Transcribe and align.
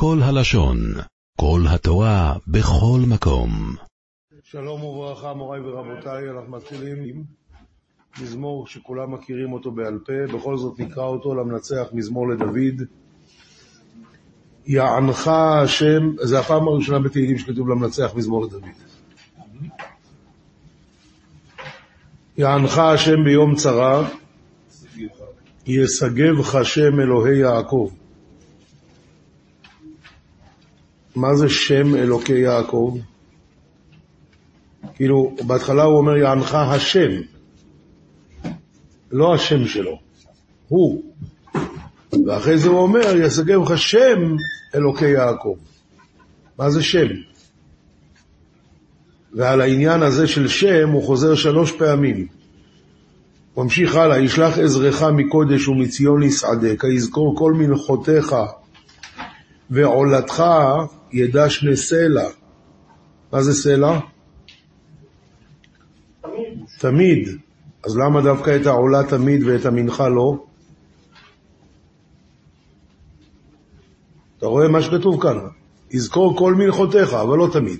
כל 0.00 0.18
הלשון, 0.22 0.78
כל 1.40 1.60
התורה, 1.68 2.34
בכל 2.46 3.00
מקום. 3.08 3.50
שלום 4.42 4.84
וברכה, 4.84 5.34
מוריי 5.34 5.60
ורבותיי, 5.60 6.30
אנחנו 6.30 6.56
מתחילים 6.56 6.96
עם 7.04 7.22
מזמור 8.22 8.66
שכולם 8.66 9.14
מכירים 9.14 9.52
אותו 9.52 9.70
בעל 9.70 9.98
פה, 10.06 10.36
בכל 10.38 10.56
זאת 10.56 10.80
נקרא 10.80 11.04
אותו 11.04 11.34
למנצח 11.34 11.86
מזמור 11.92 12.28
לדוד. 12.28 12.82
יענך 14.66 15.28
השם, 15.28 16.16
זה 16.22 16.38
הפעם 16.38 16.68
הראשונה 16.68 16.98
בתהילים 16.98 17.38
שכתוב 17.38 17.68
למנצח 17.68 18.14
מזמור 18.14 18.44
לדוד. 18.44 18.64
יענך 22.36 22.78
השם 22.78 23.24
ביום 23.24 23.54
צרה, 23.54 24.08
ישגבך 25.66 26.58
שם 26.62 27.00
אלוהי 27.00 27.38
יעקב. 27.38 27.90
מה 31.18 31.34
זה 31.34 31.48
שם 31.48 31.94
אלוקי 31.94 32.38
יעקב? 32.38 32.98
כאילו, 34.94 35.36
בהתחלה 35.46 35.82
הוא 35.82 35.98
אומר 35.98 36.16
יענך 36.16 36.54
השם, 36.54 37.10
לא 39.12 39.34
השם 39.34 39.66
שלו, 39.66 39.98
הוא. 40.68 41.02
ואחרי 42.26 42.58
זה 42.58 42.68
הוא 42.68 42.80
אומר, 42.80 43.16
ישגבך 43.16 43.78
שם 43.78 44.36
אלוקי 44.74 45.08
יעקב. 45.08 45.54
מה 46.58 46.70
זה 46.70 46.82
שם? 46.82 47.08
ועל 49.34 49.60
העניין 49.60 50.02
הזה 50.02 50.26
של 50.26 50.48
שם 50.48 50.88
הוא 50.90 51.02
חוזר 51.02 51.34
שלוש 51.34 51.72
פעמים. 51.72 52.26
הוא 53.54 53.64
ממשיך 53.64 53.96
הלאה, 53.96 54.18
ישלח 54.18 54.58
עזרך 54.58 55.02
מקודש 55.02 55.68
ומציון 55.68 56.22
יסעדך, 56.22 56.84
יזכור 56.84 57.36
כל 57.38 57.52
מנחותיך 57.52 58.34
ועולתך 59.70 60.44
ידע 61.12 61.50
שני 61.50 61.76
סלע. 61.76 62.28
מה 63.32 63.42
זה 63.42 63.54
סלע? 63.54 64.00
תמיד. 66.20 66.64
תמיד. 66.78 67.28
אז 67.84 67.96
למה 67.96 68.20
דווקא 68.20 68.56
את 68.60 68.66
העולה 68.66 69.02
תמיד 69.08 69.42
ואת 69.44 69.66
המנחה 69.66 70.08
לא? 70.08 70.44
אתה 74.38 74.46
רואה 74.46 74.68
מה 74.68 74.82
שכתוב 74.82 75.22
כאן, 75.22 75.38
יזכור 75.90 76.38
כל 76.38 76.54
מנחותיך, 76.54 77.14
אבל 77.14 77.38
לא 77.38 77.48
תמיד. 77.52 77.78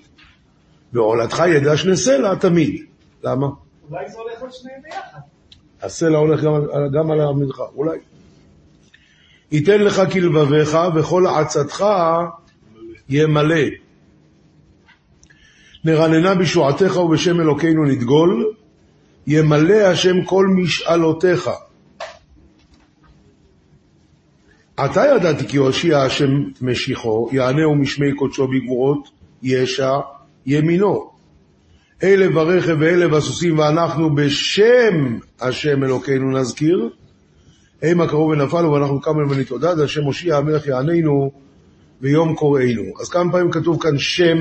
ועולתך 0.92 1.42
ידע 1.56 1.76
שני 1.76 1.96
סלע 1.96 2.34
תמיד. 2.34 2.84
למה? 3.24 3.46
אולי 3.90 4.10
זה 4.10 4.18
הולך 4.18 4.42
על 4.42 4.48
שניהם 4.50 4.82
ביחד. 4.82 5.18
הסלע 5.82 6.18
הולך 6.18 6.42
גם, 6.42 6.52
גם 6.92 7.10
על 7.10 7.20
המנחה, 7.20 7.62
אולי. 7.74 7.98
ייתן 9.52 9.80
לך 9.80 10.02
כלבביך 10.12 10.78
וכל 10.96 11.26
עצתך 11.26 11.84
ימלא. 13.08 13.64
נרננה 15.84 16.34
בשועתך 16.34 16.96
ובשם 16.96 17.40
אלוקינו 17.40 17.84
נדגול, 17.84 18.52
ימלא 19.26 19.74
השם 19.74 20.24
כל 20.24 20.46
משאלותיך. 20.46 21.50
עתה 24.76 25.04
ידעתי 25.16 25.48
כי 25.48 25.56
הושיע 25.56 26.02
השם 26.02 26.30
משיחו, 26.62 27.28
יענהו 27.32 27.74
משמי 27.74 28.14
קודשו 28.14 28.48
בגבורות, 28.48 29.08
ישע 29.42 29.92
ימינו. 30.46 31.10
אלה 32.02 32.28
ברכב 32.28 32.76
ואלה 32.80 33.08
בסוסים, 33.08 33.58
ואנחנו 33.58 34.14
בשם 34.14 35.18
השם 35.40 35.84
אלוקינו 35.84 36.38
נזכיר. 36.38 36.90
המה 37.82 38.08
קראו 38.08 38.28
ונפלו, 38.28 38.72
ואנחנו 38.72 39.00
קמנו 39.00 39.30
ונתעודד, 39.30 39.80
השם 39.80 40.04
הושיע 40.04 40.36
המלך 40.36 40.66
יעננו 40.66 41.30
ויום 42.00 42.34
קוראינו. 42.34 42.82
אז 43.00 43.08
כמה 43.08 43.32
פעמים 43.32 43.50
כתוב 43.50 43.82
כאן 43.82 43.98
שם? 43.98 44.38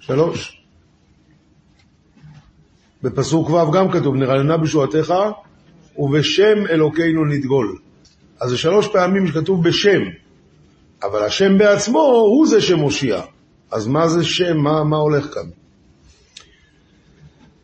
שלוש. 0.00 0.62
בפסוק 3.02 3.50
ו' 3.50 3.70
גם 3.70 3.90
כתוב, 3.90 4.14
נרננה 4.14 4.56
בשועתך 4.56 5.14
ובשם 5.96 6.66
אלוקינו 6.70 7.24
נדגול. 7.24 7.78
אז 8.40 8.50
זה 8.50 8.58
שלוש 8.58 8.88
פעמים 8.88 9.26
שכתוב 9.26 9.68
בשם, 9.68 10.00
אבל 11.02 11.22
השם 11.22 11.58
בעצמו 11.58 12.00
הוא 12.00 12.46
זה 12.46 12.60
שמושיע. 12.60 13.20
אז 13.70 13.86
מה 13.86 14.08
זה 14.08 14.24
שם? 14.24 14.56
מה, 14.56 14.84
מה 14.84 14.96
הולך 14.96 15.34
כאן? 15.34 15.59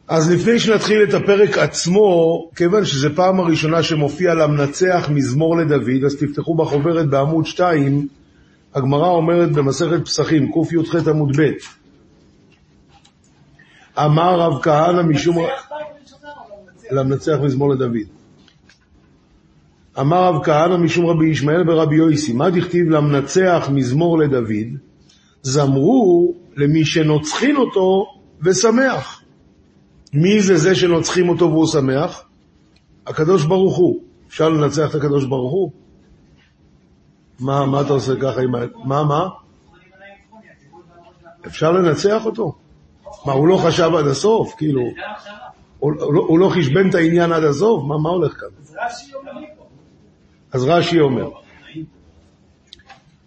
אז 0.09 0.31
לפני 0.31 0.59
שנתחיל 0.59 1.03
את 1.03 1.15
הפרק 1.15 1.59
עצמו, 1.59 2.51
כיוון 2.57 2.85
שזו 2.85 3.09
פעם 3.15 3.41
הראשונה 3.41 3.83
שמופיע 3.83 4.35
למנצח 4.35 5.09
מזמור 5.15 5.57
לדוד, 5.57 6.05
אז 6.05 6.17
תפתחו 6.17 6.55
בחוברת 6.55 7.11
בעמוד 7.11 7.47
2, 7.47 8.09
הגמרא 8.75 9.09
אומרת 9.09 9.53
במסכת 9.53 10.05
פסחים, 10.05 10.53
קי"ח 10.53 11.09
עמוד 11.09 11.41
ב', 11.41 11.51
אמר 13.99 14.41
רב 14.41 14.63
כהנא 14.63 15.03
משום... 15.03 15.37
למנצח 16.91 17.37
מזמור 17.43 17.71
לדוד. 17.71 18.07
אמר 20.01 20.25
רב 20.25 20.45
כהנא 20.45 20.77
משום 20.77 21.07
רבי 21.07 21.29
ישמעאל 21.29 21.65
ברבי 21.65 21.97
יויסי, 21.97 22.33
מה 22.33 22.51
דכתיב 22.51 22.91
למנצח 22.91 23.69
מזמור 23.73 24.19
לדוד? 24.19 24.67
זמרו 25.43 26.35
למי 26.57 26.85
שנוצחין 26.85 27.57
אותו 27.57 28.07
ושמח. 28.43 29.23
מי 30.13 30.41
זה 30.41 30.57
זה 30.57 30.75
שנוצחים 30.75 31.29
אותו 31.29 31.45
והוא 31.51 31.67
שמח? 31.67 32.25
הקדוש 33.07 33.45
ברוך 33.45 33.77
הוא. 33.77 34.03
אפשר 34.29 34.49
לנצח 34.49 34.91
את 34.91 34.95
הקדוש 34.95 35.25
ברוך 35.25 35.53
הוא? 35.53 35.71
מה, 37.41 37.67
מה 37.67 37.81
אתה 37.81 37.93
עושה 37.93 38.13
ככה 38.23 38.41
עם 38.41 38.55
ה... 38.55 38.59
מה, 38.85 39.05
מה? 39.05 39.29
אפשר 41.47 41.73
לנצח 41.73 42.27
אותו? 42.27 42.55
מה, 43.27 43.33
הוא 43.33 43.49
לא 43.49 43.57
חשב 43.57 43.91
עד 43.99 44.07
הסוף? 44.07 44.55
כאילו... 44.57 44.83
הוא, 45.79 45.93
לא, 45.93 46.21
הוא 46.21 46.39
לא 46.39 46.49
חשבן 46.49 46.91
את 46.91 46.95
העניין 46.95 47.33
עד 47.33 47.45
הסוף? 47.45 47.85
מה, 47.85 47.99
מה 47.99 48.11
הולך 48.11 48.41
כאן? 48.41 48.49
אז 50.53 50.65
רש"י 50.65 51.01
אומר. 51.01 51.31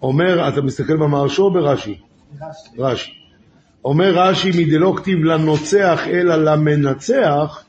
אומר, 0.02 0.48
אתה 0.48 0.62
מסתכל 0.62 0.98
במהרשו 0.98 1.44
או 1.44 1.54
ברש"י? 1.54 2.00
רש"י. 2.78 3.19
אומר 3.86 4.12
רש"י, 4.16 4.50
מדלא 4.50 4.94
כתיב 4.98 5.24
לנוצח 5.24 6.00
אלא 6.08 6.36
למנצח, 6.36 7.64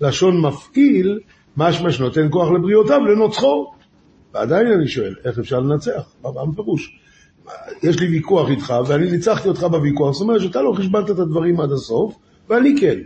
לשון 0.00 0.40
מפעיל, 0.40 1.20
משמע 1.56 1.92
שנותן 1.92 2.26
כוח 2.30 2.50
לבריאותיו 2.50 3.00
לנוצחו. 3.00 3.72
ועדיין 4.34 4.66
אני 4.66 4.88
שואל, 4.88 5.14
איך 5.24 5.38
אפשר 5.38 5.60
לנצח? 5.60 6.12
מה 6.22 6.30
הפירוש? 6.52 6.98
יש 7.82 8.00
לי 8.00 8.08
ויכוח 8.08 8.48
איתך, 8.48 8.74
ואני 8.86 9.10
ניצחתי 9.10 9.48
אותך 9.48 9.62
בוויכוח, 9.62 10.12
זאת 10.12 10.22
אומרת 10.22 10.40
שאתה 10.40 10.62
לא 10.62 10.72
חשבנת 10.76 11.10
את 11.10 11.18
הדברים 11.18 11.60
עד 11.60 11.72
הסוף, 11.72 12.14
ואני 12.48 12.80
כן. 12.80 12.98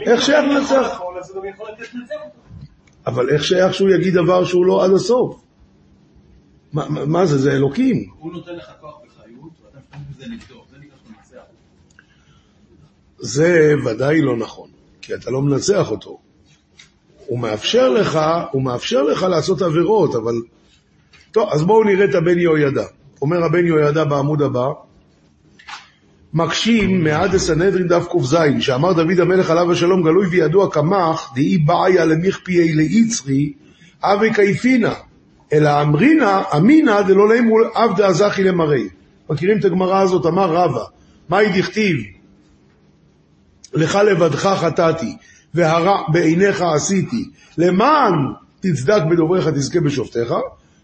איך 0.00 0.22
שייך 0.22 0.44
לנצח? 0.50 1.00
אבל 3.06 3.30
איך 3.30 3.44
שייך 3.44 3.74
שהוא 3.74 3.90
יגיד 3.90 4.14
דבר 4.14 4.44
שהוא 4.44 4.66
לא 4.66 4.84
עד 4.84 4.90
הסוף? 4.90 5.44
מה, 6.72 6.88
מה 6.88 7.26
זה, 7.26 7.38
זה 7.38 7.52
אלוקים. 7.52 8.10
הוא 8.18 8.32
נותן 8.32 8.56
לך 8.56 8.72
כוח 8.80 8.98
בחיות, 9.06 9.50
ואתה 9.64 9.78
משתמש 9.78 10.16
בזה 10.16 10.24
נגדו, 10.32 10.64
זה 10.70 10.76
נקרא 10.78 10.96
שאתה 10.96 11.10
מנצח 11.10 11.36
אותו. 11.36 11.54
זה 13.18 13.74
ודאי 13.84 14.20
לא 14.20 14.36
נכון, 14.36 14.68
כי 15.02 15.14
אתה 15.14 15.30
לא 15.30 15.42
מנצח 15.42 15.90
אותו. 15.90 16.18
הוא 17.26 17.38
מאפשר 17.38 17.88
לך, 17.88 18.18
הוא 18.52 18.62
מאפשר 18.62 19.02
לך 19.02 19.22
לעשות 19.22 19.62
עבירות, 19.62 20.14
אבל... 20.14 20.34
טוב, 21.32 21.48
אז 21.52 21.62
בואו 21.62 21.84
נראה 21.84 22.04
את 22.04 22.14
הבן 22.14 22.38
יהוידע. 22.38 22.84
אומר 23.22 23.44
הבן 23.44 23.66
יהוידע 23.66 24.04
בעמוד 24.04 24.42
הבא, 24.42 24.66
מקשים 26.34 27.04
מעד 27.04 27.34
הסנהדרין 27.34 27.86
דף 27.86 28.06
ק"ז, 28.08 28.36
שאמר 28.60 28.92
דוד 28.92 29.20
המלך 29.20 29.50
עליו 29.50 29.72
השלום 29.72 30.02
גלוי 30.02 30.26
וידוע 30.26 30.70
קמח, 30.70 31.32
דאי 31.34 31.58
בעיה 31.58 32.04
למכפיי 32.04 32.72
ליצרי, 32.72 33.52
אבי 34.02 34.34
קייפינה, 34.34 34.94
אלא 35.52 35.82
אמרינה, 35.82 36.42
אמינא 36.56 37.02
דלא 37.02 37.34
לימו 37.34 37.56
עבדה 37.74 38.12
זכי 38.12 38.42
למראי. 38.42 38.88
מכירים 39.30 39.58
את 39.58 39.64
הגמרא 39.64 40.00
הזאת, 40.00 40.26
אמר 40.26 40.52
רבא, 40.52 40.84
מהי 41.28 41.60
דכתיב? 41.60 41.96
לך 43.74 43.94
לבדך 43.94 44.46
חטאתי, 44.46 45.16
והרע 45.54 46.02
בעיניך 46.12 46.62
עשיתי, 46.62 47.30
למען 47.58 48.12
תצדק 48.60 49.02
בדובריך 49.10 49.48
תזכה 49.48 49.80
בשופטיך, 49.80 50.34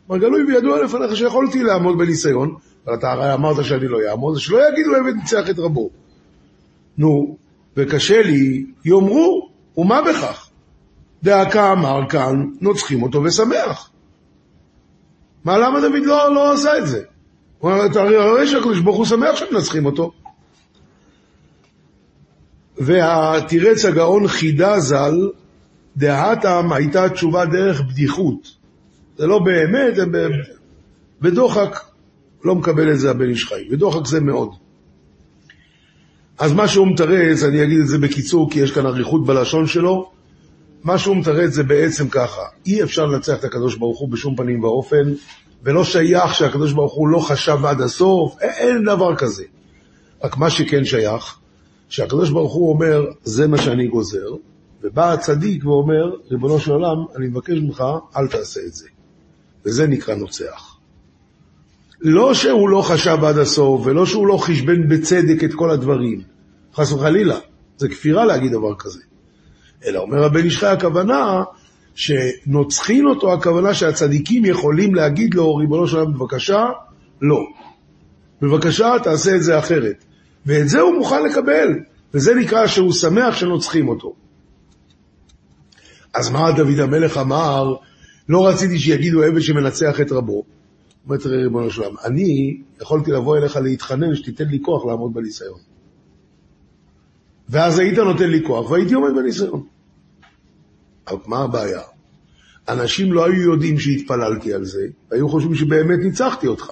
אבל 0.09 0.19
גלוי 0.19 0.45
וידוע 0.45 0.85
לפניך 0.85 1.17
שיכולתי 1.17 1.63
לעמוד 1.63 1.99
בניסיון, 1.99 2.55
אבל 2.87 2.95
אתה 2.95 3.13
הרי 3.13 3.35
אמרת 3.35 3.65
שאני 3.65 3.89
לא 3.89 3.99
אעמוד, 4.11 4.39
שלא 4.39 4.59
יגידו 4.69 4.95
עבד 4.95 5.15
ניצח 5.17 5.51
את 5.51 5.59
רבו. 5.59 5.91
נו, 6.99 7.37
וקשה 7.77 8.23
לי, 8.23 8.65
יאמרו, 8.85 9.51
ומה 9.77 10.03
בכך? 10.03 10.49
דאקה 11.23 11.73
אמר 11.73 12.09
כאן, 12.09 12.45
נוצחים 12.61 13.03
אותו 13.03 13.23
ושמח. 13.23 13.91
מה, 15.45 15.59
למה 15.59 15.81
דוד 15.81 16.05
לא, 16.05 16.35
לא 16.35 16.53
עשה 16.53 16.79
את 16.79 16.87
זה? 16.87 17.03
הוא 17.59 17.73
אומר, 17.73 18.31
רואה 18.31 18.47
שהקדוש 18.47 18.81
ברוך 18.81 18.97
הוא 18.97 19.07
שמח 19.07 19.37
שמנצחים 19.37 19.87
אותו. 19.87 20.13
והתירץ 22.81 23.85
הגאון 23.85 24.29
חידה 24.29 24.81
ז"ל, 24.81 25.29
דהתם 25.97 26.73
הייתה 26.73 27.09
תשובה 27.09 27.45
דרך 27.45 27.81
בדיחות. 27.81 28.49
זה 29.19 29.27
לא 29.27 29.39
באמת, 29.39 29.97
זה 29.97 30.07
ב... 30.07 30.29
ודוחק 31.23 31.81
לא 32.45 32.55
מקבל 32.55 32.93
את 32.93 32.99
זה 32.99 33.11
הבן 33.11 33.29
איש 33.29 33.45
חי, 33.45 33.69
ודוחק 33.71 34.07
זה 34.07 34.21
מאוד. 34.21 34.51
אז 36.39 36.53
מה 36.53 36.69
שהוא 36.69 36.89
מתרץ, 36.89 37.43
אני 37.43 37.63
אגיד 37.65 37.81
את 37.81 37.89
זה 37.89 37.99
בקיצור, 37.99 38.51
כי 38.51 38.61
יש 38.61 38.71
כאן 38.71 38.87
אריכות 38.87 39.27
בלשון 39.27 39.67
שלו, 39.67 40.11
מה 40.85 40.99
שהוא 40.99 41.17
מתרץ 41.17 41.53
זה 41.53 41.63
בעצם 41.63 42.09
ככה, 42.09 42.43
אי 42.67 42.83
אפשר 42.83 43.07
לנצח 43.07 43.39
את 43.39 43.45
הקדוש 43.45 43.77
ברוך 43.77 44.01
הוא 44.01 44.09
בשום 44.09 44.37
פנים 44.37 44.65
ואופן, 44.65 45.13
ולא 45.63 45.85
שייך 45.85 46.35
שהקדוש 46.35 46.73
ברוך 46.73 46.95
הוא 46.95 47.09
לא 47.09 47.19
חשב 47.19 47.65
עד 47.65 47.81
הסוף, 47.81 48.37
אין 48.41 48.85
דבר 48.85 49.17
כזה. 49.17 49.45
רק 50.25 50.37
מה 50.37 50.51
שכן 50.51 50.85
שייך, 50.85 51.40
שהקדוש 51.91 52.31
ברוך 52.31 52.53
הוא 52.53 52.73
אומר, 52.73 53.05
זה 53.25 53.49
מה 53.49 53.59
שאני 53.59 53.87
גוזר, 53.87 54.29
ובא 54.83 55.13
הצדיק 55.13 55.67
ואומר, 55.67 56.11
ריבונו 56.31 56.61
של 56.61 56.73
עולם, 56.73 56.97
אני 57.17 57.27
מבקש 57.27 57.59
ממך, 57.59 57.85
אל 58.17 58.27
תעשה 58.27 58.61
את 58.67 58.75
זה. 58.75 58.89
וזה 59.65 59.87
נקרא 59.87 60.15
נוצח. 60.15 60.77
לא 62.01 62.35
שהוא 62.35 62.69
לא 62.69 62.83
חשב 62.83 63.25
עד 63.25 63.39
הסוף, 63.39 63.87
ולא 63.87 64.07
שהוא 64.07 64.27
לא 64.27 64.37
חשבן 64.37 64.89
בצדק 64.89 65.45
את 65.45 65.55
כל 65.55 65.71
הדברים. 65.71 66.21
חס 66.75 66.93
וחלילה, 66.93 67.39
זה 67.77 67.89
כפירה 67.89 68.25
להגיד 68.25 68.53
דבר 68.53 68.75
כזה. 68.79 69.01
אלא 69.85 70.01
אומר 70.01 70.25
הבן 70.25 70.45
איש 70.45 70.59
חי 70.59 70.67
הכוונה, 70.67 71.43
שנוצחין 71.95 73.07
אותו, 73.07 73.33
הכוונה 73.33 73.75
שהצדיקים 73.75 74.45
יכולים 74.45 74.95
להגיד 74.95 75.35
לו, 75.35 75.55
ריבונו 75.55 75.87
של 75.87 75.97
עולם, 75.97 76.13
בבקשה, 76.15 76.65
לא. 77.23 77.47
בבקשה, 78.43 78.93
תעשה 79.03 79.37
את 79.37 79.43
זה 79.43 79.59
אחרת. 79.59 80.05
ואת 80.47 80.69
זה 80.69 80.81
הוא 80.81 80.95
מוכן 80.95 81.23
לקבל, 81.23 81.69
וזה 82.15 82.35
נקרא 82.35 82.67
שהוא 82.67 82.93
שמח 82.93 83.37
שנוצחים 83.37 83.89
אותו. 83.89 84.15
אז 86.15 86.31
מה 86.31 86.53
דוד 86.53 86.79
המלך 86.79 87.19
אמר? 87.19 87.75
לא 88.29 88.49
רציתי 88.49 88.79
שיגידו 88.79 89.23
עבד 89.23 89.41
שמנצח 89.41 90.01
את 90.01 90.13
רבו. 90.13 90.45
אומר, 91.07 91.17
תראה 91.17 91.37
ריבונו 91.43 91.71
של 91.71 91.83
עולם, 91.83 91.97
אני 92.05 92.61
יכולתי 92.83 93.11
לבוא 93.11 93.37
אליך 93.37 93.57
להתחנן 93.57 94.15
שתיתן 94.15 94.45
לי 94.45 94.59
כוח 94.63 94.85
לעמוד 94.87 95.15
בניסיון. 95.15 95.59
ואז 97.49 97.79
היית 97.79 97.99
נותן 97.99 98.31
לי 98.31 98.43
כוח 98.47 98.71
והייתי 98.71 98.95
עומד 98.95 99.11
בניסיון. 99.17 99.67
אבל 101.09 101.19
מה 101.27 101.39
הבעיה? 101.39 101.81
אנשים 102.69 103.13
לא 103.13 103.25
היו 103.25 103.53
יודעים 103.53 103.79
שהתפללתי 103.79 104.53
על 104.53 104.65
זה, 104.65 104.87
היו 105.11 105.29
חושבים 105.29 105.55
שבאמת 105.55 105.99
ניצחתי 105.99 106.47
אותך. 106.47 106.71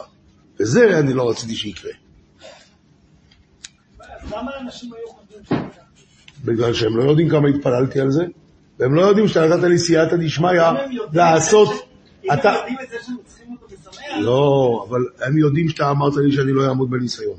וזה 0.60 0.98
אני 0.98 1.12
לא 1.14 1.30
רציתי 1.30 1.56
שיקרה. 1.56 1.92
למה 4.36 4.50
אנשים 4.60 4.90
היו 4.92 5.08
חושבים 5.08 5.44
שזה 5.44 5.78
בגלל 6.44 6.72
שהם 6.72 6.96
לא 6.96 7.02
יודעים 7.02 7.28
כמה 7.28 7.48
התפללתי 7.48 8.00
על 8.00 8.10
זה, 8.10 8.24
והם 8.78 8.94
לא 8.94 9.02
יודעים 9.02 9.28
שאתה 9.28 9.46
נתת 9.46 9.62
לי 9.62 9.78
סייעתא 9.78 10.16
דשמיא 10.16 10.50
לעשות... 11.12 11.68
אם 12.24 12.30
הם 12.30 12.38
אתה... 12.38 12.48
יודעים 12.48 12.76
את 12.84 12.88
זה 12.90 12.96
שהם 13.06 13.16
צריכים 13.24 13.46
אותו 13.52 13.66
בשמח, 13.66 14.02
לא, 14.20 14.86
אבל 14.88 15.00
הם 15.20 15.38
יודעים 15.38 15.68
שאתה 15.68 15.90
אמרת 15.90 16.16
לי 16.16 16.32
שאני 16.32 16.52
לא 16.52 16.68
אעמוד 16.68 16.90
בניסיון. 16.90 17.36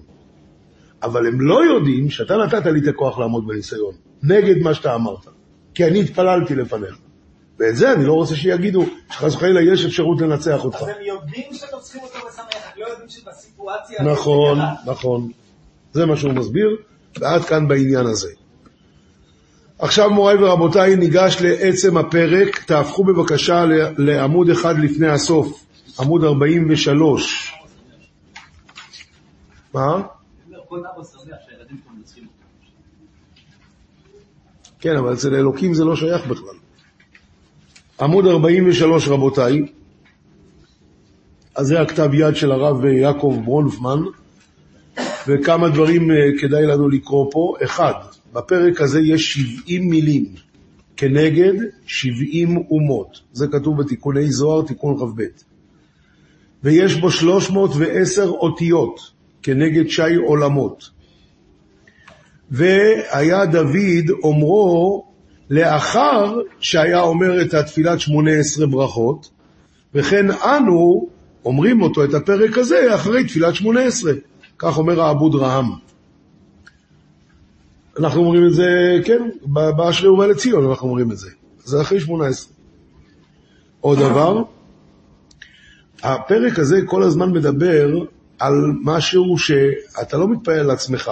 אבל 1.03 1.27
הם 1.27 1.41
לא 1.41 1.65
יודעים 1.65 2.09
שאתה 2.09 2.37
נתת 2.37 2.65
לי 2.65 2.79
את 2.79 2.87
הכוח 2.87 3.19
לעמוד 3.19 3.47
בניסיון, 3.47 3.93
נגד 4.23 4.57
מה 4.63 4.73
שאתה 4.73 4.95
אמרת. 4.95 5.27
כי 5.73 5.85
אני 5.85 6.01
התפללתי 6.01 6.55
לפניך. 6.55 6.97
ואת 7.59 7.75
זה 7.75 7.93
אני 7.93 8.05
לא 8.05 8.13
רוצה 8.13 8.35
שיגידו, 8.35 8.85
שחס 9.11 9.35
וחלילה 9.35 9.73
יש 9.73 9.85
אפשרות 9.85 10.21
לנצח 10.21 10.65
אותך. 10.65 10.81
אז 10.81 10.87
הם 10.87 10.95
יודעים 11.01 11.53
שהם 11.53 11.79
צריכים 11.81 12.01
אותו 12.01 12.17
בשמח, 12.27 12.45
רק 12.45 12.77
לא 12.77 12.87
יודעים 12.87 13.09
שבסיטואציה 13.09 14.03
נכון. 14.03 14.59
נכון. 14.85 15.31
זה 15.93 16.05
מה 16.05 16.15
שהוא 16.15 16.33
מסביר, 16.33 16.77
ועד 17.19 17.45
כאן 17.45 17.67
בעניין 17.67 18.05
הזה. 18.05 18.29
עכשיו 19.79 20.09
מוריי 20.09 20.37
ורבותיי, 20.43 20.95
ניגש 20.95 21.37
לעצם 21.41 21.97
הפרק, 21.97 22.63
תהפכו 22.63 23.03
בבקשה 23.03 23.65
לעמוד 23.97 24.49
אחד 24.49 24.79
לפני 24.79 25.07
הסוף, 25.07 25.65
עמוד 25.99 26.23
43. 26.23 27.53
מה? 29.73 30.01
כן, 34.79 34.97
אבל 34.97 35.13
אצל 35.13 35.35
אלוקים 35.35 35.73
זה 35.73 35.85
לא 35.85 35.95
שייך 35.95 36.27
בכלל. 36.27 36.55
עמוד 38.01 38.27
43 38.27 39.07
רבותיי, 39.07 39.65
אז 41.55 41.67
זה 41.67 41.81
הכתב 41.81 42.09
יד 42.13 42.35
של 42.35 42.51
הרב 42.51 42.85
יעקב 42.85 43.41
ברונפמן, 43.45 43.99
וכמה 45.29 45.69
דברים 45.69 46.11
אה, 46.11 46.17
כדאי 46.39 46.65
לנו 46.65 46.89
לקרוא 46.89 47.31
פה. 47.31 47.53
אחד, 47.63 47.93
בפרק 48.33 48.81
הזה 48.81 48.99
יש 48.99 49.33
70 49.33 49.89
מילים 49.89 50.25
כנגד 50.97 51.53
70 51.85 52.57
אומות. 52.57 53.19
זה 53.31 53.47
כתוב 53.47 53.81
בתיקוני 53.81 54.31
זוהר, 54.31 54.61
תיקון 54.61 54.97
כ"ב. 54.97 55.23
ויש 56.63 56.95
בו 56.95 57.11
310 57.11 58.27
אותיות 58.27 59.11
כנגד 59.43 59.89
שי 59.89 60.15
עולמות. 60.15 60.89
והיה 62.51 63.45
דוד 63.45 64.09
אומרו 64.23 65.05
לאחר 65.49 66.39
שהיה 66.59 67.01
אומר 67.01 67.41
את 67.41 67.53
התפילת 67.53 67.99
18 67.99 68.65
ברכות, 68.65 69.29
וכן 69.95 70.31
אנו 70.31 71.07
אומרים 71.45 71.81
אותו, 71.81 72.03
את 72.03 72.13
הפרק 72.13 72.57
הזה, 72.57 72.95
אחרי 72.95 73.23
תפילת 73.23 73.55
18. 73.55 74.11
כך 74.59 74.77
אומר 74.77 75.01
האבוד 75.01 75.35
רהם. 75.35 75.65
אנחנו 77.99 78.21
אומרים 78.21 78.47
את 78.47 78.53
זה, 78.53 78.97
כן, 79.05 79.29
באשרי 79.77 80.09
ובא 80.09 80.25
לציון 80.25 80.69
אנחנו 80.69 80.87
אומרים 80.87 81.11
את 81.11 81.17
זה. 81.17 81.29
זה 81.63 81.81
אחרי 81.81 81.99
18. 81.99 82.53
עוד 83.81 83.99
דבר, 83.99 84.43
הפרק 86.03 86.59
הזה 86.59 86.79
כל 86.85 87.03
הזמן 87.03 87.31
מדבר 87.31 87.89
על 88.39 88.53
משהו 88.83 89.37
שאתה 89.37 90.17
לא 90.17 90.27
מתפעל 90.27 90.59
על 90.59 90.71
עצמך, 90.71 91.11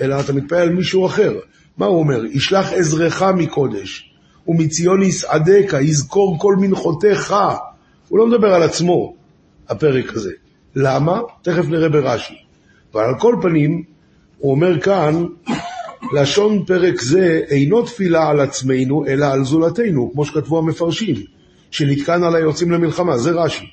אלא 0.00 0.20
אתה 0.20 0.32
מתפעל 0.32 0.62
על 0.62 0.70
מישהו 0.70 1.06
אחר. 1.06 1.32
מה 1.76 1.86
הוא 1.86 1.98
אומר? 1.98 2.24
ישלח 2.24 2.72
עזרך 2.72 3.22
מקודש, 3.22 4.14
ומציון 4.48 5.02
יסעדך, 5.02 5.72
יזכור 5.80 6.38
כל 6.38 6.56
מנחותיך. 6.56 7.34
הוא 8.08 8.18
לא 8.18 8.26
מדבר 8.26 8.54
על 8.54 8.62
עצמו, 8.62 9.14
הפרק 9.68 10.12
הזה. 10.12 10.32
למה? 10.76 11.20
תכף 11.42 11.68
נראה 11.68 11.88
ברש"י. 11.88 12.34
אבל 12.94 13.02
על 13.04 13.18
כל 13.18 13.36
פנים, 13.42 13.82
הוא 14.38 14.50
אומר 14.50 14.80
כאן, 14.80 15.24
לשון 16.12 16.64
פרק 16.64 17.00
זה 17.00 17.40
אינו 17.48 17.82
תפילה 17.82 18.28
על 18.28 18.40
עצמנו, 18.40 19.06
אלא 19.06 19.26
על 19.26 19.44
זולתנו, 19.44 20.10
כמו 20.12 20.24
שכתבו 20.24 20.58
המפרשים, 20.58 21.16
שנתקן 21.70 22.22
על 22.22 22.36
היוצאים 22.36 22.70
למלחמה, 22.70 23.18
זה 23.18 23.30
רש"י. 23.30 23.66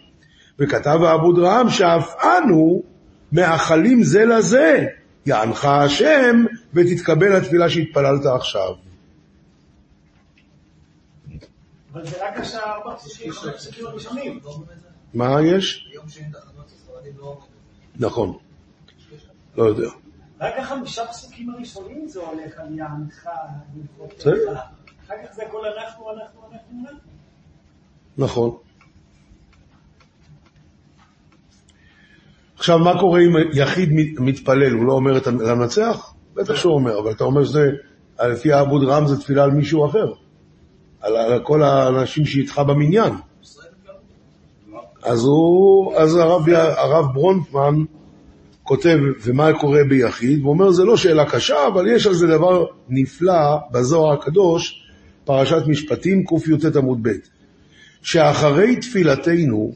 וכתב 0.60 1.00
האבוד 1.04 1.40
רעם 1.40 1.70
שאף 1.70 2.16
אנו 2.24 2.84
מאחלים 3.32 4.04
זה 4.04 4.26
לזה, 4.26 4.86
יענך 5.26 5.66
השם 5.66 6.46
ותתקבל 6.74 7.36
התפילה 7.36 7.70
שהתפללת 7.70 8.26
עכשיו. 8.26 8.74
אבל 11.94 12.06
זה 12.06 12.16
רק 12.26 12.40
השעה 12.40 12.74
ארבע 12.74 12.96
פסוקים, 12.96 13.32
חמש 13.32 13.56
פסוקים 13.56 13.86
הראשונים. 13.86 14.40
מה 15.14 15.42
יש? 15.42 15.94
לא... 17.18 17.38
נכון. 17.96 18.38
לא 19.58 19.64
יודע. 19.64 19.90
רק 20.42 20.54
החמישה 20.58 21.06
פסוקים 21.06 21.50
הראשונים 21.50 22.08
זה 22.08 22.20
הולך 22.20 22.60
על 22.60 22.78
יענך, 22.78 23.30
בסדר. 24.18 24.54
אחר 24.54 25.14
כך 25.26 25.34
זה 25.36 25.44
הכל 25.44 25.62
אנחנו, 25.66 26.12
אנחנו, 26.12 26.42
אנחנו, 26.52 26.80
אנחנו. 26.84 27.10
נכון. 28.18 28.52
עכשיו, 32.58 32.80
מה 32.80 33.00
קורה 33.00 33.20
אם 33.20 33.34
יחיד 33.54 33.90
מת- 33.94 34.20
מתפלל, 34.20 34.72
הוא 34.72 34.86
לא 34.86 34.94
אומר 34.94 35.18
את 35.18 35.28
המנצח? 35.28 36.14
בטח 36.34 36.56
שהוא 36.56 36.74
אומר, 36.74 37.00
אבל 37.00 37.12
אתה 37.12 37.24
אומר 37.24 37.44
שזה, 37.44 37.70
לפי 38.24 38.54
האבוד 38.54 38.84
רם 38.84 39.08
זה 39.08 39.22
תפילה 39.22 39.44
על 39.44 39.52
מישהו 39.52 39.86
אחר. 39.86 40.14
על, 41.02 41.16
על 41.16 41.44
כל 41.44 41.64
האנשים 41.64 42.26
שאיתך 42.26 42.60
במניין. 42.68 43.14
אז 45.04 45.24
הוא, 45.24 45.96
אז 45.96 46.16
הרב, 46.16 46.50
הרב 46.78 47.14
ברונפמן 47.14 47.76
כותב, 48.70 49.00
ומה 49.24 49.54
קורה 49.54 49.84
ביחיד? 49.90 50.40
הוא 50.42 50.50
אומר, 50.50 50.72
זה 50.72 50.84
לא 50.84 50.98
שאלה 50.98 51.26
קשה, 51.26 51.68
אבל 51.68 51.88
יש 51.88 52.08
על 52.08 52.14
זה 52.14 52.28
דבר 52.28 52.66
נפלא 52.90 53.58
בזוהר 53.72 54.14
הקדוש, 54.14 54.84
פרשת 55.26 55.62
משפטים, 55.68 56.24
קי"ט 56.26 56.76
עמוד 56.76 57.00
ב', 57.02 57.10
שאחרי 58.02 58.76
תפילתנו, 58.76 59.74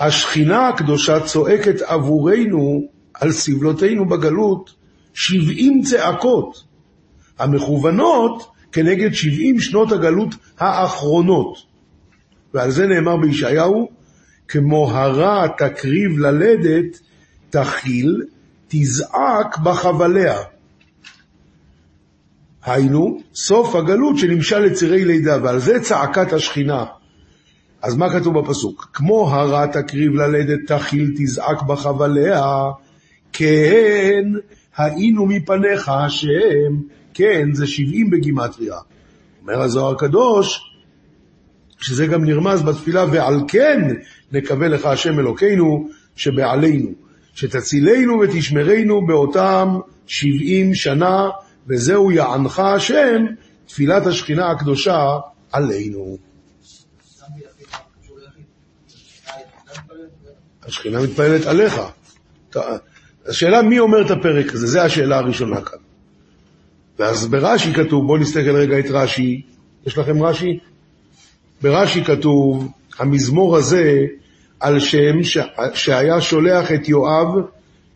השכינה 0.00 0.68
הקדושה 0.68 1.20
צועקת 1.20 1.82
עבורנו 1.82 2.82
על 3.14 3.32
סבלותינו 3.32 4.08
בגלות 4.08 4.74
שבעים 5.14 5.82
צעקות, 5.82 6.64
המכוונות 7.38 8.46
כנגד 8.72 9.12
שבעים 9.12 9.60
שנות 9.60 9.92
הגלות 9.92 10.34
האחרונות. 10.58 11.58
ועל 12.54 12.70
זה 12.70 12.86
נאמר 12.86 13.16
בישעיהו, 13.16 13.88
כמו 14.48 14.90
הרע 14.90 15.46
תקריב 15.48 16.18
ללדת, 16.18 17.00
תכיל, 17.54 18.22
תזעק 18.68 19.58
בחבליה. 19.58 20.38
היינו, 22.64 23.20
סוף 23.34 23.74
הגלות 23.74 24.18
שנמשל 24.18 24.58
לצירי 24.58 25.04
לידה, 25.04 25.38
ועל 25.42 25.58
זה 25.58 25.80
צעקת 25.80 26.32
השכינה. 26.32 26.84
אז 27.82 27.96
מה 27.96 28.10
כתוב 28.10 28.38
בפסוק? 28.38 28.90
כמו 28.92 29.30
הרה 29.30 29.66
תקריב 29.66 30.14
ללדת 30.14 30.72
תכיל 30.72 31.14
תזעק 31.16 31.62
בחבליה, 31.62 32.42
כן 33.32 34.24
היינו 34.76 35.26
מפניך 35.26 35.88
השם, 35.88 36.80
כן 37.14 37.48
זה 37.52 37.66
שבעים 37.66 38.10
בגימטריה. 38.10 38.76
אומר 39.42 39.60
הזוהר 39.60 39.94
הקדוש, 39.94 40.60
שזה 41.78 42.06
גם 42.06 42.24
נרמז 42.24 42.62
בתפילה, 42.62 43.04
ועל 43.12 43.40
כן 43.48 43.80
נקווה 44.32 44.68
לך 44.68 44.84
השם 44.84 45.18
אלוקינו 45.18 45.88
שבעלינו, 46.16 47.03
שתצילנו 47.34 48.20
ותשמרנו 48.20 49.06
באותם 49.06 49.68
שבעים 50.06 50.74
שנה, 50.74 51.28
וזהו 51.68 52.10
יענך 52.10 52.58
השם, 52.58 53.24
תפילת 53.66 54.06
השכינה 54.06 54.50
הקדושה 54.50 55.06
עלינו. 55.52 56.18
השכינה 60.62 61.02
מתפעלת 61.02 61.46
עליך. 61.46 61.80
השאלה 63.26 63.62
מי 63.62 63.78
אומר 63.78 64.06
את 64.06 64.10
הפרק 64.10 64.52
הזה, 64.52 64.66
זו 64.66 64.80
השאלה 64.80 65.18
הראשונה 65.18 65.60
כאן. 65.60 65.78
ואז 66.98 67.26
ברש"י 67.26 67.72
כתוב, 67.74 68.06
בואו 68.06 68.18
נסתכל 68.18 68.56
רגע 68.56 68.78
את 68.78 68.86
רש"י, 68.90 69.42
יש 69.86 69.98
לכם 69.98 70.22
רש"י? 70.22 70.58
ברש"י 71.62 72.04
כתוב, 72.04 72.68
המזמור 72.98 73.56
הזה 73.56 74.06
על 74.60 74.80
שם 74.80 75.22
ש... 75.22 75.38
שהיה 75.74 76.20
שולח 76.20 76.72
את 76.72 76.88
יואב 76.88 77.28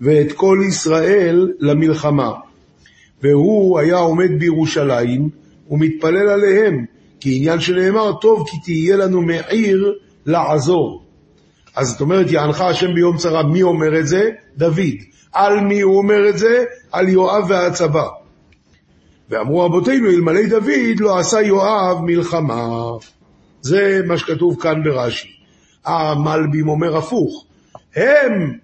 ואת 0.01 0.33
כל 0.33 0.59
ישראל 0.69 1.53
למלחמה. 1.61 2.33
והוא 3.23 3.79
היה 3.79 3.97
עומד 3.97 4.39
בירושלים 4.39 5.29
ומתפלל 5.71 6.29
עליהם, 6.29 6.85
כי 7.21 7.37
עניין 7.37 7.61
שנאמר, 7.61 8.13
טוב 8.21 8.49
כי 8.51 8.57
תהיה 8.65 8.97
לנו 8.97 9.23
מעיר 9.23 9.93
לעזור. 10.27 11.03
אז 11.77 11.89
זאת 11.89 12.01
אומרת, 12.01 12.31
יענך 12.31 12.61
השם 12.61 12.95
ביום 12.95 13.17
צרה, 13.17 13.43
מי 13.43 13.63
אומר 13.63 13.99
את 13.99 14.07
זה? 14.07 14.31
דוד. 14.57 14.99
על 15.33 15.61
מי 15.61 15.81
הוא 15.81 15.99
אומר 15.99 16.29
את 16.29 16.39
זה? 16.39 16.65
על 16.93 17.09
יואב 17.09 17.45
והצבא. 17.49 18.07
ואמרו 19.31 19.61
רבותינו, 19.61 20.11
אלמלא 20.11 20.47
דוד 20.49 21.01
לא 21.01 21.19
עשה 21.19 21.41
יואב 21.41 22.01
מלחמה. 22.03 22.69
זה 23.61 24.01
מה 24.07 24.19
שכתוב 24.19 24.57
כאן 24.61 24.83
ברש"י. 24.85 25.38
המלבים 25.89 26.69
אומר 26.69 26.97
הפוך. 26.97 27.47
הם, 27.97 28.59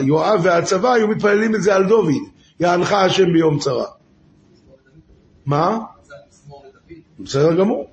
יואב 0.00 0.40
והצבא, 0.42 0.92
היו 0.92 1.08
מתפללים 1.08 1.54
את 1.54 1.62
זה 1.62 1.74
על 1.74 1.88
דוד. 1.88 2.22
יענך 2.60 2.92
השם 2.92 3.32
ביום 3.32 3.58
צרה. 3.58 3.86
מה? 5.46 5.78
בסדר 7.18 7.56
גמור. 7.56 7.90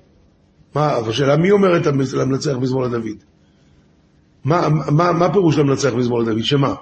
מה, 0.74 0.92
השאלה 0.92 1.36
מי 1.36 1.50
אומר 1.50 1.76
את 1.76 1.86
המנצח 1.86 2.52
מזמור 2.60 2.82
לדוד? 2.82 3.16
מה, 4.44 4.68
מה, 4.68 5.12
מה 5.12 5.32
פירוש 5.32 5.58
למנצח 5.58 5.92
מזמור 5.94 6.20
לדוד? 6.20 6.42
שמה? 6.42 6.74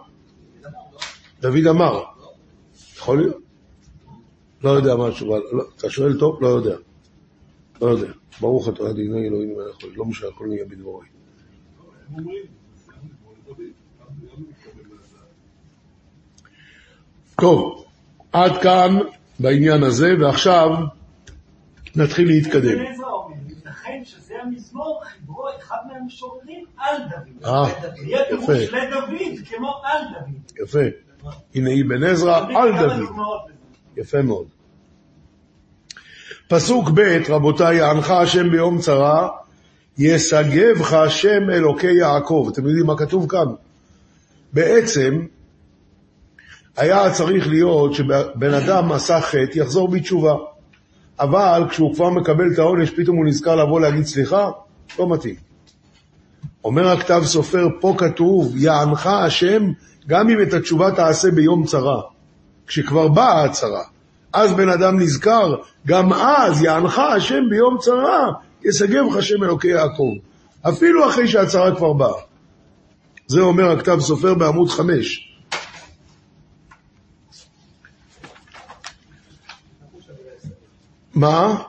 דוד 1.41 1.67
אמר. 1.71 2.03
יכול 2.97 3.19
להיות? 3.19 3.37
לא 4.65 4.71
יודע 4.71 4.97
מה 4.97 5.09
התשובה. 5.09 5.37
לא, 5.53 5.65
אתה 5.77 5.91
שואל 5.91 6.19
טוב? 6.19 6.43
לא 6.43 6.49
יודע. 6.49 6.77
לא 7.83 7.87
יודע. 7.87 8.13
ברוך 8.41 8.69
אתה 8.69 8.91
אדיני 8.91 9.29
אלוהים. 9.29 9.55
לא 9.97 10.05
משנה, 10.05 10.29
הכל 10.29 10.47
נהיה 10.47 10.65
בדברי. 10.65 11.07
טוב, 17.41 17.85
עד 18.33 18.53
כאן 18.63 18.99
בעניין 19.39 19.83
הזה, 19.83 20.15
ועכשיו 20.21 20.69
נתחיל 21.97 22.29
להתקדם. 22.29 22.79
ייתכן 23.49 24.01
שזה 24.05 24.35
המזמור, 24.43 25.03
חיברו 25.05 25.45
אחד 25.59 25.77
מהמשוררים 25.93 26.65
על 26.77 26.97
דוד. 27.11 27.45
אה, 27.45 27.91
יהיה 28.03 28.21
יפה. 28.31 28.53
לדוד 28.53 29.39
כמו 29.45 29.73
על 29.85 30.03
דוד. 30.13 30.63
יפה. 30.65 30.79
הנה 31.55 31.71
אבן 31.87 32.05
עזרא 32.05 32.47
על 32.57 32.73
דוד. 32.79 33.09
יפה 33.97 34.23
מאוד. 34.23 34.47
פסוק 36.49 36.91
ב', 36.95 37.01
רבותיי, 37.29 37.77
יענך 37.77 38.11
השם 38.11 38.51
ביום 38.51 38.79
צרה, 38.79 39.29
ישגבך 39.99 40.93
השם 40.93 41.51
אלוקי 41.51 41.93
יעקב. 41.93 42.49
אתם 42.53 42.67
יודעים 42.67 42.87
מה 42.87 42.97
כתוב 42.97 43.27
כאן? 43.29 43.47
בעצם, 44.53 45.21
היה 46.77 47.11
צריך 47.11 47.49
להיות 47.49 47.95
שבן 47.95 48.55
אדם 48.55 48.93
עשה 48.93 49.21
חטא, 49.21 49.59
יחזור 49.59 49.89
בתשובה. 49.89 50.35
אבל 51.21 51.63
כשהוא 51.71 51.95
כבר 51.95 52.11
מקבל 52.11 52.53
את 52.53 52.59
העונש, 52.59 52.91
פתאום 52.91 53.17
הוא 53.17 53.27
נזכר 53.27 53.57
לבוא 53.57 53.81
להגיד 53.81 54.05
סליחה? 54.05 54.51
לא 54.99 55.09
מתאים. 55.09 55.35
אומר 56.65 56.89
הכתב 56.89 57.23
סופר, 57.25 57.69
פה 57.81 57.95
כתוב, 57.99 58.57
יענך 58.57 59.07
השם, 59.07 59.63
גם 60.07 60.29
אם 60.29 60.43
את 60.43 60.53
התשובה 60.53 60.91
תעשה 60.91 61.31
ביום 61.31 61.65
צרה. 61.65 62.01
כשכבר 62.67 63.09
באה 63.09 63.45
הצרה. 63.45 63.83
אז 64.33 64.53
בן 64.53 64.69
אדם 64.69 65.01
נזכר, 65.01 65.55
גם 65.87 66.13
אז 66.13 66.63
יענך 66.63 66.99
השם 66.99 67.43
ביום 67.51 67.77
צרה, 67.81 68.33
ישגבך 68.65 69.17
השם 69.19 69.45
אלוקי 69.45 69.69
יעקב. 69.69 70.15
אפילו 70.69 71.09
אחרי 71.09 71.29
שהצרה 71.29 71.77
כבר 71.77 71.93
באה. 71.93 72.23
זה 73.27 73.41
אומר 73.41 73.71
הכתב 73.71 74.01
סופר 74.01 74.35
בעמוד 74.35 74.69
חמש. 74.69 75.35
מה? 81.15 81.63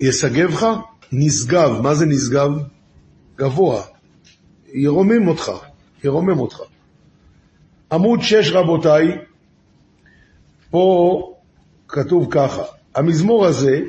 ישגבך? 0.00 0.66
נשגב. 1.12 1.80
מה 1.82 1.94
זה 1.94 2.06
נשגב? 2.06 2.50
גבוה. 3.36 3.82
ירומם 4.72 5.28
אותך. 5.28 5.52
ירומם 6.04 6.38
אותך. 6.38 6.60
עמוד 7.92 8.22
שש 8.22 8.50
רבותיי, 8.50 9.18
פה 10.70 11.34
כתוב 11.88 12.26
ככה, 12.30 12.62
המזמור 12.94 13.46
הזה 13.46 13.80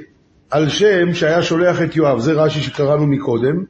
על 0.49 0.69
שם 0.69 1.13
שהיה 1.13 1.43
שולח 1.43 1.81
את 1.81 1.95
יואב, 1.95 2.19
זה 2.19 2.33
רש"י 2.33 2.61
שקראנו 2.61 3.07
מקודם, 3.07 3.63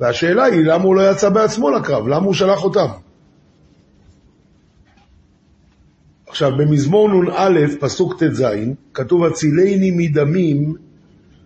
והשאלה 0.00 0.44
היא 0.44 0.64
למה 0.64 0.84
הוא 0.84 0.96
לא 0.96 1.10
יצא 1.10 1.28
בעצמו 1.28 1.70
לקרב, 1.70 2.08
למה 2.08 2.26
הוא 2.26 2.34
שלח 2.34 2.64
אותם? 2.64 2.86
עכשיו, 6.26 6.56
במזמור 6.56 7.08
נ"א, 7.08 7.60
פסוק 7.80 8.22
ט"ז, 8.22 8.44
כתוב 8.94 9.24
הצילני 9.24 9.90
מדמים, 9.96 10.74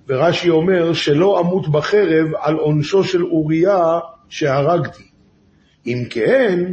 ורש"י 0.09 0.51
אומר 0.51 0.93
שלא 0.93 1.41
אמות 1.41 1.69
בחרב 1.69 2.27
על 2.41 2.55
עונשו 2.55 3.05
של 3.05 3.25
אוריה 3.25 3.99
שהרגתי. 4.29 5.05
אם 5.87 6.03
כן, 6.11 6.73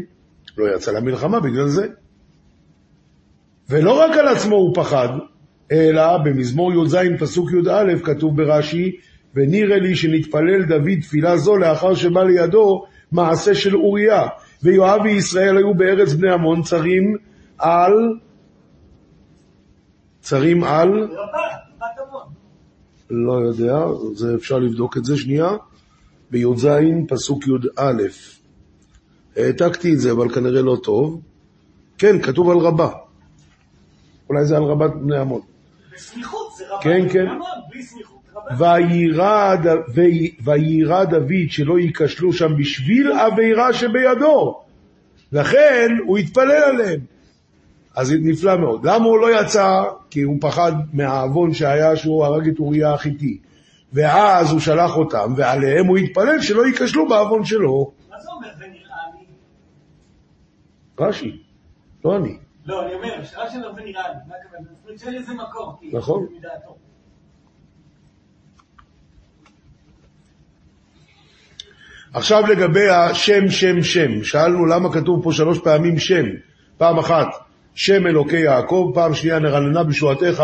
לא 0.57 0.75
יצא 0.75 0.91
למלחמה 0.91 1.39
בגלל 1.39 1.67
זה. 1.67 1.87
ולא 3.69 3.99
רק 3.99 4.17
על 4.17 4.27
עצמו 4.27 4.55
הוא 4.55 4.75
פחד, 4.75 5.09
אלא 5.71 6.17
במזמור 6.17 6.73
י"ז 6.73 6.97
פסוק 7.19 7.51
י"א 7.51 7.95
כתוב 8.03 8.37
ברש"י, 8.37 8.91
ונראה 9.35 9.79
לי 9.79 9.95
שנתפלל 9.95 10.63
דוד 10.63 10.99
תפילה 11.01 11.37
זו 11.37 11.57
לאחר 11.57 11.95
שבא 11.95 12.23
לידו 12.23 12.85
מעשה 13.11 13.55
של 13.55 13.75
אוריה, 13.75 14.27
ויואב 14.63 15.01
וישראל 15.03 15.57
היו 15.57 15.73
בארץ 15.73 16.13
בני 16.13 16.31
עמון 16.31 16.61
צרים 16.61 17.17
על, 17.57 17.93
צרים 20.21 20.63
על. 20.63 21.07
לא 23.09 23.33
יודע, 23.33 23.85
זה 24.13 24.35
אפשר 24.35 24.59
לבדוק 24.59 24.97
את 24.97 25.05
זה 25.05 25.17
שנייה, 25.17 25.49
בי"ז 26.31 26.67
פסוק 27.07 27.47
י"א. 27.47 28.01
העתקתי 29.37 29.93
את 29.93 29.99
זה, 29.99 30.11
אבל 30.11 30.29
כנראה 30.29 30.61
לא 30.61 30.77
טוב. 30.83 31.21
כן, 31.97 32.21
כתוב 32.21 32.49
על 32.49 32.57
רבה. 32.57 32.89
אולי 34.29 34.45
זה 34.45 34.57
על 34.57 34.63
רבת 34.63 34.91
בני 34.95 35.17
עמון. 35.17 35.41
בסמיכות 35.93 36.51
זה 36.57 36.63
רבה. 36.69 36.81
כן, 36.81 37.09
כן. 37.09 37.25
בלי 37.69 37.83
סמיכות. 37.83 38.21
ויירא 40.43 41.03
דוד 41.03 41.49
שלא 41.49 41.79
ייכשלו 41.79 42.33
שם 42.33 42.57
בשביל 42.57 43.11
עבירה 43.11 43.73
שבידו. 43.73 44.61
לכן 45.31 45.89
הוא 46.07 46.17
התפלל 46.17 46.51
עליהם. 46.51 46.99
אז 47.95 48.07
זה 48.07 48.15
נפלא 48.19 48.57
מאוד. 48.57 48.85
למה 48.85 49.05
הוא 49.05 49.19
לא 49.19 49.41
יצא? 49.41 49.83
כי 50.09 50.21
הוא 50.21 50.37
פחד 50.41 50.71
מהעוון 50.93 51.53
שהיה 51.53 51.95
שהוא 51.95 52.25
הרג 52.25 52.47
את 52.47 52.59
אוריה 52.59 52.93
החיתי. 52.93 53.37
ואז 53.93 54.51
הוא 54.51 54.59
שלח 54.59 54.97
אותם, 54.97 55.33
ועליהם 55.37 55.87
הוא 55.87 55.97
התפלל 55.97 56.41
שלא 56.41 56.65
ייכשלו 56.67 57.07
בעוון 57.09 57.45
שלו. 57.45 57.91
מה 58.09 58.19
זה 58.19 58.31
אומר 58.31 58.47
זה 58.57 58.65
נראה 58.65 58.97
לי? 59.13 59.25
רש"י, 60.99 61.37
לא 62.05 62.17
אני. 62.17 62.37
לא, 62.65 62.85
אני 62.85 62.93
אומר, 62.93 63.23
שרק 63.25 63.49
שאומר 63.49 63.73
זה 63.73 63.81
נראה 63.81 64.07
לי. 64.09 64.15
מה 64.27 64.35
הכוונה? 64.45 64.69
זאת 64.85 64.99
שאין 64.99 65.15
לזה 65.15 65.33
מקור. 65.33 65.77
כי 65.79 65.89
נכון. 65.93 66.27
עכשיו 72.13 72.41
לגבי 72.47 72.89
השם, 72.89 73.49
שם, 73.49 73.83
שם. 73.83 74.23
שאלנו 74.23 74.65
למה 74.65 74.93
כתוב 74.93 75.23
פה 75.23 75.31
שלוש 75.33 75.59
פעמים 75.59 75.99
שם. 75.99 76.25
פעם 76.77 76.99
אחת, 76.99 77.27
שם 77.75 78.07
אלוקי 78.07 78.39
יעקב, 78.39 78.91
פעם 78.95 79.13
שנייה 79.13 79.39
נרננה 79.39 79.83
בשועתך 79.83 80.43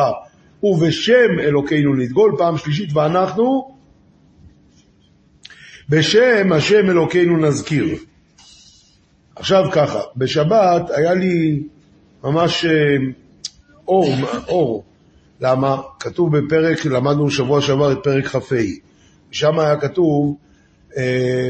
ובשם 0.64 1.40
אלוקינו 1.40 1.96
נדגול, 1.96 2.36
פעם 2.38 2.58
שלישית 2.58 2.90
ואנחנו 2.94 3.76
בשם 5.90 6.54
השם 6.54 6.90
אלוקינו 6.90 7.38
נזכיר. 7.38 7.96
עכשיו 9.36 9.64
ככה, 9.72 10.00
בשבת 10.16 10.90
היה 10.90 11.14
לי 11.14 11.64
ממש 12.24 12.66
אה, 12.66 12.96
אור, 13.88 14.08
אור. 14.48 14.84
למה? 15.42 15.82
כתוב 16.00 16.38
בפרק, 16.38 16.86
למדנו 16.86 17.32
שבוע 17.32 17.62
שעבר 17.62 17.92
את 17.92 17.98
פרק 18.04 18.26
כ"ה. 18.28 18.56
שם 19.32 19.60
היה 19.60 19.78
כתוב, 19.78 20.36
אה, 20.98 21.50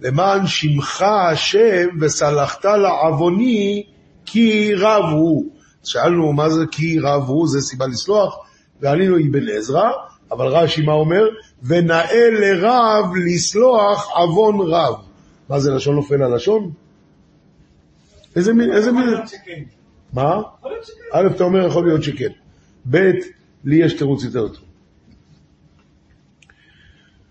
למען 0.00 0.46
שמך 0.46 1.02
השם 1.02 1.88
וסלחת 2.00 2.64
לעווני 2.64 3.82
כי 4.26 4.74
רב 4.74 5.04
הוא. 5.12 5.50
שאלנו 5.84 6.32
מה 6.32 6.50
זה 6.50 6.64
כי 6.70 6.98
רב 6.98 7.22
הוא, 7.28 7.48
זה 7.48 7.60
סיבה 7.60 7.86
לסלוח, 7.86 8.36
וענינו 8.80 9.16
אבן 9.16 9.48
עזרא, 9.56 9.90
אבל 10.30 10.46
רש"י 10.46 10.82
מה 10.82 10.92
אומר? 10.92 11.24
ונאה 11.62 12.30
לרב 12.30 13.04
לסלוח 13.26 14.10
עוון 14.14 14.60
רב. 14.60 14.94
מה 15.48 15.60
זה 15.60 15.70
לשון 15.70 15.94
נופל 15.94 16.22
הלשון? 16.22 16.70
איזה 18.36 18.52
מין, 18.52 18.72
איזה 18.72 18.92
מין... 18.92 19.04
מה? 20.12 20.42
א', 21.12 21.26
אתה 21.36 21.44
אומר 21.44 21.66
יכול 21.66 21.86
להיות 21.86 22.02
שכן. 22.02 22.28
ב', 22.90 23.10
לי 23.64 23.76
יש 23.76 23.92
תירוץ 23.92 24.24
יותר 24.24 24.48
טוב. 24.48 24.64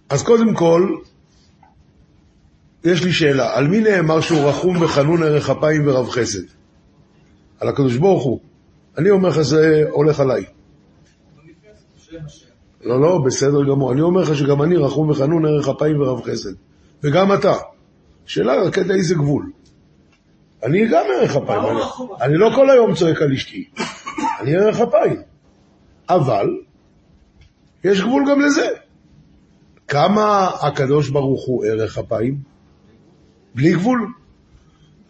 אז 0.10 0.24
קודם 0.24 0.54
כל, 0.54 0.96
יש 2.84 3.04
לי 3.04 3.14
שאלה, 3.14 3.58
על 3.58 3.68
מי 3.68 3.82
נאמר 3.82 4.22
שהוא 4.22 4.50
רחום 4.50 4.82
וחנון 4.82 5.24
ערך 5.24 5.50
אפיים 5.50 5.88
ורב 5.88 6.10
חסד? 6.10 6.44
על 7.60 7.68
הקדוש 7.68 7.98
ברוך 7.98 8.24
הוא. 8.24 8.40
אני 8.98 9.10
אומר 9.10 9.30
לך 9.30 9.42
זה 9.42 9.84
הולך 9.92 10.20
עליי. 10.20 10.46
לא, 12.82 13.02
לא, 13.02 13.22
בסדר 13.26 13.64
גמור. 13.64 13.94
אני 13.94 14.02
אומר 14.02 14.22
לך 14.22 14.36
שגם 14.36 14.62
אני 14.62 14.78
רחום 14.78 15.10
וחנון 15.10 15.46
ערך 15.46 15.68
אפיים 15.68 16.02
ורב 16.02 16.22
חסד. 16.24 16.54
וגם 17.04 17.34
אתה. 17.34 17.54
שאלה 18.26 18.64
רק 18.64 18.78
עד 18.78 18.92
איזה 18.92 19.16
גבול. 19.16 19.52
אני 20.64 20.88
גם 20.88 21.06
ערך 21.16 21.36
אפיים. 21.36 21.62
אני-? 21.62 21.82
אני 22.22 22.38
לא 22.38 22.52
כל 22.56 22.70
היום 22.70 22.96
צועק 22.96 23.22
על 23.22 23.34
אשתי. 23.34 23.70
אני 24.40 24.56
ערך 24.56 24.82
אפיים. 24.82 25.22
אבל, 26.10 26.50
יש 27.84 28.02
גבול 28.02 28.24
גם 28.30 28.42
לזה. 28.42 28.68
כמה 29.88 30.50
הקדוש 30.62 31.10
ברוך 31.10 31.46
הוא 31.48 31.66
ערך 31.66 31.98
אפיים? 31.98 32.38
בלי 33.56 33.74
גבול. 33.74 34.08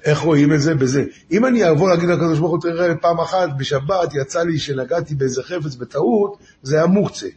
איך 0.05 0.19
רואים 0.19 0.53
את 0.53 0.61
זה? 0.61 0.75
בזה. 0.75 1.03
אם 1.31 1.45
אני 1.45 1.71
אבוא 1.71 1.89
להגיד 1.89 2.09
לקדוש 2.09 2.39
ברוך 2.39 2.51
הוא, 2.51 2.61
תראה, 2.61 2.95
פעם 2.95 3.19
אחת 3.19 3.49
בשבת 3.57 4.13
יצא 4.21 4.43
לי 4.43 4.59
שנגעתי 4.59 5.15
באיזה 5.15 5.43
חפץ 5.43 5.75
בטעות, 5.75 6.37
זה 6.61 6.75
היה 6.75 6.85
מוקצה. 6.85 7.27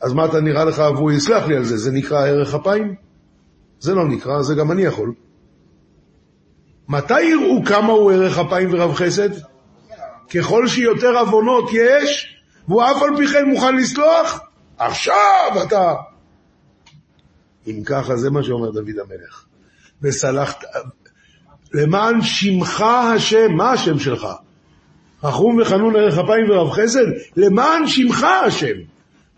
אז 0.00 0.12
מה 0.12 0.24
אתה 0.24 0.40
נראה 0.40 0.64
לך, 0.64 0.78
והוא 0.78 1.12
יסלח 1.12 1.46
לי 1.46 1.56
על 1.56 1.64
זה, 1.64 1.76
זה 1.76 1.90
נקרא 1.92 2.26
ערך 2.26 2.54
אפיים? 2.54 2.94
זה 3.80 3.94
לא 3.94 4.08
נקרא, 4.08 4.42
זה 4.42 4.54
גם 4.54 4.72
אני 4.72 4.82
יכול. 4.82 5.12
מתי 6.88 7.22
יראו 7.22 7.64
כמה 7.64 7.92
הוא 7.92 8.12
ערך 8.12 8.38
אפיים 8.38 8.68
ורב 8.72 8.94
חסד? 8.94 9.30
ככל 10.34 10.68
שיותר 10.68 11.18
עוונות 11.18 11.70
יש, 11.72 12.36
והוא 12.68 12.82
אף 12.82 13.02
על 13.02 13.16
פי 13.16 13.26
כן 13.26 13.48
מוכן 13.48 13.76
לסלוח, 13.76 14.40
עכשיו 14.78 15.62
אתה... 15.66 15.94
אם 17.66 17.82
ככה, 17.86 18.16
זה 18.16 18.30
מה 18.30 18.42
שאומר 18.42 18.70
דוד 18.70 18.88
המלך. 18.88 19.44
וסלחת, 20.02 20.64
למען 21.74 22.22
שמך 22.22 22.80
השם, 22.80 23.52
מה 23.52 23.72
השם 23.72 23.98
שלך? 23.98 24.26
רחום 25.24 25.60
וחנון 25.60 25.96
ערך 25.96 26.18
אפיים 26.18 26.50
ורב 26.50 26.70
חסד, 26.70 27.06
למען 27.36 27.86
שמך 27.86 28.26
השם. 28.46 28.76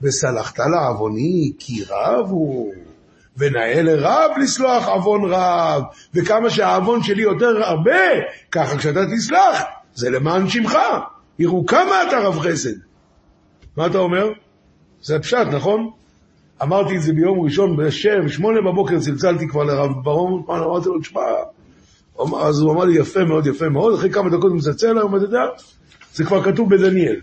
וסלחת 0.03 0.59
לעווני 0.59 1.53
כי 1.59 1.85
רב 1.89 2.27
הוא, 2.31 2.75
ונאה 3.41 3.83
לרב 3.83 4.31
לסלוח 4.43 4.89
עוון 4.89 5.21
רב, 5.25 5.83
וכמה 6.15 6.51
שהעוון 6.51 7.03
שלי 7.03 7.23
יותר 7.23 7.65
הרבה, 7.65 8.01
ככה 8.53 8.77
כשאתה 8.79 9.01
תסלח, 9.17 9.63
זה 9.95 10.11
למען 10.11 10.49
שמך. 10.49 10.79
יראו 11.39 11.67
כמה 11.67 12.03
אתה 12.09 12.19
רב 12.19 12.39
חסד. 12.39 12.75
מה 13.77 13.87
אתה 13.87 13.99
אומר? 13.99 14.27
זה 15.03 15.19
פשט, 15.19 15.47
נכון? 15.53 15.91
אמרתי 16.63 16.97
את 16.97 17.03
זה 17.03 17.13
ביום 17.13 17.41
ראשון 17.41 17.77
בשם, 17.77 18.29
שמונה 18.29 18.61
בבוקר 18.61 18.99
צלצלתי 18.99 19.49
כבר 19.49 19.65
לרב 19.65 19.91
ברום, 20.03 20.45
אמרתי 20.49 20.89
לו, 20.89 21.01
תשמע, 21.01 21.21
אז 22.41 22.61
הוא 22.61 22.73
אמר 22.73 22.85
לי, 22.85 22.99
יפה 22.99 23.25
מאוד, 23.25 23.47
יפה 23.47 23.69
מאוד, 23.69 23.95
אחרי 23.95 24.11
כמה 24.11 24.31
דקות 24.31 24.51
הוא 24.51 24.57
מצלצל 24.57 24.99
היום, 24.99 25.17
אתה 25.17 25.25
יודע, 25.25 25.43
זה 26.15 26.25
כבר 26.25 26.43
כתוב 26.43 26.75
בדניאל. 26.75 27.21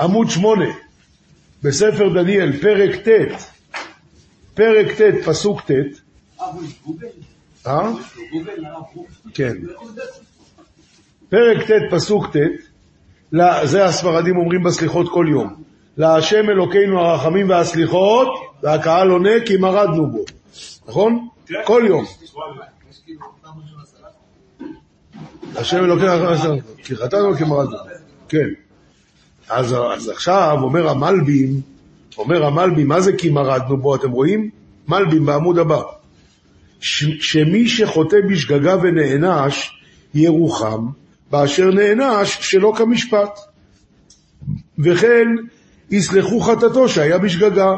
עמוד 0.00 0.30
שמונה, 0.30 0.66
בספר 1.62 2.08
דניאל, 2.14 2.52
פרק 2.60 2.96
ט', 2.96 3.08
פרק 4.58 4.86
ט', 5.00 5.24
פסוק 5.24 5.60
ט', 5.60 5.70
אה? 7.66 7.92
כן. 9.34 9.56
פרק 11.28 11.70
ט', 11.70 11.94
פסוק 11.94 12.26
ט', 12.36 12.40
זה 13.64 13.84
הספרדים 13.84 14.36
אומרים 14.36 14.62
בסליחות 14.62 15.08
כל 15.12 15.26
יום. 15.30 15.62
להשם 15.96 16.50
אלוקינו 16.50 17.00
הרחמים 17.00 17.50
והסליחות, 17.50 18.28
והקהל 18.62 19.10
עונה 19.10 19.30
כי 19.46 19.56
מרדנו 19.56 20.06
בו. 20.06 20.24
נכון? 20.88 21.28
כל 21.64 21.82
יום. 21.88 22.04
השם 25.56 25.84
אלוקינו 25.84 26.08
הרחמים 26.08 26.30
והסליחות, 26.30 26.76
כי 26.84 26.96
חטאנו 26.96 27.34
כי 27.34 27.44
מרדנו. 27.44 27.76
כן. 28.28 28.48
אז 29.48 30.08
עכשיו 30.08 30.58
אומר 30.62 30.88
המלבים, 30.88 31.60
אומר 32.18 32.46
המלבים, 32.46 32.88
מה 32.88 33.00
זה 33.00 33.12
כי 33.12 33.30
מרדנו 33.30 33.76
בו, 33.76 33.94
אתם 33.94 34.10
רואים? 34.10 34.50
מלבים 34.88 35.26
בעמוד 35.26 35.58
הבא. 35.58 35.82
שמי 36.80 37.68
שחוטא 37.68 38.16
בשגגה 38.30 38.76
ונענש, 38.82 39.70
ירוחם, 40.14 40.86
באשר 41.30 41.70
נענש 41.70 42.38
שלא 42.40 42.72
כמשפט. 42.76 43.38
וכן 44.78 45.26
יסלחו 45.90 46.40
חטאתו 46.40 46.88
שהיה 46.88 47.18
בשגגה, 47.18 47.72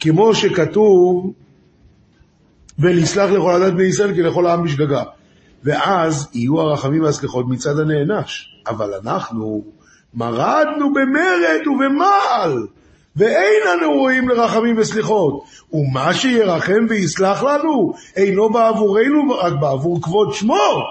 כמו 0.00 0.34
שכתוב, 0.34 1.32
ונסלח 2.78 3.30
לכל 3.30 3.50
עדת 3.50 3.72
בני 3.72 3.84
ישראל 3.84 4.14
כי 4.14 4.22
לכל 4.22 4.46
העם 4.46 4.64
בשגגה. 4.64 5.02
ואז 5.64 6.28
יהיו 6.34 6.60
הרחמים 6.60 7.02
והסליחות 7.02 7.48
מצד 7.48 7.78
הנענש. 7.78 8.56
אבל 8.66 8.90
אנחנו 8.94 9.64
מרדנו 10.14 10.92
במרד 10.94 11.66
ובמעל, 11.66 12.66
ואין 13.20 13.62
אנו 13.74 13.92
ראויים 13.92 14.28
לרחמים 14.28 14.78
וסליחות. 14.78 15.44
ומה 15.72 16.14
שירחם 16.14 16.86
ויסלח 16.88 17.42
לנו, 17.42 17.92
אינו 18.16 18.50
בעבורנו, 18.50 19.30
רק 19.38 19.52
בעבור 19.60 20.02
כבוד 20.02 20.32
שמו, 20.32 20.82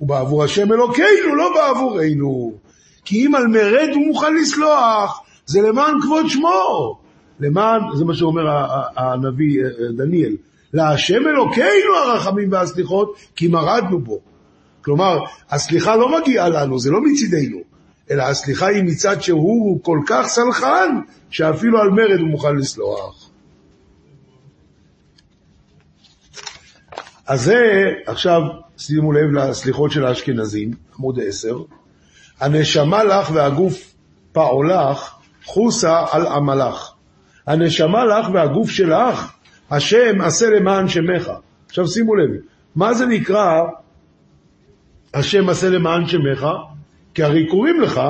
ובעבור 0.00 0.44
השם 0.44 0.72
אלוקינו, 0.72 1.34
לא 1.36 1.54
בעבורנו. 1.54 2.52
כי 3.04 3.26
אם 3.26 3.34
על 3.34 3.46
מרד 3.46 3.88
הוא 3.94 4.06
מוכן 4.06 4.34
לסלוח, 4.34 5.22
זה 5.46 5.60
למען 5.62 6.00
כבוד 6.02 6.26
שמו. 6.28 6.98
למען, 7.40 7.80
זה 7.94 8.04
מה 8.04 8.14
שאומר 8.14 8.42
הנביא 8.96 9.60
אה, 9.60 9.66
אה, 9.66 9.92
דניאל, 9.96 10.36
להשם 10.72 11.26
אלוקינו 11.26 11.94
הרחמים 12.04 12.52
והסליחות, 12.52 13.16
כי 13.36 13.48
מרדנו 13.48 14.00
בו. 14.00 14.18
כלומר, 14.84 15.18
הסליחה 15.50 15.96
לא 15.96 16.20
מגיעה 16.20 16.48
לנו, 16.48 16.78
זה 16.78 16.90
לא 16.90 17.00
מצידנו, 17.00 17.58
אלא 18.10 18.22
הסליחה 18.22 18.66
היא 18.66 18.84
מצד 18.84 19.22
שהוא 19.22 19.84
כל 19.84 19.98
כך 20.06 20.26
סלחן, 20.26 21.00
שאפילו 21.30 21.80
על 21.80 21.90
מרד 21.90 22.20
הוא 22.20 22.28
מוכן 22.28 22.56
לסלוח. 22.56 23.30
אז 27.26 27.42
זה, 27.42 27.60
עכשיו, 28.06 28.40
שימו 28.76 29.12
לב 29.12 29.32
לסליחות 29.32 29.90
של 29.90 30.06
האשכנזים, 30.06 30.70
עמוד 30.98 31.18
10, 31.26 31.58
הנשמה 32.40 33.04
לך 33.04 33.30
והגוף 33.34 33.94
פעולך, 34.32 35.14
חוסה 35.44 36.04
על 36.10 36.26
עמלך. 36.26 36.92
הנשמה 37.46 38.04
לך 38.04 38.26
והגוף 38.32 38.70
שלך, 38.70 39.32
השם 39.70 40.20
עשה 40.20 40.50
למען 40.50 40.88
שמך. 40.88 41.30
עכשיו 41.66 41.86
שימו 41.86 42.14
לב, 42.14 42.30
מה 42.74 42.94
זה 42.94 43.06
נקרא 43.06 43.60
השם 45.14 45.48
עשה 45.48 45.68
למען 45.68 46.06
שמך? 46.06 46.46
כי 47.14 47.22
הרי 47.22 47.46
קוראים 47.46 47.80
לך 47.80 48.00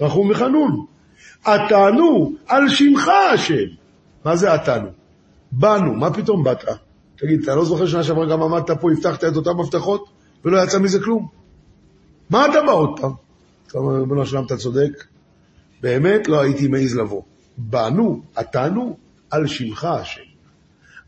רחום 0.00 0.30
וחנון. 0.30 0.86
עתנו 1.44 2.32
על 2.46 2.68
שמך 2.68 3.10
השם. 3.34 3.66
מה 4.24 4.36
זה 4.36 4.52
עתנו? 4.52 4.88
באנו, 5.52 5.94
מה 5.94 6.12
פתאום 6.12 6.44
באת? 6.44 6.64
תגיד, 7.16 7.42
אתה 7.42 7.54
לא 7.54 7.64
זוכר 7.64 7.86
שנה 7.86 8.02
שעברה 8.02 8.26
גם 8.26 8.42
עמדת 8.42 8.70
פה, 8.70 8.92
הבטחת 8.92 9.24
את 9.24 9.36
אותן 9.36 9.50
הבטחות, 9.50 10.04
ולא 10.44 10.62
יצא 10.62 10.78
מזה 10.78 11.00
כלום? 11.00 11.28
מה 12.30 12.46
אתה 12.46 12.62
בא 12.62 12.72
עוד 12.72 13.00
פעם? 13.00 13.12
אתה 13.66 13.78
אומר, 13.78 14.00
ריבונו 14.00 14.26
שלם, 14.26 14.44
אתה 14.46 14.56
צודק, 14.56 15.04
באמת 15.82 16.28
לא 16.28 16.40
הייתי 16.40 16.68
מעז 16.68 16.96
לבוא. 16.96 17.22
באנו, 17.56 18.22
עתנו 18.34 18.96
על 19.30 19.46
שמך 19.46 19.84
השם. 19.84 20.20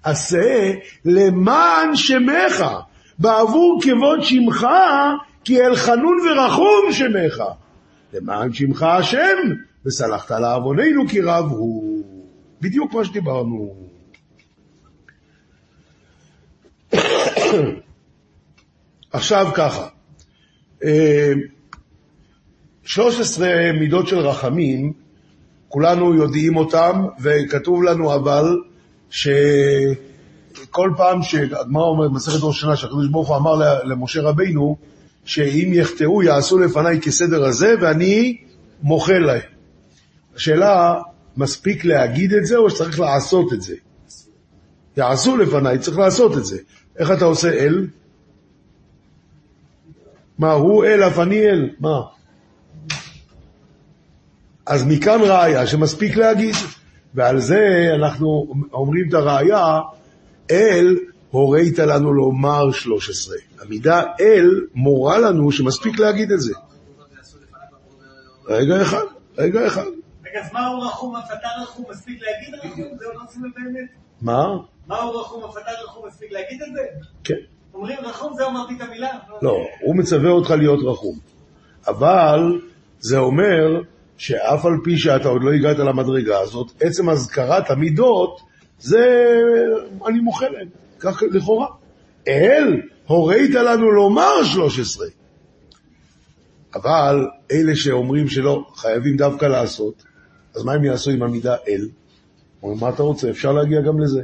עשה 0.03 0.73
למען 1.05 1.97
שמך, 1.97 2.65
בעבור 3.19 3.81
כבוד 3.83 4.23
שמך, 4.23 4.67
כי 5.45 5.61
אל 5.61 5.77
חנון 5.77 6.19
ורחום 6.21 6.93
שמך. 6.93 7.43
למען 8.13 8.53
שמך 8.53 8.83
השם, 8.83 9.37
וסלחת 9.87 10.31
לעווננו 10.31 11.09
כי 11.09 11.21
רב 11.21 11.45
הוא. 11.51 12.05
בדיוק 12.61 12.95
מה 12.95 13.05
שדיברנו. 13.05 13.75
עכשיו 19.13 19.47
ככה, 19.55 19.89
אה, 20.85 21.33
13 22.85 23.73
מידות 23.73 24.09
של 24.09 24.19
רחמים, 24.19 24.93
כולנו 25.69 26.15
יודעים 26.15 26.57
אותם, 26.57 27.07
וכתוב 27.21 27.83
לנו 27.83 28.15
אבל 28.15 28.57
שכל 29.11 30.91
פעם 30.97 31.23
שהגמרא 31.23 31.85
אומרת 31.85 32.11
במסכת 32.11 32.39
ראש 32.43 32.59
השנה, 32.59 32.77
שהקדוש 32.77 33.09
ברוך 33.09 33.29
הוא 33.29 33.37
אמר 33.37 33.83
למשה 33.85 34.23
רבינו, 34.23 34.77
שאם 35.29 35.71
יחטאו 35.75 36.23
יעשו 36.23 36.59
לפניי 36.59 37.01
כסדר 37.01 37.45
הזה, 37.45 37.75
ואני 37.81 38.37
מוחל 38.83 39.19
להם. 39.19 39.41
השאלה, 40.37 40.95
מספיק 41.37 41.85
להגיד 41.85 42.35
את 42.35 42.47
זה 42.47 42.57
או 42.57 42.71
שצריך 42.71 43.01
לעשות 43.01 43.53
את 43.53 43.63
זה? 43.63 43.75
יעשו 44.97 45.37
לפניי, 45.37 45.79
צריך 45.79 45.99
לעשות 45.99 46.39
את 46.39 46.45
זה. 46.45 46.59
איך 46.99 47.11
אתה 47.11 47.25
עושה 47.25 47.49
אל? 47.49 47.87
מה, 50.39 50.53
הוא 50.53 50.85
אל 50.85 51.03
אף 51.03 51.19
אני 51.19 51.47
אל? 51.47 51.71
מה? 51.81 52.01
אז 54.67 54.85
מכאן 54.87 55.21
ראיה 55.21 55.67
שמספיק 55.67 56.17
להגיד, 56.17 56.55
ועל 57.15 57.41
זה 57.41 57.91
אנחנו 57.95 58.55
אומרים 58.73 59.09
את 59.09 59.15
הראיה, 59.15 59.81
אל 60.51 60.97
הורית 61.31 61.79
לנו 61.79 62.13
לומר 62.13 62.73
13. 62.73 63.37
המידה 63.61 64.03
אל 64.21 64.61
מורה 64.75 65.19
לנו 65.19 65.53
שמספיק 65.53 65.99
להגיד 65.99 66.33
את 66.33 66.41
זה. 66.41 66.55
רגע 68.49 68.83
אחד, 68.83 69.05
רגע 69.39 69.67
אחד. 69.67 69.87
רגע, 70.27 70.41
אז 70.41 70.53
מה 70.53 70.67
הוא 70.67 70.85
רחום, 70.87 71.17
אתה 71.17 71.49
רחום, 71.63 71.85
מספיק 71.91 72.21
להגיד 72.23 72.55
רחום? 72.55 72.99
זה 72.99 73.05
לא 73.15 73.21
עושים 73.25 73.43
באמת? 73.43 73.89
מה? 74.23 74.47
מה 74.87 75.03
הוא 75.03 75.21
רחום, 75.21 75.45
אתה 75.51 75.71
רחום, 75.85 76.09
מספיק 76.09 76.33
להגיד 76.33 76.63
את 76.63 76.75
זה? 76.75 77.07
כן. 77.25 77.35
אומרים 77.75 77.99
רחום, 77.99 78.33
זה 78.37 78.47
אמרתי 78.47 78.75
את 78.77 78.81
המילה. 78.81 79.09
לא, 79.43 79.57
הוא 79.81 79.97
מצווה 79.97 80.31
אותך 80.31 80.51
להיות 80.51 80.81
רחום. 80.85 81.19
אבל 81.87 82.61
זה 83.01 83.19
אומר 83.19 83.83
שאף 84.17 84.65
על 84.65 84.73
פי 84.85 84.99
שאתה 84.99 85.29
עוד 85.29 85.43
לא 85.45 85.53
הגעת 85.53 85.79
למדרגה 85.79 86.41
הזאת, 86.41 86.73
עצם 86.81 87.09
הזכרת 87.09 87.71
המידות, 87.71 88.41
זה 88.79 89.35
אני 90.07 90.21
מוחה 90.21 90.49
להם, 90.49 90.69
כך 91.01 91.23
לכאורה. 91.31 91.67
אל, 92.29 92.81
הורית 93.07 93.51
לנו 93.51 93.91
לומר 93.91 94.45
13. 94.45 95.07
אבל 96.75 97.27
אלה 97.53 97.77
שאומרים 97.77 98.29
שלא, 98.29 98.65
חייבים 98.75 99.17
דווקא 99.17 99.47
לעשות, 99.47 100.05
אז 100.57 100.65
מה 100.65 100.73
הם 100.73 100.85
יעשו 100.85 101.11
עם 101.11 101.23
המידה 101.23 101.57
אל? 101.69 101.89
אומרים, 102.63 102.81
מה 102.81 102.89
אתה 102.89 103.03
רוצה? 103.03 103.31
אפשר 103.31 103.53
להגיע 103.53 103.81
גם 103.81 104.01
לזה. 104.01 104.23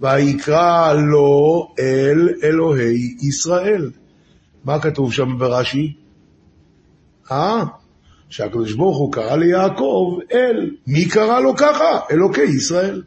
ויקרא 0.00 0.92
לו 0.92 1.68
אל 1.78 2.28
אלוהי 2.42 3.16
ישראל. 3.22 3.90
מה 4.64 4.80
כתוב 4.80 5.12
שם 5.12 5.38
ברש"י? 5.38 5.96
אה? 7.30 7.64
שהקדוש 8.28 8.72
ברוך 8.72 8.98
הוא 8.98 9.12
קרא 9.12 9.36
ליעקב 9.36 10.18
אל. 10.32 10.70
מי 10.86 11.08
קרא 11.08 11.40
לו 11.40 11.56
ככה? 11.56 12.00
אלוקי 12.10 12.42
ישראל. 12.42 13.02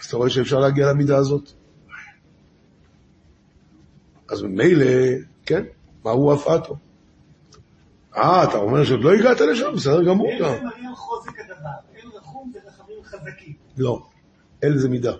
אז 0.00 0.06
אתה 0.06 0.16
רואה 0.16 0.30
שאפשר 0.30 0.58
להגיע 0.58 0.86
למידה 0.92 1.16
הזאת. 1.16 1.52
אז 4.30 4.42
ממילא, 4.42 4.84
כן, 5.46 5.62
מה 6.04 6.10
הוא 6.10 6.32
הפעתו? 6.32 6.76
אה, 8.16 8.44
אתה 8.44 8.58
אומר 8.58 8.84
שעוד 8.84 9.00
לא 9.04 9.12
הגעת 9.12 9.40
לשם? 9.40 9.72
בסדר 9.74 10.02
גמור. 10.04 10.30
אל 10.32 10.38
זה 10.38 10.60
מראה 10.64 10.94
חוזק 10.96 11.40
הדבר, 11.40 11.54
אל 12.04 12.08
רחום 12.18 12.52
זה 12.54 12.58
רחמים 12.68 12.96
חזקים. 13.04 13.54
לא, 13.78 14.02
אל 14.64 14.76
זה 14.78 14.88
מידה. 14.88 15.12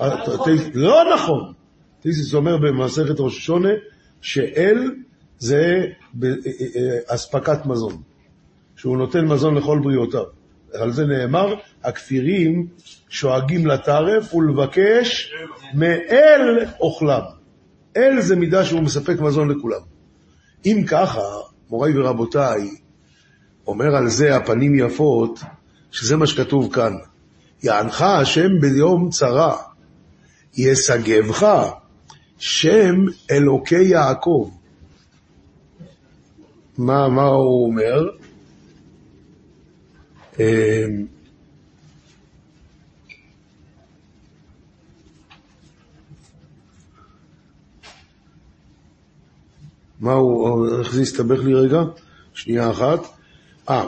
אה. 0.00 0.26
ת- 0.26 0.74
לא 0.74 1.14
נכון. 1.14 1.52
טיסיס 2.00 2.34
אומר 2.34 2.56
במסכת 2.56 3.14
ראש 3.18 3.38
השונה, 3.38 3.68
שאל 4.20 4.94
זה 5.38 5.84
ב- 6.14 6.24
אה, 6.24 6.30
אה, 6.76 6.98
אספקת 7.14 7.66
מזון, 7.66 8.02
שהוא 8.76 8.96
נותן 8.96 9.24
מזון 9.26 9.54
לכל 9.54 9.78
בריאותיו. 9.82 10.24
על 10.74 10.92
זה 10.92 11.06
נאמר, 11.06 11.54
הכפירים 11.84 12.66
שואגים 13.08 13.66
לטרף 13.66 14.34
ולבקש 14.34 15.34
מאל 15.74 16.58
אוכלם. 16.80 17.20
אל 17.96 18.20
זה 18.20 18.36
מידה 18.36 18.64
שהוא 18.64 18.80
מספק 18.80 19.20
מזון 19.20 19.50
לכולם. 19.50 19.80
אם 20.66 20.84
ככה, 20.86 21.20
מוריי 21.70 21.98
ורבותיי, 21.98 22.70
אומר 23.66 23.96
על 23.96 24.08
זה 24.08 24.36
הפנים 24.36 24.74
יפות, 24.74 25.40
שזה 25.90 26.16
מה 26.16 26.26
שכתוב 26.26 26.74
כאן. 26.74 26.92
יענך 27.62 28.02
השם 28.02 28.60
ביום 28.60 29.10
צרה, 29.10 29.56
ישגבך 30.56 31.70
שם 32.38 32.94
אלוקי 33.30 33.82
יעקב. 33.82 34.50
מה, 36.78 37.08
מה 37.08 37.24
הוא 37.24 37.66
אומר? 37.66 38.08
מה 50.04 50.12
הוא, 50.12 50.78
איך 50.78 50.92
זה 50.92 51.02
הסתבך 51.02 51.44
לי 51.44 51.54
רגע? 51.54 51.82
שנייה 52.34 52.70
אחת. 52.70 53.00
אה, 53.70 53.84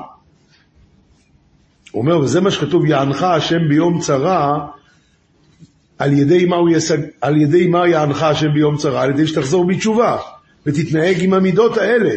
אומר, 1.94 2.18
וזה 2.18 2.40
מה 2.40 2.50
שכתוב, 2.50 2.84
יענך 2.84 3.22
השם 3.22 3.68
ביום 3.68 4.00
צרה, 4.00 4.66
על 5.98 6.12
ידי 6.12 6.44
מה 6.44 6.56
הוא 6.56 6.70
ישג... 6.70 6.98
על 7.20 7.36
ידי 7.36 7.66
מה 7.66 7.88
יענך 7.88 8.22
השם 8.22 8.46
ביום 8.54 8.76
צרה? 8.76 9.02
על 9.02 9.10
ידי 9.10 9.26
שתחזור 9.26 9.66
בתשובה, 9.66 10.18
ותתנהג 10.66 11.16
עם 11.20 11.34
המידות 11.34 11.76
האלה. 11.76 12.14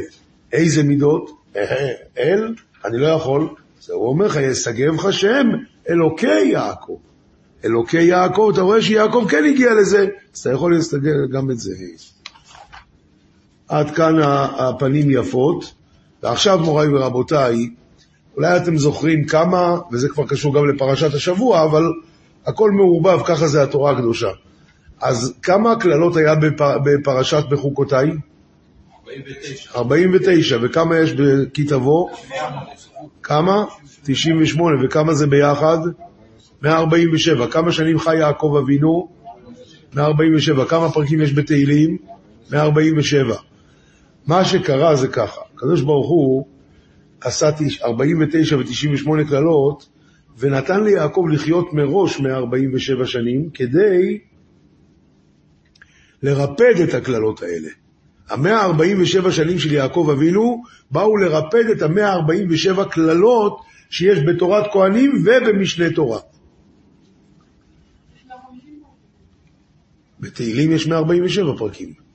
איזה 0.54 0.84
מידות? 0.84 1.32
אל, 2.18 2.54
אני 2.86 2.98
לא 2.98 3.08
יכול. 3.08 3.50
זה 3.82 3.94
הוא 3.94 4.10
אומר 4.10 4.26
לך, 4.26 4.36
ישגב 4.36 5.12
שם 5.12 5.48
אלוקי 5.90 6.46
יעקב. 6.46 6.98
אלוקי 7.66 8.02
יעקב, 8.02 8.50
אתה 8.54 8.62
רואה 8.62 8.82
שיעקב 8.82 9.26
כן 9.30 9.46
הגיע 9.46 9.74
לזה, 9.74 10.08
אז 10.34 10.40
אתה 10.40 10.52
יכול 10.52 10.76
להסתגל 10.76 11.28
גם 11.32 11.52
את 11.52 11.60
זה. 11.60 11.72
עד 13.70 13.92
כאן 13.92 14.20
הפנים 14.58 15.12
יפות, 15.12 15.74
ועכשיו 16.24 16.60
מוריי 16.60 16.90
ורבותיי, 16.90 17.70
אולי 18.38 18.58
אתם 18.58 18.78
זוכרים 18.78 19.26
כמה, 19.26 19.78
וזה 19.92 20.10
כבר 20.10 20.28
קשור 20.28 20.56
גם 20.56 20.70
לפרשת 20.70 21.14
השבוע, 21.14 21.64
אבל 21.64 21.84
הכל 22.46 22.72
מעורבב, 22.72 23.20
ככה 23.26 23.48
זה 23.48 23.64
התורה 23.64 23.92
הקדושה. 23.92 24.30
אז 25.02 25.34
כמה 25.42 25.80
קללות 25.80 26.16
היה 26.18 26.36
בפ... 26.36 26.62
בפרשת 26.84 27.44
בחוקותיי? 27.50 28.12
49. 29.08 29.72
49, 29.76 30.58
וכמה 30.62 30.98
יש 30.98 31.14
בכי 31.14 31.64
תבוא? 31.64 32.10
כמה? 33.24 33.66
98, 34.04 34.86
וכמה 34.86 35.14
זה 35.14 35.28
ביחד? 35.28 35.78
147. 36.62 37.48
כמה 37.48 37.72
שנים 37.72 38.00
חי 38.00 38.18
יעקב 38.18 38.56
אבינו? 38.64 39.08
147. 39.96 40.66
כמה 40.66 40.92
פרקים 40.92 41.22
יש 41.22 41.34
בתהילים? 41.34 41.98
147. 42.52 43.36
מה 44.30 44.46
שקרה 44.46 44.96
זה 44.96 45.08
ככה, 45.08 45.42
הקדוש 45.54 45.82
ברוך 45.82 46.10
הוא 46.10 46.46
עשה 47.22 47.50
49 47.84 48.58
ו-98 48.58 49.30
קללות, 49.30 49.90
ונתן 50.38 50.84
ליעקב 50.84 51.26
לחיות 51.32 51.74
מראש 51.74 52.20
147 52.20 53.06
שנים, 53.06 53.50
כדי 53.50 54.20
לרפד 56.24 56.74
את 56.84 56.94
הקללות 56.94 57.44
האלה. 57.44 57.70
המאה 58.30 58.62
ה-47 58.62 59.32
שנים 59.32 59.60
של 59.60 59.74
יעקב 59.74 60.10
אבינו 60.14 60.64
באו 60.92 61.18
לרפד 61.18 61.66
את 61.78 61.82
המאה 61.82 62.14
ה-47 62.14 62.86
קללות 62.90 63.62
שיש 63.90 64.20
בתורת 64.28 64.66
כהנים 64.74 65.24
ובמשנה 65.26 65.94
תורה. 65.96 66.20
בתהילים 70.20 70.72
יש 70.72 70.88
147 70.88 71.58
פרקים. 71.58 72.09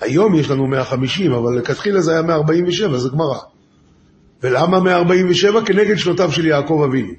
היום 0.00 0.34
יש 0.34 0.50
לנו 0.50 0.66
150, 0.66 1.32
אבל 1.32 1.58
לכתחילה 1.58 2.00
זה 2.00 2.12
היה 2.12 2.22
147, 2.22 2.98
זה 2.98 3.08
גמרא. 3.08 3.38
ולמה 4.42 4.80
147? 4.80 5.64
כנגד 5.66 5.96
שנותיו 5.96 6.32
של 6.32 6.46
יעקב 6.46 6.84
אבינו. 6.88 7.12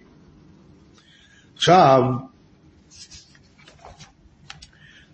עכשיו, 1.56 2.02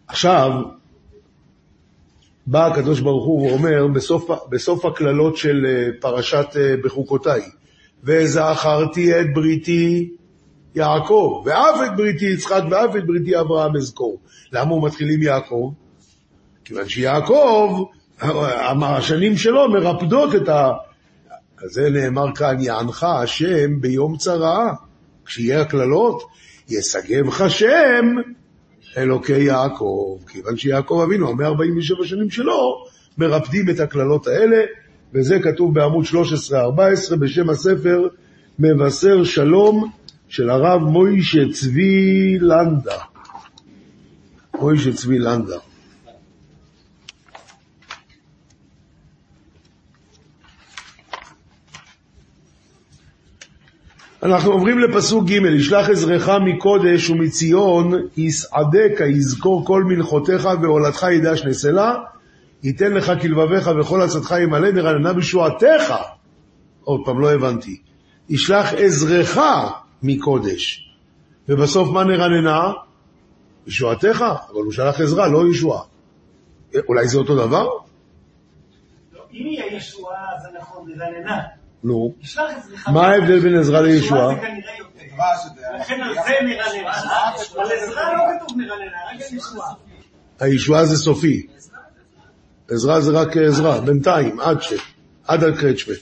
עכשיו, 0.08 0.52
בא 2.48 2.68
הקדוש 2.68 3.00
ברוך 3.00 3.26
הוא 3.26 3.48
ואומר 3.48 3.88
בסוף, 3.88 4.30
בסוף 4.50 4.86
הקללות 4.86 5.38
של 5.38 5.66
אה, 5.66 5.90
פרשת 6.00 6.46
אה, 6.56 6.76
בחוקותיי, 6.84 7.42
וזכרתי 8.04 9.20
את 9.20 9.34
בריתי 9.34 10.10
יעקב, 10.76 11.44
ואף 11.46 11.80
את 11.86 11.96
בריתי 11.98 12.26
יצחק, 12.26 12.62
ואף 12.72 12.96
את 12.96 13.06
בריתי 13.06 13.40
אברהם 13.40 13.76
אזכור. 13.76 14.20
למה 14.52 14.72
הוא 14.72 14.86
מתחיל 14.88 15.10
עם 15.10 15.22
יעקב? 15.22 15.72
כיוון 16.72 16.90
שיעקב, 16.90 17.84
השנים 18.84 19.38
שלו 19.38 19.72
מרפדות 19.72 20.36
את 20.36 20.50
ה... 20.50 20.72
אז 21.64 21.72
זה 21.72 21.90
נאמר 21.90 22.36
כאן, 22.36 22.56
יענך 22.60 23.04
השם 23.04 23.82
ביום 23.82 24.18
צרה, 24.18 24.74
כשיהיה 25.26 25.62
הקללות, 25.62 26.24
ישגבך 26.70 27.50
שם 27.50 28.06
אלוקי 28.98 29.40
יעקב, 29.44 30.18
כיוון 30.28 30.58
שיעקב 30.58 31.02
אבינו, 31.06 31.30
המאה 31.30 31.48
47 31.48 32.06
שנים 32.06 32.30
שלו, 32.30 32.86
מרפדים 33.18 33.70
את 33.70 33.80
הקללות 33.80 34.28
האלה, 34.28 34.58
וזה 35.14 35.40
כתוב 35.40 35.74
בעמוד 35.74 36.06
13-14 36.06 37.16
בשם 37.20 37.50
הספר 37.50 38.08
מבשר 38.60 39.24
שלום 39.24 39.92
של 40.28 40.50
הרב 40.50 40.82
מוישה 40.82 41.42
צבי 41.54 42.38
לנדה. 42.40 42.98
מוישה 44.60 44.94
צבי 44.94 45.20
לנדה. 45.20 45.58
אנחנו 54.24 54.52
עוברים 54.52 54.80
לפסוק 54.80 55.26
ג' 55.26 55.32
ישלח 55.32 55.90
עזרך 55.90 56.30
מקודש 56.30 57.10
ומציון 57.10 57.92
יסעדך 58.18 59.00
יזכור 59.10 59.66
כל 59.66 59.84
מנחותיך 59.84 60.50
והולדך 60.62 61.04
ידש 61.04 61.46
נסלה 61.46 61.96
ייתן 62.64 62.94
לך 62.94 63.12
כלבביך 63.22 63.70
וכל 63.80 64.02
עצתך 64.02 64.36
ימלא 64.44 64.72
נרננה 64.72 65.14
בשועתך 65.14 65.94
עוד 66.84 67.02
פעם 67.06 67.20
לא 67.20 67.34
הבנתי 67.34 67.82
ישלח 68.30 68.74
עזרך 68.74 69.38
מקודש 70.04 70.92
ובסוף 71.50 71.90
מה 71.90 72.04
נרננה? 72.04 72.72
ישועתך 73.68 74.26
אבל 74.52 74.64
הוא 74.64 74.72
שלח 74.72 75.02
עזרה 75.02 75.28
לא 75.28 75.52
ישועה 75.52 75.82
אולי 76.88 77.08
זה 77.08 77.18
אותו 77.18 77.36
דבר? 77.36 77.64
לא, 79.14 79.24
אם 79.34 79.48
יהיה 79.48 79.78
ישועה, 79.78 80.26
זה 80.42 80.48
נכון, 80.60 80.86
זה 80.88 81.06
רננה. 81.06 81.61
נו. 81.84 82.14
מה 82.88 83.08
ההבדל 83.08 83.40
בין 83.40 83.56
לישועה? 83.82 84.30
על. 84.30 84.38
על 87.58 87.72
עזרה 87.72 88.14
לא 88.14 88.24
על. 88.70 89.76
הישועה 90.40 90.86
זה 90.86 90.98
סופי. 90.98 91.48
עזרה 92.72 93.02
זה 93.02 93.12
רק 93.12 93.38
עזרה, 93.38 93.82
בינתיים, 93.82 94.40
עד 94.40 94.62
ש... 94.62 94.74
עד 95.28 95.44
הקרצ'ווה. 95.44 95.96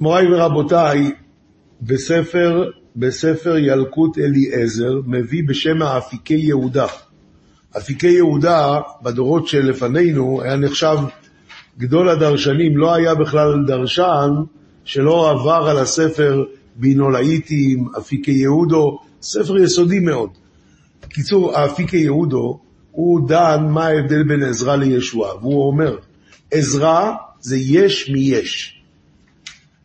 מוריי 0.00 0.34
ורבותיי, 0.34 1.12
בספר, 1.80 2.70
בספר 2.96 3.56
ילקוט 3.56 4.18
אליעזר 4.18 4.92
מביא 5.06 5.42
בשם 5.48 5.82
האפיקי 5.82 6.34
יהודה. 6.34 6.86
אפיקי 7.76 8.10
יהודה, 8.10 8.80
בדורות 9.02 9.48
שלפנינו, 9.48 10.42
היה 10.42 10.56
נחשב 10.56 10.96
גדול 11.78 12.08
הדרשנים, 12.08 12.76
לא 12.76 12.94
היה 12.94 13.14
בכלל 13.14 13.64
דרשן 13.66 14.30
שלא 14.84 15.30
עבר 15.30 15.68
על 15.70 15.78
הספר 15.78 16.44
בינולאיטים, 16.76 17.88
אפיקי 17.98 18.30
יהודו, 18.30 18.98
ספר 19.22 19.58
יסודי 19.58 19.98
מאוד. 20.00 20.30
בקיצור, 21.02 21.58
האפיקי 21.58 21.96
יהודו, 21.96 22.60
הוא 22.90 23.28
דן 23.28 23.66
מה 23.70 23.86
ההבדל 23.86 24.22
בין 24.22 24.42
עזרה 24.42 24.76
לישועה, 24.76 25.36
והוא 25.36 25.66
אומר, 25.66 25.96
עזרה 26.50 27.16
זה 27.40 27.56
יש 27.56 28.10
מיש, 28.10 28.82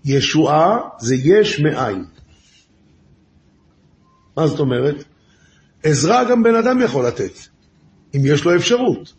ישועה 0.06 0.78
זה 1.00 1.16
יש 1.16 1.60
מאין. 1.60 2.06
מה 4.38 4.48
זאת 4.48 4.60
אומרת? 4.60 5.04
עזרה 5.84 6.24
גם 6.24 6.44
בן 6.44 6.56
אדם 6.56 6.82
יכול 6.82 7.08
לתת, 7.08 7.34
אם 8.16 8.22
יש 8.24 8.46
לו 8.46 8.56
אפשרות. 8.56 9.14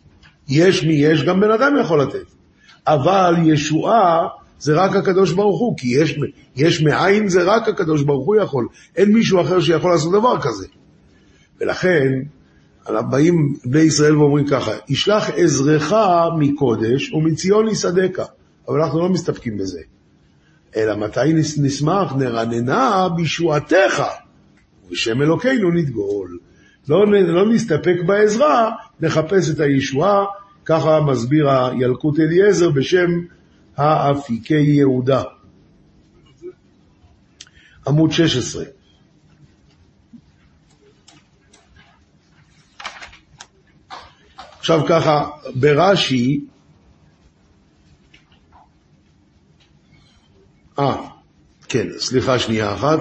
יש 0.47 0.83
מיש 0.83 1.23
גם 1.23 1.39
בן 1.39 1.51
אדם 1.51 1.73
יכול 1.81 2.01
לתת. 2.01 2.38
אבל 2.87 3.35
ישועה 3.43 4.27
זה 4.59 4.73
רק 4.73 4.95
הקדוש 4.95 5.31
ברוך 5.31 5.59
הוא, 5.59 5.77
כי 5.77 5.87
יש, 5.87 6.19
יש 6.55 6.81
מאין 6.81 7.27
זה 7.27 7.43
רק 7.43 7.67
הקדוש 7.67 8.03
ברוך 8.03 8.27
הוא 8.27 8.35
יכול. 8.35 8.67
אין 8.95 9.13
מישהו 9.13 9.41
אחר 9.41 9.59
שיכול 9.59 9.91
לעשות 9.91 10.11
דבר 10.11 10.41
כזה. 10.41 10.67
ולכן, 11.61 12.13
באים 12.89 13.55
בני 13.65 13.81
ישראל 13.81 14.17
ואומרים 14.17 14.47
ככה, 14.47 14.71
ישלח 14.89 15.29
עזרך 15.29 15.93
מקודש 16.37 17.13
ומציון 17.13 17.67
יסעדך. 17.67 18.23
אבל 18.67 18.81
אנחנו 18.81 18.99
לא 18.99 19.09
מסתפקים 19.09 19.57
בזה. 19.57 19.79
אלא 20.75 20.95
מתי 20.95 21.33
נשמח? 21.57 22.13
נרננה 22.15 23.07
בישועתך, 23.15 24.03
ובשם 24.87 25.21
אלוקינו 25.21 25.71
נדגול. 25.71 26.37
לא, 26.89 27.05
לא 27.11 27.53
נסתפק 27.53 27.95
בעזרה, 28.05 28.71
נחפש 28.99 29.49
את 29.49 29.59
הישועה, 29.59 30.25
ככה 30.69 30.99
מסביר 31.01 31.49
הילקוט 31.49 32.19
אליעזר 32.19 32.69
בשם 32.69 33.11
האפיקי 33.77 34.61
יהודה. 34.61 35.23
עמוד 37.87 38.11
16. 38.11 38.63
עכשיו 44.59 44.79
ככה, 44.87 45.29
ברש"י, 45.55 46.45
אה, 50.79 51.07
כן, 51.69 51.87
סליחה 51.97 52.39
שנייה 52.39 52.73
אחת. 52.73 52.99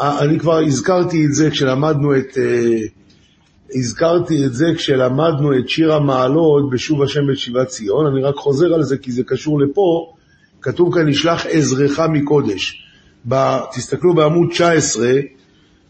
אה, 0.00 0.24
אני 0.24 0.38
כבר 0.38 0.58
הזכרתי 0.58 1.26
את 1.26 1.34
זה 1.34 1.50
כשלמדנו 1.50 2.16
את, 2.16 2.38
אה, 2.38 2.99
הזכרתי 3.74 4.46
את 4.46 4.54
זה 4.54 4.66
כשלמדנו 4.76 5.58
את 5.58 5.68
שיר 5.68 5.92
המעלות 5.92 6.70
בשוב 6.70 7.02
השם 7.02 7.30
את 7.30 7.38
שיבת 7.38 7.66
ציון, 7.66 8.06
אני 8.06 8.22
רק 8.22 8.34
חוזר 8.34 8.74
על 8.74 8.82
זה 8.82 8.96
כי 8.96 9.12
זה 9.12 9.22
קשור 9.26 9.60
לפה, 9.60 10.12
כתוב 10.60 10.94
כאן 10.94 11.08
נשלח 11.08 11.46
עזרך 11.46 12.00
מקודש. 12.00 12.86
ב, 13.28 13.58
תסתכלו 13.72 14.14
בעמוד 14.14 14.48
19, 14.50 15.12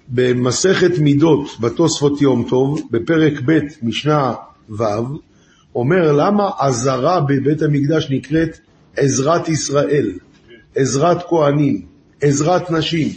במסכת 0.08 0.98
מידות 0.98 1.48
בתוספות 1.60 2.22
יום 2.22 2.46
טוב, 2.48 2.82
בפרק 2.90 3.32
ב' 3.44 3.58
משנה 3.82 4.34
ו', 4.70 4.84
אומר 5.74 6.12
למה 6.12 6.50
עזרה 6.58 7.20
בבית 7.20 7.62
המקדש 7.62 8.10
נקראת 8.10 8.58
עזרת 8.96 9.48
ישראל, 9.48 10.12
עזרת 10.74 11.22
כהנים, 11.28 11.82
עזרת 12.20 12.70
נשים. 12.70 13.08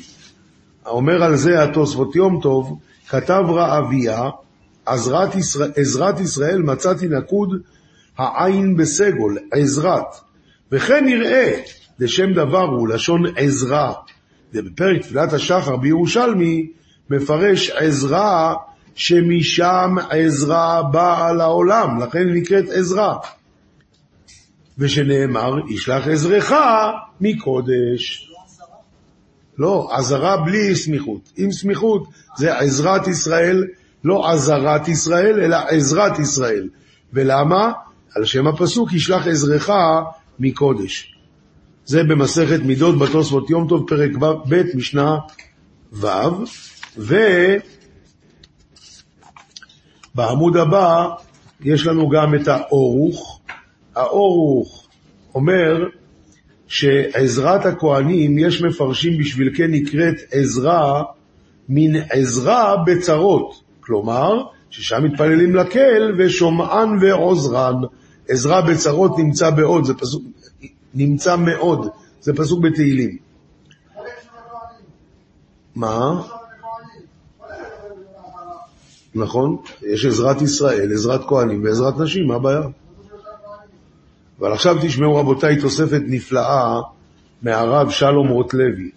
אומר 0.86 1.24
על 1.24 1.36
זה 1.36 1.64
התוספות 1.64 2.16
יום 2.16 2.40
טוב, 2.42 2.80
כתב 3.08 3.44
רעביה, 3.48 4.30
עזרת 4.86 5.36
ישראל, 5.36 5.72
עזרת 5.76 6.20
ישראל 6.20 6.62
מצאתי 6.62 7.08
נקוד 7.08 7.50
העין 8.18 8.78
בסגול, 8.78 9.38
עזרת. 9.52 10.16
וכן 10.72 11.06
נראה, 11.06 11.62
לשם 12.00 12.34
דבר 12.34 12.64
הוא, 12.64 12.88
לשון 12.88 13.24
עזרה. 13.36 13.94
ובפרק 14.54 15.02
תפילת 15.02 15.34
השחר 15.34 15.76
בירושלמי, 15.76 16.68
מפרש 17.10 17.70
עזרה 17.70 18.56
שמשם 18.96 19.96
עזרה 20.10 20.84
באה 20.92 21.34
לעולם, 21.34 22.00
לכן 22.02 22.28
היא 22.28 22.42
נקראת 22.42 22.66
עזרה. 22.70 23.18
ושנאמר, 24.78 25.54
ישלח 25.70 26.08
עזרך 26.08 26.52
מקודש. 27.22 28.30
לא, 29.58 29.90
עזרה 29.92 30.38
בלי 30.38 30.76
סמיכות. 30.76 31.32
עם 31.38 31.52
סמיכות 31.52 32.08
זה 32.38 32.58
עזרת 32.58 33.08
ישראל, 33.08 33.64
לא 34.04 34.30
עזרת 34.32 34.88
ישראל, 34.88 35.40
אלא 35.40 35.58
עזרת 35.70 36.20
ישראל. 36.20 36.70
ולמה? 37.14 37.72
על 38.16 38.26
שם 38.26 38.48
הפסוק, 38.48 38.94
ישלח 38.94 39.28
עזרך 39.28 39.70
מקודש. 40.40 41.16
זה 41.86 42.04
במסכת 42.04 42.60
מידות 42.64 43.00
בתוספות 43.00 43.50
יום 43.50 43.68
טוב, 43.68 43.86
פרק 43.88 44.12
ב', 44.50 44.76
משנה 44.76 45.18
ו', 45.94 46.08
ובעמוד 50.16 50.58
הבא 50.58 51.08
יש 51.62 51.88
לנו 51.88 52.10
גם 52.10 52.36
את 52.36 52.48
האורוך. 52.48 53.40
האורוך 53.96 54.88
אומר 55.36 55.78
שעזרת 56.68 57.66
הכהנים, 57.66 58.38
יש 58.38 58.62
מפרשים 58.62 59.18
בשביל 59.20 59.50
כן 59.56 59.72
נקראת 59.72 60.16
עזרה, 60.32 61.04
מן 61.70 61.96
עזרה 62.10 62.76
בצרות. 62.86 63.63
כלומר, 63.86 64.44
ששם 64.70 65.04
מתפללים 65.04 65.56
לקהל 65.56 66.16
ושומען 66.18 66.98
ועוזרן. 67.02 67.76
עזרה 68.30 68.62
בצרות 68.62 69.18
נמצא 69.18 69.50
בעוד, 69.50 69.84
זה 69.86 69.94
פסוק, 69.94 70.24
נמצא 70.94 71.36
מאוד, 71.36 71.88
זה 72.22 72.34
פסוק 72.34 72.64
בתהילים. 72.64 73.18
מה? 75.76 76.22
נכון, 79.16 79.58
יש 79.82 80.06
עזרת 80.06 80.42
ישראל, 80.42 80.94
עזרת 80.94 81.22
כהנים 81.28 81.64
ועזרת 81.64 81.98
נשים, 81.98 82.28
מה 82.28 82.36
הבעיה? 82.36 82.62
אבל 84.40 84.54
עכשיו 84.54 84.78
תשמעו 84.82 85.16
רבותיי 85.16 85.62
תוספת 85.62 86.02
נפלאה 86.08 86.82
מהרב 87.42 87.90
שלום 87.90 88.28
רוטלוי. 88.28 88.92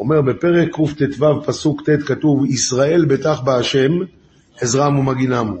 אומר 0.00 0.22
בפרק 0.22 0.68
קט"ו 0.70 1.42
פסוק 1.46 1.90
ט' 1.90 2.02
כתוב 2.02 2.44
ישראל 2.44 3.04
בטח 3.04 3.40
בהשם 3.40 3.92
עזרם 4.60 4.98
ומגינמו. 4.98 5.56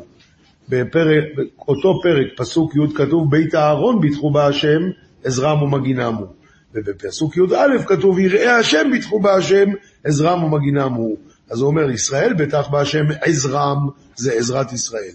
בפרק, 0.68 1.24
אותו 1.68 2.00
פרק 2.02 2.26
פסוק 2.36 2.72
י' 2.76 2.94
כתוב 2.94 3.30
בית 3.30 3.54
אהרון 3.54 4.00
ביטחו 4.00 4.30
בהשם 4.30 4.82
עזרם 5.24 5.62
ומגינמו. 5.62 6.26
ובפסוק 6.74 7.36
י"א 7.36 7.84
כתוב 7.86 8.18
יראי 8.18 8.48
השם 8.48 8.88
ביטחו 8.92 9.20
בהשם 9.20 9.68
עזרם 10.04 10.44
ומגינמו. 10.44 11.08
אז 11.50 11.60
הוא 11.60 11.66
אומר, 11.66 11.90
ישראל 11.90 12.32
בטח 12.32 12.68
בהשם 12.68 13.04
עזרם, 13.20 13.88
זה 14.16 14.32
עזרת 14.32 14.72
ישראל. 14.72 15.14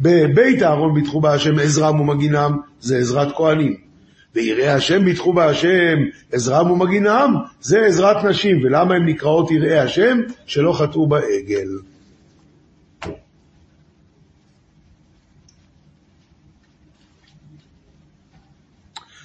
בבית 0.00 0.62
אהרון 0.62 0.94
ביטחו 0.94 1.20
בהשם 1.20 1.58
עזרם 1.58 2.00
ומגינם, 2.00 2.58
זה 2.80 2.98
עזרת 2.98 3.36
כהנים. 3.36 3.89
ויראי 4.34 4.68
השם 4.68 5.04
ביטחו 5.04 5.32
בהשם 5.32 5.98
עזרם 6.32 6.70
ומגינם, 6.70 7.34
זה 7.60 7.86
עזרת 7.86 8.24
נשים. 8.24 8.60
ולמה 8.64 8.94
הן 8.94 9.06
נקראות 9.06 9.50
יראי 9.50 9.78
השם? 9.78 10.18
שלא 10.46 10.72
חטאו 10.72 11.06
בעגל. 11.06 11.68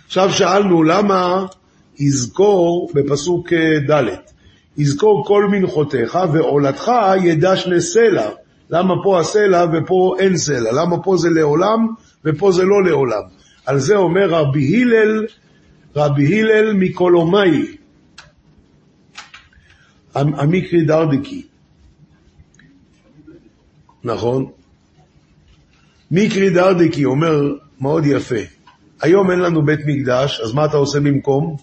עכשיו 0.06 0.32
שאלנו 0.32 0.84
למה 0.84 1.46
יזכור 2.00 2.92
בפסוק 2.94 3.54
ד', 3.90 4.04
יזכור 4.78 5.26
כל 5.28 5.48
מנחותיך 5.52 6.20
ועולתך 6.34 6.92
ידע 7.24 7.56
שני 7.56 7.82
סלע. 7.82 8.30
למה 8.70 8.94
פה 9.04 9.20
הסלע 9.20 9.66
ופה 9.74 10.16
אין 10.20 10.38
סלע? 10.38 10.72
למה 10.72 11.04
פה 11.04 11.18
זה 11.18 11.30
לעולם 11.30 11.88
ופה 12.26 12.52
זה 12.52 12.64
לא 12.64 12.84
לעולם? 12.84 13.22
על 13.66 13.80
זה 13.80 13.96
אומר 13.96 14.30
רבי 14.30 14.82
הלל, 14.82 15.26
רבי 15.96 16.42
הלל 16.42 16.74
מקולומאי, 16.74 17.78
המקרי 20.16 20.86
דרדקי. 20.86 21.46
נכון? 24.04 24.46
מקרי 26.12 26.50
דרדקי 26.50 27.06
אומר 27.06 27.54
מאוד 27.80 28.06
יפה, 28.06 28.36
היום 29.02 29.32
אין 29.32 29.40
לנו 29.40 29.66
בית 29.66 29.80
מקדש, 29.86 30.40
אז 30.40 30.54
מה 30.54 30.66
אתה 30.66 30.78
עושה 30.78 31.00
במקום? 31.00 31.56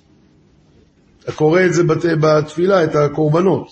אתה 1.25 1.33
קורא 1.33 1.61
את 1.67 1.75
זה 1.75 1.85
בת... 1.85 2.05
בתפילה, 2.21 2.85
את 2.85 2.95
הקורבנות. 2.95 3.69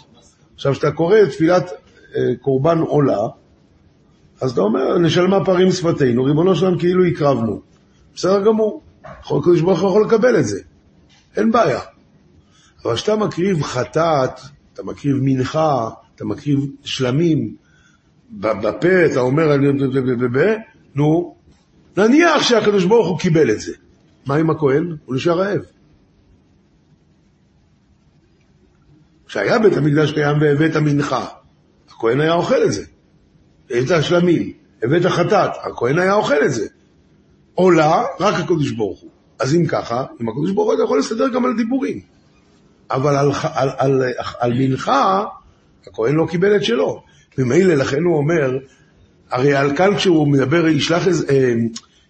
עכשיו, 0.55 0.73
כשאתה 0.73 0.91
קורא 0.91 1.17
את 1.23 1.29
תפילת 1.29 1.71
אה, 2.17 2.21
קורבן 2.41 2.79
עולה, 2.79 3.29
אז 4.41 4.53
אתה 4.53 4.61
אומר, 4.61 4.99
נשלמה 4.99 5.45
פערים 5.45 5.73
שפתנו, 5.73 6.25
ריבונו 6.25 6.55
שלנו 6.55 6.79
כאילו 6.79 7.05
הקרבנו. 7.05 7.61
בסדר 8.15 8.45
גמור, 8.45 8.83
הקדוש 9.05 9.61
ברוך 9.61 9.81
הוא 9.81 9.89
יכול 9.91 10.05
לקבל 10.05 10.39
את 10.39 10.47
זה, 10.47 10.61
אין 11.37 11.53
בעיה. 11.53 11.81
אבל 12.85 12.95
כשאתה 12.95 13.17
מקריב 13.17 13.63
חטאת, 13.63 14.41
אתה 14.73 14.83
מקריב 14.83 15.17
מנחה, 15.21 15.91
אתה 16.15 16.25
מקריב 16.25 16.61
שלמים, 16.85 17.57
בפה 18.31 19.07
אתה 19.13 19.21
אומר, 19.21 19.57
נו, 20.95 21.37
נניח 21.97 22.43
שהקדוש 22.43 22.85
ברוך 22.85 23.09
הוא 23.09 23.19
קיבל 23.19 23.51
את 23.51 23.61
זה. 23.61 23.73
מה 24.27 24.35
עם 24.37 24.51
הכהן? 24.51 24.97
הוא 25.05 25.15
נשאר 25.17 25.39
רעב. 25.39 25.61
כשהיה 29.27 29.59
בית 29.59 29.77
המקדש 29.77 30.13
קיים 30.13 30.41
והבאת 30.41 30.77
מנחה, 30.77 31.27
הכהן 31.89 32.21
היה 32.21 32.33
אוכל 32.33 32.63
את 32.65 32.73
זה. 32.73 32.85
הבאת 33.71 34.05
שלמים, 34.05 34.53
הבאת 34.83 35.07
חטאת, 35.07 35.51
הכהן 35.63 35.99
היה 35.99 36.15
אוכל 36.15 36.45
את 36.45 36.53
זה. 36.53 36.67
עולה 37.61 38.03
רק 38.21 38.35
הקדוש 38.35 38.71
ברוך 38.71 39.01
הוא. 39.01 39.11
אז 39.39 39.55
אם 39.55 39.67
ככה, 39.67 40.05
עם 40.21 40.29
הקדוש 40.29 40.51
ברוך 40.51 40.67
הוא 40.67 40.75
אתה 40.75 40.83
יכול 40.83 40.99
לסדר 40.99 41.29
גם 41.29 41.45
על 41.45 41.57
דיבורים. 41.57 42.01
אבל 42.91 43.17
על, 43.17 43.31
על, 43.43 43.69
על, 43.79 44.03
על, 44.03 44.03
על 44.39 44.53
מנחה, 44.59 45.25
הכהן 45.87 46.15
לא 46.15 46.27
קיבל 46.31 46.57
את 46.57 46.65
שלו. 46.65 47.03
ממילא 47.39 47.75
לכן 47.75 48.03
הוא 48.03 48.17
אומר, 48.17 48.59
הרי 49.31 49.55
על 49.55 49.77
כאן 49.77 49.97
כשהוא 49.97 50.29
מדבר, 50.29 50.69
ישלח, 50.69 51.09
אה, 51.09 51.55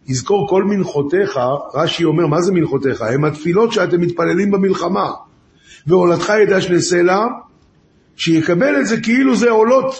יזכור 0.07 0.49
כל 0.49 0.65
מנחותיך, 0.65 1.41
רש"י 1.75 2.05
אומר, 2.05 2.27
מה 2.27 2.41
זה 2.41 2.53
מנחותיך? 2.53 3.03
הם 3.03 3.25
התפילות 3.25 3.73
שאתם 3.73 4.01
מתפללים 4.01 4.51
במלחמה. 4.51 5.11
ועולתך 5.87 6.33
ידע 6.43 6.61
שני 6.61 6.81
סלע, 6.81 7.27
שיקבל 8.17 8.81
את 8.81 8.87
זה 8.87 9.01
כאילו 9.01 9.37
זה 9.37 9.51
עולות, 9.51 9.95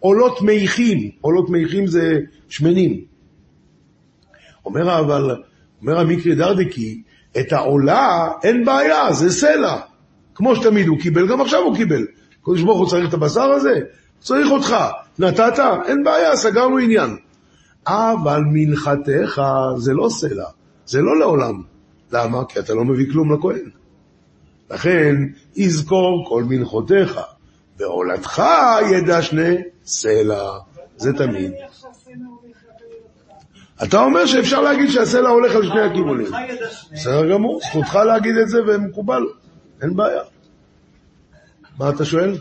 עולות 0.00 0.42
מייחים. 0.42 1.10
עולות 1.20 1.50
מייחים 1.50 1.86
זה 1.86 2.18
שמנים. 2.48 3.15
אומר 4.66 5.00
אבל, 5.00 5.36
אומר 5.82 6.00
המקרי 6.00 6.34
דרדקי, 6.34 7.02
את 7.38 7.52
העולה 7.52 8.28
אין 8.42 8.64
בעיה, 8.64 9.12
זה 9.12 9.32
סלע. 9.32 9.76
כמו 10.34 10.56
שתמיד 10.56 10.86
הוא 10.86 10.98
קיבל, 11.00 11.28
גם 11.28 11.40
עכשיו 11.40 11.60
הוא 11.60 11.76
קיבל. 11.76 12.06
קדוש 12.42 12.62
ברוך 12.62 12.78
הוא 12.78 12.88
צריך 12.88 13.08
את 13.08 13.14
הבשר 13.14 13.42
הזה? 13.42 13.80
צריך 14.20 14.50
אותך. 14.50 14.76
נתת? 15.18 15.58
אין 15.86 16.04
בעיה, 16.04 16.36
סגרנו 16.36 16.78
עניין. 16.78 17.16
אבל 17.86 18.40
מנחתך 18.52 19.42
זה 19.76 19.92
לא 19.92 20.08
סלע, 20.08 20.46
זה 20.86 21.00
לא 21.00 21.18
לעולם. 21.18 21.62
למה? 22.12 22.44
כי 22.44 22.58
אתה 22.58 22.74
לא 22.74 22.84
מביא 22.84 23.06
כלום 23.12 23.32
לכהן. 23.32 23.70
לכן, 24.70 25.14
יזכור 25.56 26.24
כל 26.28 26.44
מנחותיך, 26.44 27.20
ועולתך 27.78 28.42
ידע 28.92 29.22
שני 29.22 29.56
סלע. 29.84 30.58
זה 30.96 31.12
תמיד. 31.12 31.52
אתה 33.82 34.00
אומר 34.00 34.26
שאפשר 34.26 34.60
להגיד 34.60 34.90
שהסלע 34.90 35.28
הולך 35.28 35.54
על 35.54 35.62
שני 35.62 35.80
הכיוונים. 35.80 36.26
בסדר 36.92 37.32
גמור, 37.32 37.60
זכותך 37.68 37.94
להגיד 37.94 38.36
את 38.36 38.48
זה 38.48 38.58
ומקובל, 38.66 39.22
אין 39.82 39.96
בעיה. 39.96 40.22
מה 41.78 41.90
אתה 41.90 42.04
שואל? 42.04 42.38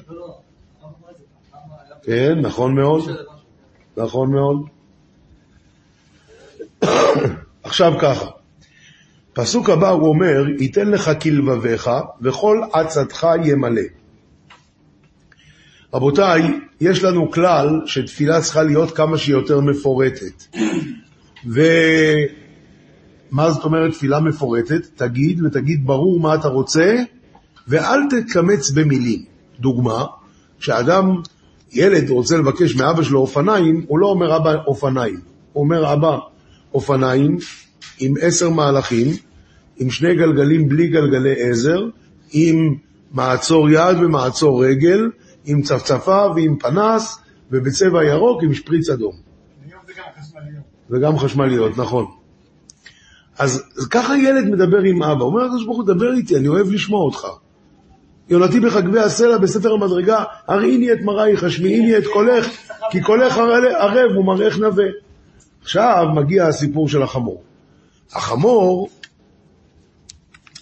כן, 2.03 2.39
נכון 2.41 2.75
מאוד. 2.75 3.01
נכון 3.97 4.31
מאוד. 4.31 4.57
עכשיו 7.63 7.93
ככה, 8.01 8.25
פסוק 9.33 9.69
הבא 9.69 9.89
הוא 9.89 10.09
אומר, 10.09 10.45
ייתן 10.59 10.87
לך 10.87 11.11
כלבביך 11.21 11.89
וכל 12.21 12.61
עצתך 12.73 13.27
ימלא. 13.43 13.81
רבותיי, 15.93 16.41
יש 16.81 17.03
לנו 17.03 17.31
כלל 17.31 17.81
שתפילה 17.85 18.41
צריכה 18.41 18.63
להיות 18.63 18.95
כמה 18.95 19.17
שיותר 19.17 19.59
מפורטת. 19.59 20.43
ומה 21.45 22.31
זאת 23.51 23.63
אומרת 23.63 23.91
תפילה 23.91 24.19
מפורטת? 24.19 24.81
תגיד, 24.95 25.41
ותגיד 25.41 25.85
ברור 25.85 26.19
מה 26.19 26.35
אתה 26.35 26.47
רוצה, 26.47 26.95
ואל 27.67 27.99
תתקמץ 28.09 28.71
במילים. 28.71 29.23
דוגמה, 29.59 30.05
כשאדם, 30.59 31.21
ילד 31.73 32.09
רוצה 32.09 32.37
לבקש 32.37 32.75
מאבא 32.75 33.03
שלו 33.03 33.19
אופניים, 33.19 33.85
הוא 33.87 33.99
לא 33.99 34.07
אומר 34.07 34.37
אבא 34.37 34.55
אופניים, 34.67 35.19
הוא 35.53 35.63
אומר 35.63 35.93
אבא 35.93 36.17
אופניים 36.73 37.37
עם 37.99 38.13
עשר 38.21 38.49
מהלכים, 38.49 39.07
עם 39.77 39.89
שני 39.89 40.15
גלגלים 40.15 40.69
בלי 40.69 40.87
גלגלי 40.87 41.41
עזר, 41.41 41.79
עם 42.31 42.75
מעצור 43.11 43.69
יד 43.69 43.97
ומעצור 44.01 44.65
רגל, 44.65 45.09
עם 45.45 45.61
צפצפה 45.61 46.25
ועם 46.35 46.57
פנס, 46.59 47.17
ובצבע 47.51 48.03
ירוק 48.03 48.43
עם 48.43 48.53
שפריץ 48.53 48.89
אדום. 48.89 49.15
וגם 50.89 51.17
חשמליות, 51.17 51.77
נכון. 51.77 52.05
אז, 53.37 53.63
ככה 53.89 54.17
ילד 54.17 54.45
מדבר 54.45 54.79
עם 54.79 55.03
אבא, 55.03 55.23
אומר 55.23 55.43
לקדוש 55.43 55.65
ברוך 55.65 55.77
הוא, 55.77 55.85
דבר 55.85 56.13
איתי, 56.13 56.35
אני 56.37 56.47
אוהב 56.47 56.71
לשמוע 56.71 57.01
אותך. 57.01 57.27
יונתי 58.29 58.59
בחגבי 58.59 58.99
הסלע 58.99 59.37
בספר 59.37 59.73
המדרגה, 59.73 60.23
הראיני 60.47 60.93
את 60.93 60.97
מראייך, 61.01 61.43
השמיעיני 61.43 61.97
את 61.97 62.03
קולך, 62.13 62.47
כי 62.91 63.01
קולך 63.01 63.37
ערב 63.79 64.17
ומראייך 64.17 64.59
נווה. 64.59 64.85
עכשיו 65.61 66.05
מגיע 66.15 66.47
הסיפור 66.47 66.89
של 66.89 67.03
החמור. 67.03 67.43
החמור, 68.13 68.89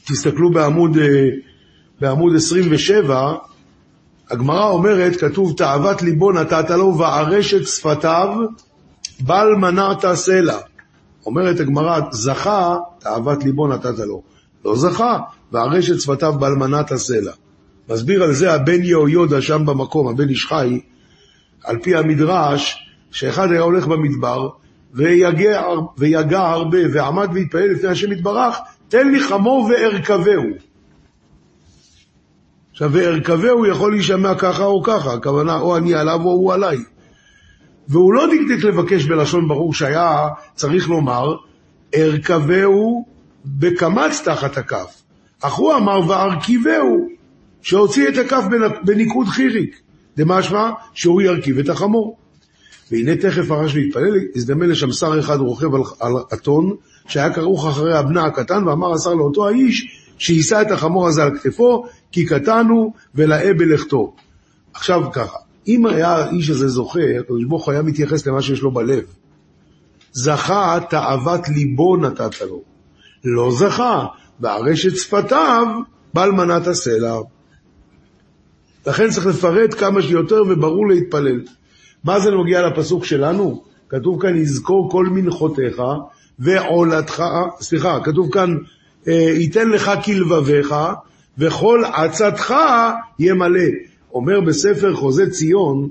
תסתכלו 0.05 0.51
בעמוד, 0.51 0.97
אה, 0.97 1.29
בעמוד 2.01 2.35
27, 2.35 3.33
הגמרא 4.29 4.69
אומרת, 4.69 5.15
כתוב, 5.15 5.53
תאוות 5.57 6.01
ליבו 6.01 6.31
נתת 6.31 6.69
לו 6.69 6.97
וערשת 6.97 7.67
שפתיו 7.67 8.27
בל 9.25 9.55
מנעת 9.59 10.05
סלע. 10.13 10.57
אומרת 11.25 11.59
הגמרא, 11.59 11.99
זכה, 12.11 12.75
תאוות 12.99 13.43
ליבו 13.43 13.67
נתת 13.67 13.99
לו. 13.99 14.21
לא 14.65 14.75
זכה, 14.75 15.19
והרשת 15.51 15.99
שפתיו 15.99 16.33
בל 16.39 16.51
מנעת 16.51 16.93
סלע. 16.93 17.31
מסביר 17.89 18.23
על 18.23 18.33
זה 18.33 18.53
הבן 18.53 18.83
יהויודע 18.83 19.41
שם 19.41 19.65
במקום, 19.65 20.07
הבן 20.07 20.29
איש 20.29 20.45
חי, 20.45 20.79
על 21.63 21.79
פי 21.83 21.95
המדרש, 21.95 22.87
שאחד 23.11 23.51
היה 23.51 23.61
הולך 23.61 23.87
במדבר, 23.87 24.49
ויגע, 24.93 25.61
ויגע 25.97 26.41
הרבה, 26.41 26.77
ועמד 26.93 27.29
והתפלל 27.33 27.71
לפני 27.71 27.89
השם 27.89 28.11
יתברך, 28.11 28.57
תן 28.89 29.07
לי 29.07 29.19
חמור 29.19 29.69
וארכבהו. 29.69 30.43
עכשיו, 32.71 32.89
וארכבהו 32.93 33.65
יכול 33.65 33.91
להישמע 33.91 34.35
ככה 34.35 34.65
או 34.65 34.83
ככה, 34.83 35.13
הכוונה 35.13 35.59
או 35.59 35.77
אני 35.77 35.93
עליו 35.93 36.19
או 36.23 36.31
הוא 36.31 36.53
עליי. 36.53 36.77
והוא 37.87 38.13
לא 38.13 38.25
דקדק 38.27 38.63
לבקש 38.63 39.05
בלשון 39.05 39.47
ברור 39.47 39.73
שהיה 39.73 40.27
צריך 40.55 40.89
לומר, 40.89 41.35
ארכבהו 41.95 43.05
בקמץ 43.45 44.21
תחת 44.25 44.57
הכף. 44.57 45.01
אך 45.41 45.53
הוא 45.53 45.73
אמר 45.75 46.09
וארכיבהו, 46.09 47.07
שהוציא 47.61 48.09
את 48.09 48.17
הכף 48.17 48.43
בניקוד 48.85 49.27
חיריק. 49.27 49.79
דמשמע 50.17 50.71
שהוא 50.93 51.21
ירכיב 51.21 51.59
את 51.59 51.69
החמור. 51.69 52.17
והנה 52.91 53.15
תכף 53.15 53.51
הרש 53.51 53.75
להתפלל, 53.75 54.19
הזדמן 54.35 54.69
לשם 54.69 54.91
שר 54.91 55.19
אחד 55.19 55.39
רוכב 55.39 55.75
על, 55.75 55.81
על 55.99 56.13
אתון, 56.33 56.75
שהיה 57.07 57.33
כרוך 57.33 57.67
אחרי 57.67 57.97
הבנה 57.97 58.25
הקטן, 58.25 58.67
ואמר 58.67 58.93
השר 58.93 59.13
לאותו 59.13 59.47
האיש, 59.47 60.03
שיישא 60.17 60.61
את 60.61 60.71
החמור 60.71 61.07
הזה 61.07 61.23
על 61.23 61.37
כתפו, 61.37 61.85
כי 62.11 62.25
קטן 62.25 62.67
הוא 62.69 62.93
ולאה 63.15 63.53
בלכתו. 63.53 64.13
עכשיו 64.73 65.11
ככה, 65.11 65.37
אם 65.67 65.85
היה 65.85 66.09
האיש 66.09 66.49
הזה 66.49 66.67
זוכה, 66.67 67.19
הקדוש 67.19 67.45
ברוך 67.45 67.65
הוא 67.65 67.71
היה 67.71 67.81
מתייחס 67.81 68.27
למה 68.27 68.41
שיש 68.41 68.61
לו 68.61 68.71
בלב. 68.71 69.03
זכה, 70.11 70.79
תאוות 70.89 71.49
ליבו 71.49 71.97
נתת 71.97 72.41
לו. 72.41 72.61
לא 73.23 73.51
זכה, 73.51 74.05
בארשת 74.39 74.95
שפתיו, 74.95 75.67
בל 76.13 76.31
מנת 76.31 76.67
הסלע. 76.67 77.19
לכן 78.87 79.09
צריך 79.09 79.25
לפרט 79.25 79.73
כמה 79.73 80.01
שיותר 80.01 80.43
וברור 80.49 80.87
להתפלל. 80.87 81.41
מה 82.03 82.19
זה 82.19 82.31
נוגע 82.31 82.67
לפסוק 82.67 83.05
שלנו? 83.05 83.63
כתוב 83.89 84.21
כאן, 84.21 84.37
יזכור 84.37 84.91
כל 84.91 85.05
מנחותיך 85.05 85.81
ועולתך, 86.39 87.23
סליחה, 87.59 87.99
כתוב 88.03 88.33
כאן, 88.33 88.55
אה, 89.07 89.13
ייתן 89.13 89.69
לך 89.69 89.91
כלבביך 90.05 90.75
וכל 91.37 91.83
עצתך 91.93 92.53
ימלא. 93.19 93.69
אומר 94.13 94.41
בספר 94.41 94.95
חוזה 94.95 95.29
ציון, 95.29 95.89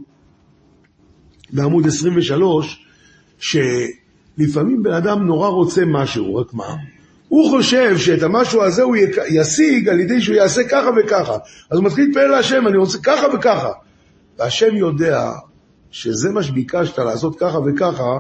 בעמוד 1.53 1.87
23, 1.87 2.87
שלפעמים 3.39 4.83
בן 4.83 4.93
אדם 4.93 5.27
נורא 5.27 5.49
רוצה 5.49 5.83
משהו, 5.87 6.37
רק 6.37 6.55
מה? 6.55 6.75
הוא 7.29 7.51
חושב 7.51 7.99
שאת 7.99 8.23
המשהו 8.23 8.63
הזה 8.63 8.83
הוא 8.83 8.97
ישיג 9.31 9.89
על 9.89 10.01
ידי 10.01 10.21
שהוא 10.21 10.37
יעשה 10.37 10.69
ככה 10.69 10.91
וככה. 10.97 11.37
אז 11.71 11.79
הוא 11.79 11.85
מתחיל 11.85 12.05
להתפלל 12.05 12.27
להשם, 12.27 12.67
אני 12.67 12.77
רוצה 12.77 12.99
ככה 12.99 13.27
וככה. 13.35 13.73
והשם 14.39 14.77
יודע 14.77 15.31
שזה 15.91 16.31
מה 16.31 16.43
שביקשת 16.43 16.99
לעשות 16.99 17.39
ככה 17.39 17.59
וככה, 17.59 18.19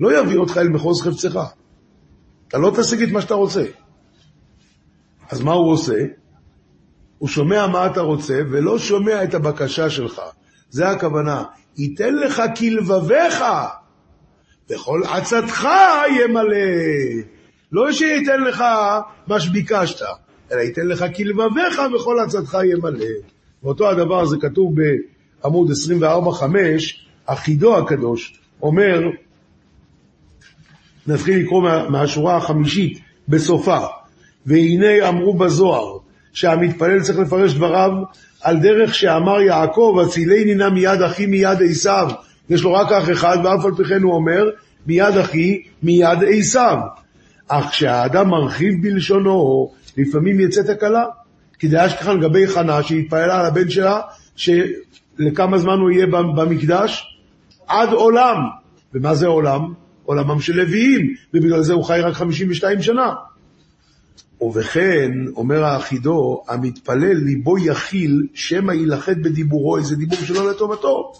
לא 0.00 0.18
יביא 0.18 0.36
אותך 0.36 0.58
אל 0.58 0.68
מחוז 0.68 1.02
חפצך. 1.02 1.40
אתה 2.48 2.58
לא 2.58 2.72
תשיג 2.76 3.02
את 3.02 3.08
מה 3.08 3.20
שאתה 3.20 3.34
רוצה. 3.34 3.64
אז 5.30 5.40
מה 5.40 5.52
הוא 5.52 5.72
עושה? 5.72 6.04
הוא 7.24 7.28
שומע 7.28 7.66
מה 7.66 7.86
אתה 7.86 8.00
רוצה 8.00 8.40
ולא 8.50 8.78
שומע 8.78 9.24
את 9.24 9.34
הבקשה 9.34 9.90
שלך. 9.90 10.20
זה 10.70 10.88
הכוונה. 10.88 11.44
ייתן 11.76 12.14
לך 12.14 12.42
כלבביך, 12.58 13.44
וכל 14.70 15.02
עצתך 15.04 15.68
ימלא. 16.20 16.56
לא 17.72 17.92
שייתן 17.92 18.40
לך 18.40 18.64
מה 19.26 19.40
שביקשת, 19.40 20.06
אלא 20.52 20.60
ייתן 20.60 20.86
לך 20.86 21.04
כלבביך 21.16 21.82
וכל 21.94 22.16
עצתך 22.24 22.58
ימלא. 22.72 23.06
ואותו 23.62 23.90
הדבר 23.90 24.24
זה 24.24 24.36
כתוב 24.40 24.74
בעמוד 25.42 25.70
24-5, 25.70 26.44
אחידו 27.26 27.78
הקדוש 27.78 28.40
אומר, 28.62 29.00
נתחיל 31.06 31.38
לקרוא 31.38 31.62
מה, 31.62 31.88
מהשורה 31.88 32.36
החמישית 32.36 32.98
בסופה, 33.28 33.78
והנה 34.46 35.08
אמרו 35.08 35.34
בזוהר, 35.34 36.03
שהמתפלל 36.34 37.00
צריך 37.00 37.18
לפרש 37.18 37.54
דבריו 37.54 37.90
על 38.42 38.58
דרך 38.58 38.94
שאמר 38.94 39.40
יעקב, 39.40 39.98
הצילני 40.02 40.54
נא 40.54 40.68
מיד 40.68 41.02
אחי 41.02 41.26
מיד 41.26 41.58
עשיו. 41.70 42.08
יש 42.50 42.62
לו 42.62 42.72
רק 42.72 42.92
אח 42.92 43.10
אחד, 43.10 43.38
ואף 43.44 43.64
על 43.64 43.74
פי 43.74 43.84
כן 43.84 44.02
הוא 44.02 44.14
אומר, 44.14 44.44
מיד 44.86 45.16
אחי 45.16 45.62
מיד 45.82 46.18
עשיו. 46.28 46.78
אך 47.48 47.70
כשהאדם 47.70 48.28
מרחיב 48.28 48.74
בלשונו, 48.82 49.70
לפעמים 49.96 50.40
יצא 50.40 50.62
תקלה. 50.62 51.04
כי 51.58 51.68
היה 51.68 51.88
שכחה 51.88 52.12
לגבי 52.12 52.46
חנה 52.46 52.82
שהתפללה 52.82 53.40
על 53.40 53.46
הבן 53.46 53.70
שלה, 53.70 54.00
שלכמה 54.36 55.58
זמן 55.58 55.78
הוא 55.78 55.90
יהיה 55.90 56.06
במקדש? 56.06 57.18
עד 57.66 57.88
עולם. 57.92 58.36
ומה 58.94 59.14
זה 59.14 59.26
עולם? 59.26 59.60
עולמם 60.04 60.40
של 60.40 60.56
לוויים, 60.56 61.14
ובגלל 61.34 61.62
זה 61.62 61.72
הוא 61.72 61.84
חי 61.84 62.00
רק 62.00 62.14
52 62.14 62.82
שנה. 62.82 63.12
ובכן, 64.40 65.10
אומר 65.36 65.64
האחידו, 65.64 66.42
המתפלל 66.48 67.14
ליבו 67.14 67.58
יכיל, 67.58 68.26
שמא 68.34 68.72
יילחד 68.72 69.22
בדיבורו, 69.22 69.78
איזה 69.78 69.96
דיבור 69.96 70.18
שלא 70.18 70.50
לטובתו. 70.50 71.12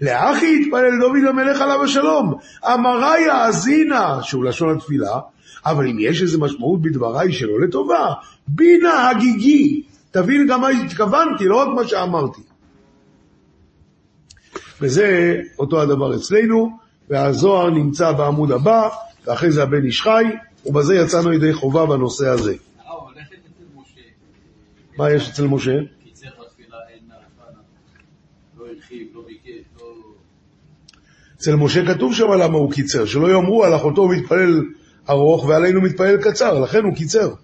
לאחי 0.00 0.60
יתפלל 0.60 1.00
דוד 1.00 1.24
המלך 1.28 1.60
עליו 1.60 1.82
השלום, 1.84 2.34
אמרה 2.64 3.20
יאזינה, 3.20 4.22
שהוא 4.22 4.44
לשון 4.44 4.76
התפילה, 4.76 5.18
אבל 5.66 5.86
אם 5.86 5.96
יש 6.00 6.22
איזו 6.22 6.40
משמעות 6.40 6.82
בדבריי 6.82 7.32
שלא 7.32 7.60
לטובה, 7.60 8.12
בינה 8.48 9.10
הגיגי, 9.10 9.82
תבין 10.10 10.46
גם 10.46 10.60
מה 10.60 10.68
התכוונתי, 10.68 11.44
לא 11.44 11.56
רק 11.56 11.68
מה 11.74 11.88
שאמרתי. 11.88 12.42
וזה 14.80 15.40
אותו 15.58 15.82
הדבר 15.82 16.16
אצלנו, 16.16 16.78
והזוהר 17.10 17.70
נמצא 17.70 18.12
בעמוד 18.12 18.52
הבא, 18.52 18.88
ואחרי 19.26 19.50
זה 19.50 19.62
הבן 19.62 19.84
איש 19.84 20.02
חי, 20.02 20.24
ובזה 20.66 20.94
יצאנו 20.94 21.32
ידי 21.32 21.52
חובה 21.52 21.86
בנושא 21.86 22.28
הזה. 22.28 22.54
מה 24.98 25.10
יש 25.10 25.28
אצל 25.28 25.46
משה? 25.46 25.74
אצל 31.36 31.56
משה 31.56 31.94
כתוב 31.94 32.14
שם 32.14 32.32
למה 32.32 32.58
הוא 32.58 32.72
קיצר, 32.72 33.04
שלא 33.04 33.32
יאמרו 33.32 33.64
על 33.64 33.76
אחותו 33.76 34.02
הוא 34.02 34.14
מתפלל 34.14 34.62
ארוך 35.08 35.44
ועלינו 35.44 35.80
מתפלל 35.80 36.16
קצר, 36.22 36.60
לכן 36.60 36.84
הוא 36.84 36.94
קיצר. 36.94 37.34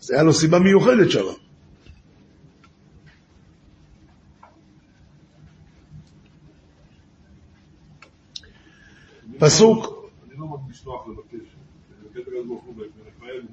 זה 0.00 0.14
היה 0.14 0.22
לו 0.22 0.32
סיבה 0.32 0.58
מיוחדת 0.58 1.10
שם. 1.10 1.24
פסוק 9.38 9.99
לא 10.86 10.92
נוח 10.92 11.08
לבקש, 11.08 11.48
לבקש 12.04 12.20
הקדוש 12.20 12.46
ברוך 12.46 12.64
הוא 12.64 12.74
ולפעמים, 12.76 13.46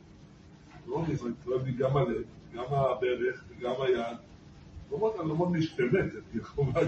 לא 0.88 1.04
אני 1.06 1.16
כואב 1.46 1.66
לי 1.66 1.72
גם 1.72 1.98
הלב, 1.98 2.24
גם 2.56 2.64
הברך 2.70 3.44
וגם 3.50 3.74
היד. 3.80 4.18
לא 4.92 4.98
אומר, 4.98 5.22
אני 5.22 5.30
לא 5.30 5.36
מרגיש 5.36 5.76
באמת, 5.78 6.12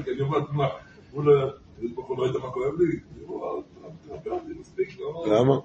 כי 0.04 0.12
אני 0.12 0.22
אומר, 0.22 0.40
מה, 0.52 0.68
הוא 1.12 1.24
לא, 1.24 1.48
הקדוש 1.48 1.92
ברוך 1.92 2.08
הוא 2.08 2.18
לא 2.18 2.24
יודע 2.24 2.40
מה 2.40 2.52
כואב 2.52 2.74
לי? 2.80 3.00
אומר, 3.28 4.60
מספיק, 4.60 5.00
לא... 5.00 5.26
למה? 5.28 5.56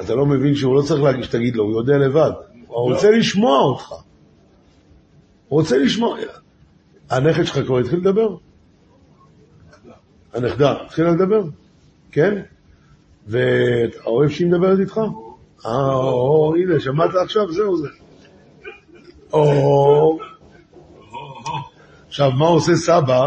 אתה 0.00 0.14
לא 0.14 0.26
מבין 0.26 0.54
שהוא 0.54 0.74
לא 0.74 0.82
צריך 0.82 1.02
להגיד 1.02 1.24
שתגיד 1.24 1.56
לו, 1.56 1.64
הוא 1.64 1.80
יודע 1.80 1.98
לבד. 1.98 2.30
הוא 2.66 2.92
רוצה 2.92 3.10
לשמוע 3.10 3.58
אותך. 3.58 3.92
הוא 5.48 5.60
רוצה 5.60 5.78
לשמוע. 5.78 6.18
הנכד 7.10 7.44
שלך 7.44 7.66
כבר 7.66 7.78
התחיל 7.78 7.98
לדבר? 7.98 8.36
הנכדה 10.32 10.82
התחילה 10.82 11.10
לדבר? 11.10 11.42
כן? 12.10 12.42
ואתה 13.26 13.98
אוהב 14.06 14.30
שהיא 14.30 14.46
מדברת 14.46 14.78
איתך? 14.78 15.00
אה, 15.66 15.94
או, 15.94 16.54
הנה, 16.56 16.80
שמעת 16.80 17.10
עכשיו? 17.14 17.52
זהו 17.52 17.76
זה. 17.76 17.88
או... 19.32 20.18
עכשיו, 22.08 22.30
מה 22.30 22.46
עושה 22.46 22.76
סבא, 22.76 23.26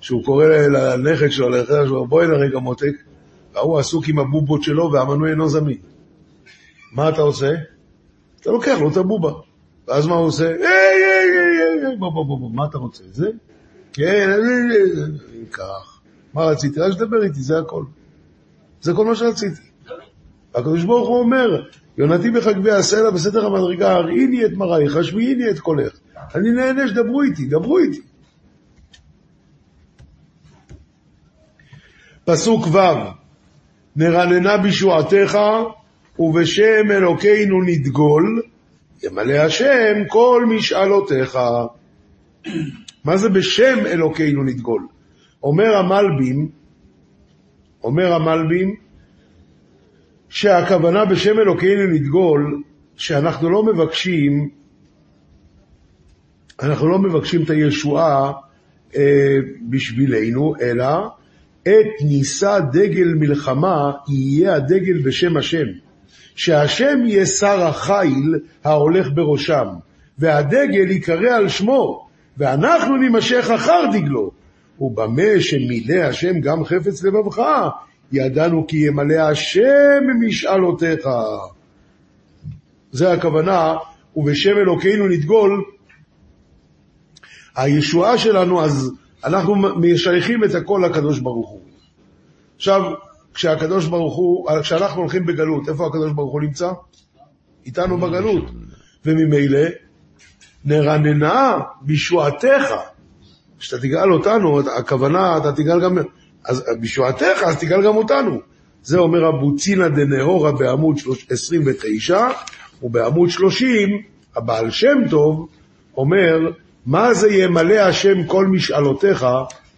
שהוא 0.00 0.24
קורא 0.24 0.46
לנכד 0.46 1.30
שלו, 1.30 1.48
לנכד 1.48 1.84
שלו, 1.86 2.06
בואי 2.06 2.24
הנה 2.24 2.34
רגע 2.34 2.58
מותק, 2.58 2.92
והוא 3.54 3.78
עסוק 3.78 4.08
עם 4.08 4.18
הבובות 4.18 4.62
שלו 4.62 4.92
והמנוי 4.92 5.30
אינו 5.30 5.48
זמין. 5.48 5.78
מה 6.92 7.08
אתה 7.08 7.20
עושה? 7.20 7.50
אתה 8.40 8.50
לוקח 8.50 8.78
לו 8.80 8.90
את 8.90 8.96
הבובה. 8.96 9.32
ואז 9.88 10.06
מה 10.06 10.14
הוא 10.14 10.26
עושה? 10.26 10.46
היי, 10.46 10.56
היי, 10.56 11.38
היי, 11.38 11.86
היי, 11.86 11.96
בוא, 11.96 12.12
בוא, 12.12 12.24
בוא, 12.24 12.38
בוא, 12.38 12.50
מה 12.50 12.66
אתה 12.66 12.78
רוצה? 12.78 13.04
זה? 13.12 13.30
כן, 13.92 14.30
אם 15.34 15.44
כך. 15.52 16.00
מה 16.34 16.44
רציתי? 16.44 16.80
רק 16.80 16.92
שתדבר 16.92 17.22
איתי, 17.22 17.40
זה 17.40 17.58
הכל. 17.58 17.84
זה 18.80 18.92
כל 18.92 19.04
מה 19.04 19.14
שרציתי. 19.14 19.60
הקדוש 20.54 20.84
ברוך 20.84 21.08
הוא 21.08 21.18
אומר, 21.18 21.62
יונתי 21.98 22.30
בחגבי 22.30 22.70
הסלע 22.70 23.10
בסתר 23.10 23.46
המדרגה, 23.46 23.92
הראיני 23.92 24.44
את 24.44 24.52
מראייך, 24.52 24.96
השמיעיני 24.96 25.50
את 25.50 25.58
קולך. 25.58 25.92
אני 26.34 26.50
נהנה 26.50 26.88
שדברו 26.88 27.22
איתי, 27.22 27.46
דברו 27.46 27.78
איתי. 27.78 28.00
פסוק 32.24 32.66
ו' 32.66 32.78
נרננה 33.96 34.56
בישועתך 34.56 35.38
ובשם 36.18 36.90
אלוקינו 36.90 37.62
נדגול, 37.62 38.42
ימלא 39.04 39.32
השם 39.32 40.04
כל 40.08 40.44
משאלותיך. 40.48 41.38
מה 43.04 43.16
זה 43.16 43.28
בשם 43.28 43.86
אלוקינו 43.86 44.44
נדגול? 44.44 44.86
אומר 45.42 45.76
המלבים, 45.76 46.48
אומר 47.84 48.12
המלבים, 48.12 48.74
שהכוונה 50.28 51.04
בשם 51.04 51.38
אלוקינו 51.38 51.86
נדגול, 51.86 52.62
שאנחנו 52.96 53.50
לא 53.50 53.62
מבקשים, 53.62 54.48
אנחנו 56.62 56.88
לא 56.88 56.98
מבקשים 56.98 57.42
את 57.42 57.50
הישועה 57.50 58.32
אה, 58.96 59.36
בשבילנו, 59.70 60.54
אלא 60.60 61.06
את 61.62 62.02
נישא 62.04 62.58
דגל 62.72 63.14
מלחמה 63.14 63.92
יהיה 64.08 64.54
הדגל 64.54 65.02
בשם 65.02 65.36
השם. 65.36 65.66
שהשם 66.38 66.98
יהיה 67.06 67.26
שר 67.26 67.66
החיל 67.66 68.34
ההולך 68.64 69.08
בראשם, 69.14 69.66
והדגל 70.18 70.90
ייקרא 70.90 71.36
על 71.36 71.48
שמו, 71.48 72.08
ואנחנו 72.38 72.96
נימשך 72.96 73.50
אחר 73.54 73.80
דגלו. 73.92 74.30
ובמה 74.80 75.40
שמילא 75.40 76.02
השם 76.02 76.40
גם 76.40 76.64
חפץ 76.64 77.04
לבבך, 77.04 77.42
ידענו 78.12 78.66
כי 78.66 78.76
ימלא 78.76 79.20
השם 79.20 80.02
משאלותיך. 80.20 81.08
זה 82.92 83.12
הכוונה, 83.12 83.74
ובשם 84.16 84.56
אלוקינו 84.56 85.08
נדגול. 85.08 85.64
הישועה 87.56 88.18
שלנו, 88.18 88.64
אז 88.64 88.92
אנחנו 89.24 89.54
משייכים 89.56 90.44
את 90.44 90.54
הכל 90.54 90.82
לקדוש 90.86 91.18
ברוך 91.18 91.50
הוא. 91.50 91.60
עכשיו, 92.56 92.82
כשהקדוש 93.34 93.86
ברוך 93.86 94.16
הוא, 94.16 94.48
כשאנחנו 94.62 95.00
הולכים 95.00 95.26
בגלות, 95.26 95.68
איפה 95.68 95.86
הקדוש 95.86 96.12
ברוך 96.12 96.32
הוא 96.32 96.40
נמצא? 96.40 96.70
איתנו 97.66 97.98
בגלות. 97.98 98.44
וממילא, 99.04 99.60
נרננה 100.64 101.58
בישועתך. 101.80 102.74
כשאתה 103.58 103.82
תגאל 103.82 104.12
אותנו, 104.12 104.60
הכוונה, 104.78 105.36
אתה 105.36 105.52
תגאל 105.52 105.80
גם, 105.80 105.98
אז 106.44 106.64
בישועתך, 106.80 107.42
אז 107.46 107.58
תגאל 107.58 107.82
גם 107.82 107.96
אותנו. 107.96 108.40
זה 108.82 108.98
אומר 108.98 109.28
אבוצינא 109.28 109.88
דנאורה 109.88 110.52
בעמוד 110.52 110.96
29, 111.30 112.28
ובעמוד 112.82 113.30
30, 113.30 113.88
הבעל 114.36 114.70
שם 114.70 114.98
טוב 115.10 115.48
אומר, 115.96 116.38
מה 116.86 117.14
זה 117.14 117.32
ימלא 117.32 117.74
השם 117.74 118.24
כל 118.26 118.46
משאלותיך? 118.46 119.26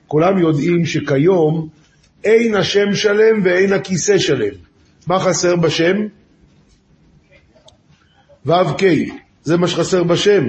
כולם 0.07 0.39
יודעים 0.39 0.87
שכיום 0.87 1.69
אין 2.25 2.55
השם 2.55 2.95
שלם 2.95 3.41
ואין 3.45 3.73
הכיסא 3.73 4.19
שלם. 4.19 4.55
מה 5.07 5.21
חסר 5.21 5.57
בשם? 5.57 5.97
ו"ק, 8.47 8.83
זה 9.43 9.57
מה 9.57 9.69
שחסר 9.69 10.05
בשם. 10.05 10.45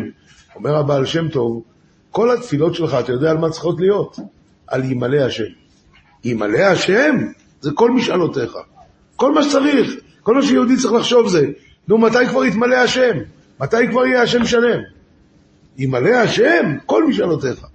אומר 0.56 0.76
הבעל 0.76 1.06
שם 1.06 1.30
טוב, 1.30 1.64
כל 2.12 2.32
התפילות 2.32 2.76
שלך, 2.76 2.98
אתה 3.00 3.12
יודע 3.12 3.32
על 3.32 3.38
מה 3.38 3.50
צריכות 3.50 3.80
להיות? 3.80 4.20
על 4.68 4.92
ימלא 4.92 5.18
השם. 5.18 5.44
ימלא 6.24 6.60
השם 6.60 7.16
זה 7.62 7.72
כל 7.74 7.92
משאלותיך. 7.92 8.58
כל 9.16 9.34
מה 9.34 9.44
שצריך, 9.44 9.96
כל 10.24 10.36
מה 10.36 10.42
שיהודי 10.42 10.78
צריך 10.78 10.94
לחשוב 10.94 11.28
זה, 11.28 11.48
נו, 11.88 11.98
מתי 11.98 12.28
כבר 12.30 12.46
יתמלא 12.46 12.76
השם? 12.76 13.18
מתי 13.60 13.88
כבר 13.92 14.06
יהיה 14.06 14.22
השם 14.22 14.46
שלם? 14.46 14.80
ימלא 15.78 16.16
השם 16.16 16.78
כל 16.86 17.08
משאלותיך. 17.08 17.66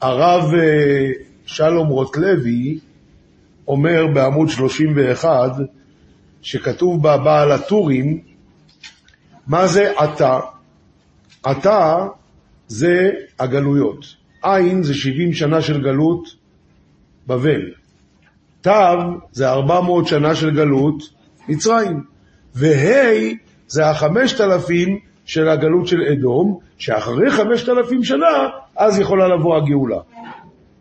הרב 0.00 0.54
אה, 0.54 1.10
שלום 1.46 1.88
רוטלוי 1.88 2.78
אומר 3.68 4.06
בעמוד 4.14 4.48
31, 4.48 5.50
שכתוב 6.42 7.02
בבעל 7.02 7.52
הטורים, 7.52 8.20
מה 9.46 9.66
זה 9.66 9.92
עתה? 9.98 10.40
עתה 11.44 12.06
זה 12.68 13.10
הגלויות. 13.38 14.04
עין 14.42 14.82
זה 14.82 14.94
70 14.94 15.32
שנה 15.32 15.62
של 15.62 15.82
גלות 15.82 16.28
בבל. 17.26 17.62
תו 18.60 18.70
זה 19.32 19.50
400 19.50 20.06
שנה 20.06 20.34
של 20.34 20.50
גלות 20.50 21.02
מצרים. 21.48 22.04
וה' 22.54 23.34
זה 23.68 23.90
החמשת 23.90 24.40
אלפים 24.40 24.98
של 25.24 25.48
הגלות 25.48 25.86
של 25.86 26.02
אדום, 26.02 26.58
שאחרי 26.78 27.30
חמשת 27.30 27.68
אלפים 27.68 28.04
שנה, 28.04 28.48
אז 28.76 28.98
יכולה 28.98 29.28
לבוא 29.28 29.56
הגאולה. 29.56 29.98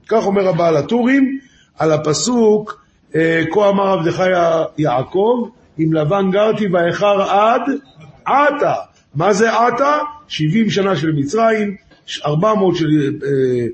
כך 0.07 0.25
אומר 0.25 0.47
הבעל 0.47 0.77
הטורים 0.77 1.39
על 1.77 1.91
הפסוק, 1.91 2.80
כה 3.51 3.69
אמר 3.69 3.87
עבדך 3.87 4.23
יעקב, 4.77 5.49
עם 5.77 5.93
לבן 5.93 6.31
גרתי 6.31 6.67
ואיכר 6.67 7.21
עד 7.21 7.61
עתה. 8.25 8.73
מה 9.15 9.33
זה 9.33 9.57
עתה? 9.57 9.97
70 10.27 10.69
שנה 10.69 10.95
של 10.95 11.11
מצרים, 11.11 11.75
400 12.25 12.75
של, 12.75 12.85
אה, 13.23 13.67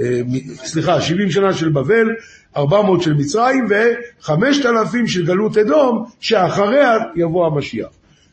אה, 0.00 0.20
סליחה, 0.54 1.00
70 1.00 1.30
שנה 1.30 1.52
של 1.52 1.68
בבל, 1.68 2.08
400 2.56 3.02
של 3.02 3.14
מצרים 3.14 3.66
ו-5,000 3.70 5.06
של 5.06 5.26
גלות 5.26 5.58
אדום, 5.58 6.04
שאחריה 6.20 6.96
יבוא 7.16 7.46
המשיח. 7.46 7.88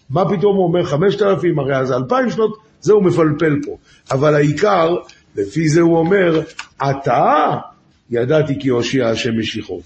מה 0.09 0.29
פתאום 0.29 0.55
הוא 0.55 0.63
אומר 0.65 0.83
5,000, 0.83 1.59
הרי 1.59 1.85
זה 1.85 1.95
2,000 1.95 2.29
שנות, 2.29 2.57
זה 2.81 2.93
הוא 2.93 3.03
מפלפל 3.03 3.55
פה. 3.65 3.77
אבל 4.11 4.35
העיקר, 4.35 4.95
לפי 5.35 5.69
זה 5.69 5.81
הוא 5.81 5.97
אומר, 5.97 6.41
אתה 6.89 7.55
ידעתי 8.09 8.59
כי 8.59 8.69
הושיע 8.69 9.07
השם 9.07 9.39
משיחו. 9.39 9.81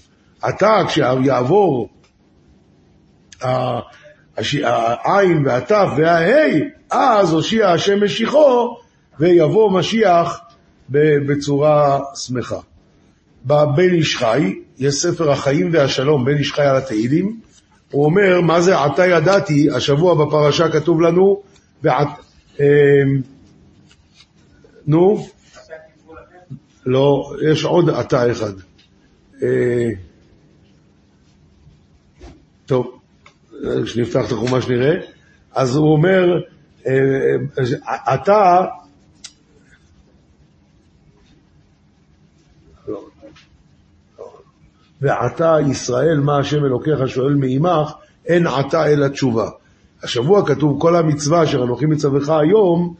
אתה, 0.48 0.82
כשיעבור 0.88 1.88
העין 4.64 5.46
והתף 5.46 5.86
וההי, 5.96 6.60
אז 6.90 7.32
הושיע 7.32 7.70
השם 7.70 8.04
משיחו, 8.04 8.76
ויבוא 9.20 9.70
משיח 9.70 10.40
בצורה 10.88 12.00
שמחה. 12.14 12.58
בבן 13.44 13.94
איש 13.94 14.16
חי, 14.16 14.54
יש 14.78 14.94
ספר 14.94 15.30
החיים 15.30 15.70
והשלום, 15.72 16.24
בן 16.24 16.36
איש 16.36 16.52
חי 16.52 16.62
על 16.62 16.76
התהילים, 16.76 17.40
הוא 17.90 18.04
אומר, 18.04 18.40
מה 18.40 18.60
זה 18.60 18.80
עתה 18.80 19.06
ידעתי, 19.06 19.70
השבוע 19.70 20.26
בפרשה 20.26 20.68
כתוב 20.68 21.00
לנו, 21.00 21.42
ועת... 21.82 22.08
אה, 22.60 22.66
נו? 24.86 25.26
לא, 26.86 27.32
יש 27.50 27.64
עוד 27.64 27.90
עתה 27.90 28.30
אחד. 28.30 28.52
אה, 29.42 29.88
טוב, 32.66 33.00
כשנפתח 33.84 34.26
את 34.26 34.32
החומש 34.32 34.68
נראה. 34.68 34.94
אז 35.54 35.76
הוא 35.76 35.92
אומר, 35.92 36.40
אתה 38.14 38.64
ועתה 45.00 45.56
ישראל 45.70 46.20
מה 46.20 46.38
השם 46.38 46.64
אלוקיך 46.64 47.08
שואל 47.08 47.34
מעמך, 47.34 47.92
אין 48.26 48.46
עתה 48.46 48.86
אלא 48.86 49.08
תשובה. 49.08 49.50
השבוע 50.02 50.46
כתוב 50.46 50.80
כל 50.80 50.96
המצווה 50.96 51.44
אשר 51.44 51.64
אנוכי 51.64 51.86
מצווך 51.86 52.28
היום, 52.28 52.94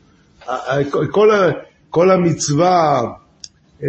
כל, 1.11 1.51
כל 1.91 2.11
המצווה, 2.11 3.03
אה, 3.83 3.89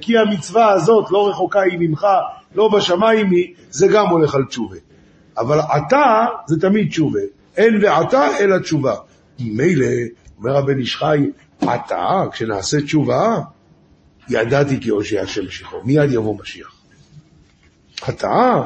כי 0.00 0.18
המצווה 0.18 0.72
הזאת 0.72 1.10
לא 1.10 1.28
רחוקה 1.28 1.60
היא 1.60 1.78
ממך, 1.80 2.06
לא 2.54 2.68
בשמיים 2.68 3.30
היא, 3.30 3.54
זה 3.70 3.86
גם 3.88 4.06
הולך 4.06 4.34
על 4.34 4.44
תשובה. 4.44 4.76
אבל 5.38 5.60
עתה 5.60 6.26
זה 6.46 6.60
תמיד 6.60 6.88
תשובה. 6.88 7.20
אין 7.56 7.84
ועתה 7.84 8.38
אלא 8.38 8.58
תשובה. 8.58 8.94
מילא, 9.40 9.86
אומר 10.38 10.56
הבן 10.56 10.78
איש 10.78 10.96
חי, 10.96 11.30
עתה, 11.60 12.22
כשנעשה 12.32 12.80
תשובה, 12.80 13.38
ידעתי 14.28 14.80
כי 14.80 14.88
הושיע 14.88 15.22
השם 15.22 15.46
משיחו. 15.46 15.76
מיד 15.84 16.12
יבוא 16.12 16.38
משיח. 16.40 16.74
עתה. 18.02 18.62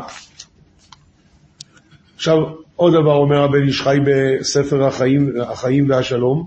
עכשיו, 2.16 2.36
עוד 2.76 2.92
דבר 2.92 3.14
אומר 3.14 3.44
הבן 3.44 3.62
איש 3.66 3.82
חי 3.82 3.98
בספר 4.06 4.84
החיים, 4.84 5.32
החיים 5.46 5.90
והשלום. 5.90 6.46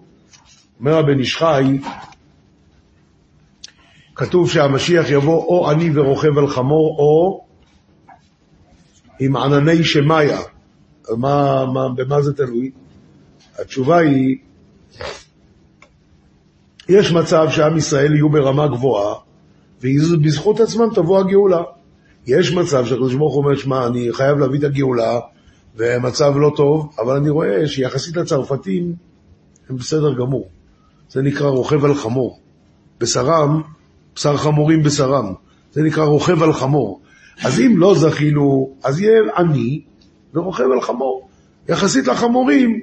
אומר 0.79 0.97
הבן 0.97 1.19
איש 1.19 1.37
חי, 1.37 1.77
כתוב 4.15 4.49
שהמשיח 4.49 5.09
יבוא 5.09 5.45
או 5.45 5.69
עני 5.69 5.89
ורוכב 5.93 6.37
על 6.37 6.47
חמור, 6.47 6.95
או 6.99 7.45
עם 9.23 9.35
ענני 9.35 9.83
שמאיה. 9.83 10.39
מה, 11.17 11.65
מה, 11.73 11.89
במה 11.95 12.21
זה 12.21 12.33
תלוי? 12.33 12.71
התשובה 13.59 13.97
היא, 13.97 14.37
יש 16.89 17.11
מצב 17.11 17.47
שעם 17.49 17.77
ישראל 17.77 18.13
יהיו 18.13 18.29
ברמה 18.29 18.67
גבוהה, 18.67 19.15
ובזכות 19.81 20.59
עצמם 20.59 20.87
תבוא 20.95 21.19
הגאולה. 21.19 21.61
יש 22.27 22.53
מצב 22.53 22.85
שהקדוש 22.85 23.15
ברוך 23.15 23.33
הוא 23.33 23.43
אומר, 23.43 23.55
שמע, 23.55 23.87
אני 23.87 24.13
חייב 24.13 24.37
להביא 24.37 24.59
את 24.59 24.63
הגאולה, 24.63 25.19
ומצב 25.75 26.33
לא 26.37 26.51
טוב, 26.55 26.95
אבל 26.99 27.15
אני 27.15 27.29
רואה 27.29 27.67
שיחסית 27.67 28.17
לצרפתים, 28.17 28.95
הם 29.69 29.75
בסדר 29.75 30.13
גמור. 30.13 30.49
זה 31.09 31.21
נקרא 31.21 31.47
רוכב 31.47 31.85
על 31.85 31.95
חמור. 31.95 32.39
בשרם, 32.99 33.61
בשר 34.15 34.37
חמורים 34.37 34.83
בשרם. 34.83 35.33
זה 35.71 35.81
נקרא 35.81 36.03
רוכב 36.05 36.43
על 36.43 36.53
חמור. 36.53 37.01
אז 37.43 37.59
אם 37.59 37.77
לא 37.77 37.95
זכינו, 37.95 38.75
אז 38.83 39.01
יהיה 39.01 39.21
עני 39.37 39.81
ורוכב 40.33 40.71
על 40.73 40.81
חמור. 40.81 41.29
יחסית 41.69 42.07
לחמורים. 42.07 42.79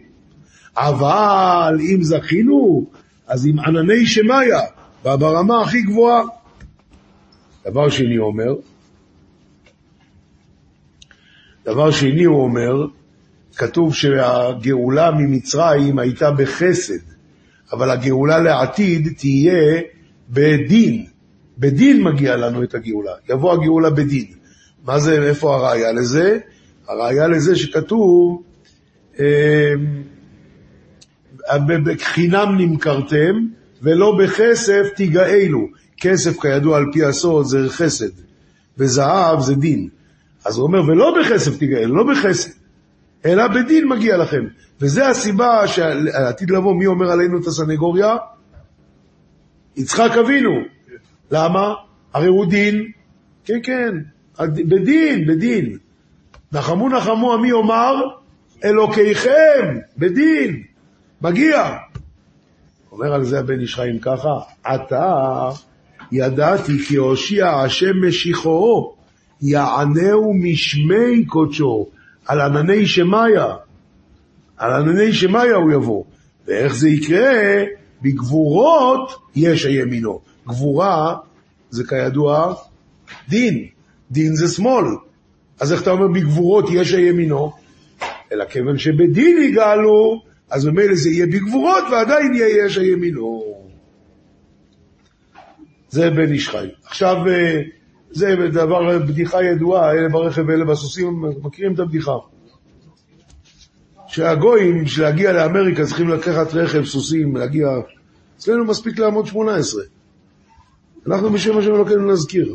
אבל 0.77 1.79
אם 1.81 2.03
זכינו, 2.03 2.87
אז 3.27 3.47
עם 3.47 3.59
ענני 3.59 4.07
שמאיה, 4.07 4.61
ברמה 5.03 5.63
הכי 5.63 5.83
גבוהה. 5.83 6.23
דבר 7.65 7.89
שני 7.89 8.19
אומר, 8.19 8.55
דבר 11.65 11.91
שני 11.91 12.25
הוא 12.25 12.43
אומר, 12.43 12.87
כתוב 13.57 13.95
שהגאולה 13.95 15.11
ממצרים 15.11 15.99
הייתה 15.99 16.31
בחסד, 16.31 16.99
אבל 17.73 17.91
הגאולה 17.91 18.39
לעתיד 18.39 19.09
תהיה 19.19 19.81
בדין. 20.31 21.07
בדין 21.59 22.03
מגיע 22.03 22.37
לנו 22.37 22.63
את 22.63 22.75
הגאולה, 22.75 23.13
יבוא 23.29 23.53
הגאולה 23.53 23.91
בדין. 23.91 24.38
מה 24.89 24.99
זה, 24.99 25.29
איפה 25.29 25.57
הראיה 25.57 25.93
לזה? 25.93 26.39
הראיה 26.89 27.29
לזה 27.29 27.57
שכתוב, 27.57 28.43
בחינם 31.85 32.55
נמכרתם 32.59 33.47
ולא 33.83 34.19
בכסף 34.19 34.83
תיגאלו. 34.97 35.67
כסף 36.01 36.41
כידוע 36.41 36.77
על 36.77 36.85
פי 36.93 37.05
הסוד 37.05 37.47
זה 37.47 37.59
חסד, 37.69 38.11
וזהב 38.79 39.41
זה 39.41 39.55
דין. 39.55 39.89
אז 40.45 40.57
הוא 40.57 40.67
אומר, 40.67 40.83
ולא 40.83 41.15
בכסף 41.21 41.59
תיגאלו, 41.59 41.97
לא 41.97 42.05
בחסד. 42.13 42.51
אלא 43.25 43.47
בדין 43.49 43.89
מגיע 43.89 44.17
לכם. 44.17 44.45
וזה 44.81 45.09
הסיבה 45.09 45.67
שעתיד 45.67 46.51
לבוא, 46.51 46.75
מי 46.75 46.87
אומר 46.87 47.11
עלינו 47.11 47.39
את 47.39 47.47
הסנגוריה? 47.47 48.17
יצחק 49.77 50.11
אבינו. 50.21 50.51
למה? 51.31 51.75
הרי 52.15 52.27
הוא 52.27 52.47
דין. 52.47 52.87
כן, 53.45 53.59
כן, 53.63 53.95
בדין, 54.41 55.27
בדין. 55.27 55.79
נחמו 56.53 56.89
נחמו 56.89 57.35
עמי 57.35 57.49
יאמר, 57.49 57.95
אלוקיכם, 58.65 59.79
בדין. 59.99 60.63
מגיע. 61.23 61.77
אומר 62.93 63.15
על 63.15 63.25
זה 63.25 63.39
הבן 63.39 63.61
איש 63.61 63.75
חיים 63.75 63.99
ככה, 63.99 64.41
עתה 64.65 65.51
ידעתי 66.13 66.79
כי 66.79 66.97
הושיע 66.97 67.51
השם 67.51 68.07
משיחו, 68.09 68.95
יענהו 69.43 70.35
משמי 70.35 71.25
קודשו, 71.27 71.87
על 72.27 72.41
ענני 72.41 72.87
שמיא. 72.87 73.41
על 74.57 74.73
ענני 74.73 75.13
שמיא 75.13 75.55
הוא 75.55 75.73
יבוא. 75.73 76.05
ואיך 76.47 76.75
זה 76.75 76.89
יקרה? 76.89 77.65
בגבורות 78.03 79.13
יש 79.37 79.65
הימינו. 79.65 80.21
גבורה 80.47 81.17
זה 81.71 81.85
כידוע 81.89 82.55
דין. 83.29 83.69
דין 84.11 84.35
זה 84.35 84.49
שמאל. 84.49 84.85
אז 85.61 85.73
איך 85.73 85.83
אתה 85.83 85.91
אומר 85.91 86.09
בגבורות 86.09 86.65
יש 86.73 86.93
הימינו? 86.93 87.53
אלא 88.33 88.45
כיוון 88.45 88.79
שבדין 88.79 89.43
יגאלו, 89.43 90.23
אז 90.51 90.67
ממילא 90.67 90.95
זה 90.95 91.11
יהיה 91.11 91.27
בגבורות 91.27 91.85
ועדיין 91.93 92.35
יהיה 92.35 92.67
יש 92.67 92.79
הימינו. 92.79 93.43
זה 95.91 96.11
בן 96.11 96.33
איש 96.33 96.49
חי. 96.49 96.69
עכשיו, 96.85 97.17
אה, 97.29 97.61
זה 98.11 98.35
דבר, 98.53 98.99
בדיחה 98.99 99.43
ידועה, 99.43 99.93
אלה 99.93 100.09
ברכב 100.09 100.43
ואלה 100.49 100.65
בסוסים, 100.65 101.25
מכירים 101.43 101.75
את 101.75 101.79
הבדיחה. 101.79 102.17
שהגויים, 104.07 104.85
בשביל 104.85 105.07
להגיע 105.07 105.33
לאמריקה, 105.33 105.85
צריכים 105.85 106.09
לקחת 106.09 106.55
רכב, 106.55 106.85
סוסים, 106.85 107.37
להגיע... 107.37 107.69
אצלנו 108.39 108.65
מספיק 108.65 108.99
לעמוד 108.99 109.27
18. 109.27 109.83
אנחנו 111.07 111.31
בשם 111.31 111.59
השם 111.59 111.75
אלוקינו 111.75 112.13
נזכיר. 112.13 112.55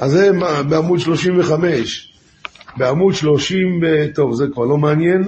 אז 0.00 0.10
זה 0.10 0.30
בעמוד 0.68 0.98
35. 0.98 2.12
בעמוד 2.76 3.14
30, 3.14 3.84
אה, 3.84 4.06
טוב, 4.14 4.34
זה 4.34 4.44
כבר 4.52 4.64
לא 4.64 4.78
מעניין. 4.78 5.24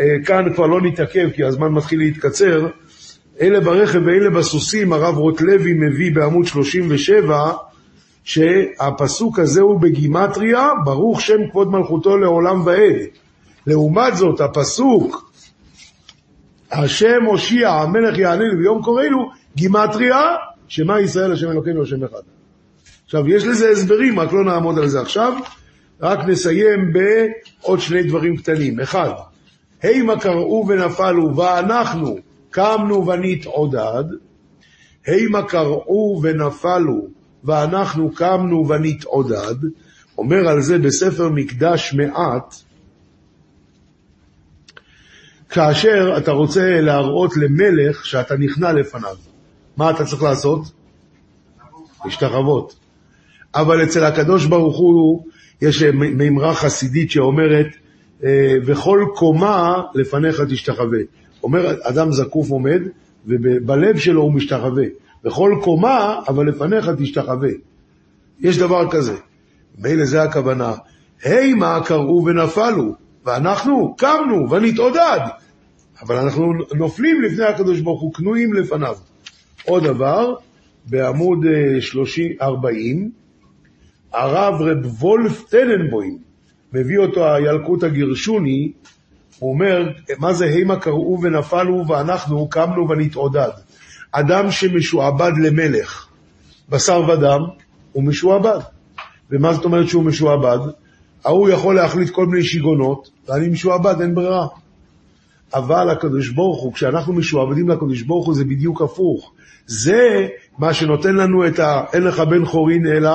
אה, 0.00 0.04
כאן 0.24 0.54
כבר 0.54 0.66
לא 0.66 0.80
נתעכב, 0.80 1.28
כי 1.34 1.44
הזמן 1.44 1.68
מתחיל 1.68 1.98
להתקצר. 1.98 2.66
אלה 3.40 3.60
ברכב 3.60 4.00
ואלה 4.06 4.30
בסוסים, 4.30 4.92
הרב 4.92 5.16
רוטלוי 5.16 5.74
מביא 5.74 6.14
בעמוד 6.14 6.46
37, 6.46 7.52
שהפסוק 8.24 9.38
הזה 9.38 9.60
הוא 9.60 9.80
בגימטריה, 9.80 10.68
ברוך 10.84 11.20
שם 11.20 11.48
כבוד 11.50 11.70
מלכותו 11.70 12.16
לעולם 12.16 12.66
ועד. 12.66 12.96
לעומת 13.66 14.16
זאת, 14.16 14.40
הפסוק, 14.40 15.32
השם 16.72 17.24
הושיע, 17.26 17.70
המלך 17.70 18.18
יעננו 18.18 18.58
ביום 18.58 18.82
קוראנו, 18.82 19.30
גימטריה, 19.56 20.20
שמע 20.68 21.00
ישראל 21.00 21.32
השם 21.32 21.50
אלוקינו 21.50 21.82
השם 21.82 22.04
אחד. 22.04 22.41
עכשיו, 23.14 23.28
יש 23.28 23.44
לזה 23.44 23.70
הסברים, 23.70 24.20
רק 24.20 24.32
לא 24.32 24.44
נעמוד 24.44 24.78
על 24.78 24.88
זה 24.88 25.00
עכשיו, 25.00 25.32
רק 26.00 26.18
נסיים 26.28 26.92
בעוד 26.92 27.80
שני 27.80 28.02
דברים 28.02 28.36
קטנים. 28.36 28.80
אחד, 28.80 29.10
הימה 29.82 30.20
קראו 30.20 30.66
ונפלו, 30.68 31.36
ואנחנו 31.36 32.18
קמנו 32.50 33.06
ונתעודד. 33.06 34.04
הימה 35.06 35.42
קראו 35.42 36.20
ונפלו, 36.22 37.08
ואנחנו 37.44 38.12
קמנו 38.14 38.68
ונתעודד. 38.68 39.56
אומר 40.18 40.48
על 40.48 40.60
זה 40.60 40.78
בספר 40.78 41.28
מקדש 41.28 41.94
מעט, 41.94 42.54
כאשר 45.50 46.14
אתה 46.18 46.30
רוצה 46.30 46.80
להראות 46.80 47.36
למלך 47.36 48.06
שאתה 48.06 48.36
נכנע 48.36 48.72
לפניו, 48.72 49.16
מה 49.76 49.90
אתה 49.90 50.04
צריך 50.04 50.22
לעשות? 50.22 50.62
להשתחוות. 52.04 52.81
אבל 53.54 53.82
אצל 53.82 54.04
הקדוש 54.04 54.46
ברוך 54.46 54.76
הוא 54.76 55.24
יש 55.62 55.82
מימרה 55.92 56.54
חסידית 56.54 57.10
שאומרת, 57.10 57.66
אה, 58.24 58.54
וכל 58.66 59.04
קומה 59.14 59.82
לפניך 59.94 60.40
תשתחווה. 60.48 60.98
אומר, 61.42 61.74
אדם 61.82 62.12
זקוף 62.12 62.50
עומד, 62.50 62.80
ובלב 63.26 63.98
שלו 63.98 64.22
הוא 64.22 64.32
משתחווה. 64.32 64.84
וכל 65.24 65.54
קומה, 65.62 66.20
אבל 66.28 66.48
לפניך 66.48 66.90
תשתחווה. 66.98 67.50
יש 68.40 68.58
דבר 68.58 68.90
כזה. 68.90 69.14
מילא 69.78 70.04
זה 70.04 70.22
הכוונה. 70.22 70.72
הימה 71.22 71.80
קראו 71.84 72.24
ונפלו, 72.24 72.94
ואנחנו 73.24 73.94
קמנו 73.98 74.50
ונתעודד. 74.50 75.20
אבל 76.02 76.16
אנחנו 76.16 76.52
נופלים 76.74 77.22
לפני 77.22 77.44
הקדוש 77.44 77.80
ברוך 77.80 78.00
הוא, 78.00 78.14
כנועים 78.14 78.54
לפניו. 78.54 78.94
עוד 79.66 79.84
דבר, 79.84 80.34
בעמוד 80.86 81.38
אה, 81.44 81.80
30, 81.80 82.32
40, 82.42 83.10
הרב 84.12 84.62
רב 84.62 85.02
וולף 85.02 85.48
טננבוים, 85.48 86.18
מביא 86.72 86.98
אותו 86.98 87.34
הילקוט 87.34 87.82
הגרשוני, 87.82 88.72
הוא 89.38 89.52
אומר, 89.52 89.88
מה 90.18 90.32
זה 90.32 90.44
הימה 90.44 90.76
קראו 90.76 91.18
ונפלו 91.22 91.88
ואנחנו 91.88 92.48
קמנו 92.48 92.88
ונתעודד. 92.88 93.48
אדם 94.12 94.50
שמשועבד 94.50 95.32
למלך, 95.42 96.06
בשר 96.68 97.02
ודם, 97.08 97.40
הוא 97.92 98.04
משועבד. 98.04 98.58
ומה 99.30 99.54
זאת 99.54 99.64
אומרת 99.64 99.88
שהוא 99.88 100.04
משועבד? 100.04 100.58
ההוא 101.24 101.48
יכול 101.48 101.74
להחליט 101.74 102.10
כל 102.10 102.26
מיני 102.26 102.44
שיגעונות, 102.44 103.10
ואני 103.28 103.48
משועבד, 103.48 104.00
אין 104.00 104.14
ברירה. 104.14 104.46
אבל 105.54 105.90
הקדוש 105.90 106.28
ברוך 106.28 106.62
הוא, 106.62 106.72
כשאנחנו 106.72 107.12
משועבדים 107.12 107.68
לקדוש 107.68 108.02
ברוך 108.02 108.26
הוא, 108.26 108.34
זה 108.34 108.44
בדיוק 108.44 108.82
הפוך. 108.82 109.32
זה 109.66 110.26
מה 110.58 110.74
שנותן 110.74 111.14
לנו 111.14 111.46
את 111.46 111.58
ה... 111.58 111.84
אין 111.92 112.02
לך 112.02 112.20
בן 112.20 112.44
חורין 112.44 112.86
אלא 112.86 113.10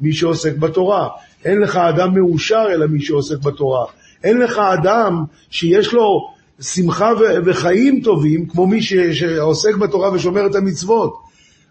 מי 0.00 0.12
שעוסק 0.12 0.56
בתורה. 0.56 1.08
אין 1.44 1.60
לך 1.60 1.76
אדם 1.76 2.14
מאושר 2.14 2.64
אלא 2.72 2.86
מי 2.86 3.00
שעוסק 3.00 3.38
בתורה. 3.38 3.84
אין 4.24 4.38
לך 4.38 4.58
אדם 4.58 5.24
שיש 5.50 5.92
לו 5.92 6.28
שמחה 6.60 7.12
וחיים 7.44 8.00
טובים, 8.04 8.46
כמו 8.46 8.66
מי 8.66 8.82
שעוסק 9.12 9.74
בתורה 9.74 10.12
ושומר 10.12 10.46
את 10.46 10.54
המצוות. 10.54 11.14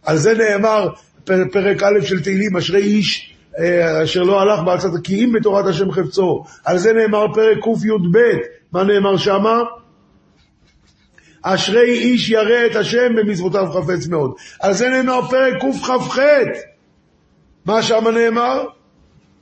על 0.04 0.18
זה 0.18 0.34
נאמר 0.34 0.90
פרק 1.52 1.84
א' 1.84 2.02
של 2.02 2.24
תהילים, 2.24 2.58
אשרי 2.58 2.82
איש 2.82 3.36
אה, 3.60 4.04
אשר 4.04 4.24
לא 4.24 4.42
הלך 4.42 4.60
בעצת 4.66 4.90
אם 5.10 5.34
בתורת 5.36 5.66
השם 5.66 5.92
חפצו. 5.92 6.44
על 6.66 6.78
זה 6.78 6.94
נאמר 6.94 7.34
פרק 7.34 7.58
קי"ב, 7.64 8.18
מה 8.72 8.84
נאמר 8.84 9.18
שמה? 9.18 9.64
אשרי 11.42 12.00
איש 12.00 12.30
ירא 12.30 12.66
את 12.72 12.76
השם 12.76 13.16
במצוותיו 13.16 13.68
חפץ 13.72 14.08
מאוד. 14.08 14.32
על 14.60 14.74
זה 14.74 14.90
נאמר 14.90 15.22
פרק 15.30 15.54
קכ"ח. 15.62 16.20
מה 17.66 17.84
שמה 17.84 18.12
נאמר? 18.12 18.66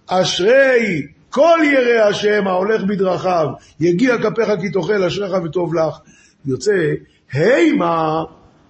אשרי 0.08 1.08
כל 1.30 1.60
ירא 1.64 2.08
השם 2.08 2.48
ההולך 2.48 2.82
בדרכיו, 2.84 3.48
יגיע 3.80 4.18
כפיך 4.18 4.50
כי 4.62 4.70
תאכל 4.70 5.04
אשריך 5.04 5.34
וטוב 5.46 5.76
לך. 5.76 5.98
יוצא, 6.46 6.94
הימה 7.32 8.24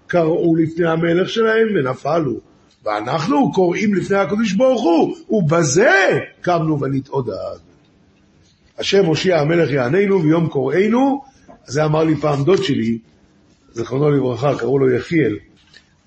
קראו 0.07 0.55
לפני 0.55 0.87
המלך 0.87 1.29
שלהם 1.29 1.67
ונפלו. 1.75 2.39
ואנחנו 2.85 3.51
קוראים 3.51 3.93
לפני 3.93 4.17
הקדוש 4.17 4.53
ברוך 4.53 4.81
הוא, 4.81 5.15
ובזה 5.29 6.19
קמנו 6.41 6.81
ונתעודד. 6.81 7.57
השם 8.79 9.05
הושיע 9.05 9.39
המלך 9.39 9.71
יעננו 9.71 10.23
ויום 10.23 10.47
קוראינו, 10.47 11.21
זה 11.65 11.85
אמר 11.85 12.03
לי 12.03 12.15
פעם 12.15 12.43
דוד 12.43 12.63
שלי, 12.63 12.97
זיכרונו 13.73 14.11
לברכה, 14.11 14.55
קראו 14.55 14.79
לו 14.79 14.91
יחיאל. 14.91 15.37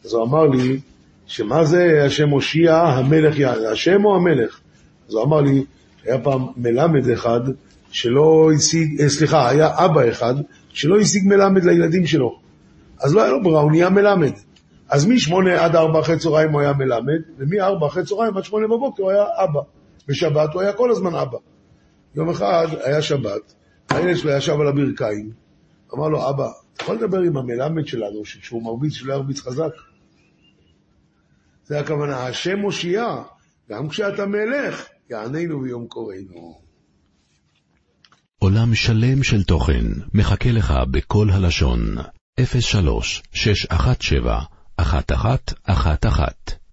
אז 0.05 0.13
הוא 0.13 0.25
אמר 0.25 0.47
לי, 0.47 0.81
שמה 1.27 1.65
זה 1.65 2.03
השם 2.07 2.29
הושיע, 2.29 2.77
המלך 2.77 3.39
יענה, 3.39 3.71
השם 3.71 4.05
או 4.05 4.17
המלך? 4.17 4.61
אז 5.09 5.15
הוא 5.15 5.23
אמר 5.25 5.41
לי, 5.41 5.65
היה 6.05 6.19
פעם 6.19 6.47
מלמד 6.57 7.09
אחד 7.11 7.41
שלא 7.91 8.51
השיג, 8.57 9.01
אה, 9.01 9.09
סליחה, 9.09 9.49
היה 9.49 9.69
אבא 9.85 10.11
אחד 10.11 10.35
שלא 10.69 11.01
השיג 11.01 11.23
מלמד 11.27 11.65
לילדים 11.65 12.07
שלו. 12.07 12.39
אז 13.01 13.15
לא 13.15 13.23
היה 13.23 13.33
לו 13.33 13.43
ברירה, 13.43 13.61
הוא 13.61 13.71
נהיה 13.71 13.91
מלמד. 13.91 14.33
אז 14.89 15.07
משמונה 15.07 15.65
עד 15.65 15.77
ארבע 15.77 16.01
אחרי 16.01 16.19
צהריים 16.19 16.53
הוא 16.53 16.61
היה 16.61 16.73
מלמד, 16.73 17.21
ומארבע 17.39 17.87
אחרי 17.87 18.05
צהריים 18.05 18.37
עד 18.37 18.45
שמונה 18.45 18.67
בבוקר 18.67 19.03
הוא 19.03 19.11
היה 19.11 19.25
אבא. 19.45 19.61
בשבת 20.09 20.55
הוא 20.55 20.63
היה 20.63 20.73
כל 20.73 20.91
הזמן 20.91 21.15
אבא. 21.15 21.39
יום 22.15 22.31
אחד 22.31 22.67
היה 22.85 23.03
שבת, 23.03 23.55
הילד 23.91 24.17
שלו 24.17 24.31
ישב 24.31 24.61
על 24.61 24.67
הברכיים, 24.69 25.31
אמר 25.95 26.09
לו, 26.09 26.31
אבא, 26.31 26.49
אתה 26.75 26.83
יכול 26.83 26.97
לדבר 26.97 27.19
עם 27.19 27.37
המלמד 27.37 27.87
שלנו, 27.87 28.25
שכשהוא 28.25 28.63
מרביץ 28.63 28.93
שלא 28.93 29.15
ירביץ 29.15 29.41
חזק? 29.41 29.73
זה 31.67 31.81
הכוונה, 31.81 32.27
השם 32.27 32.59
מושיע, 32.59 33.05
גם 33.71 33.89
כשאתה 33.89 34.27
מלך, 34.27 34.87
יעננו 35.11 35.61
ביום 35.61 35.87
קוראינו. 35.87 36.61
עולם 38.39 38.75
שלם 38.75 39.23
של 39.23 39.45
תוכן 39.45 39.85
מחכה 40.15 40.51
לך 40.51 40.73
בכל 40.91 41.29
הלשון, 41.31 41.81
03 42.61 43.23
617 43.33 44.43
1111 44.81 46.66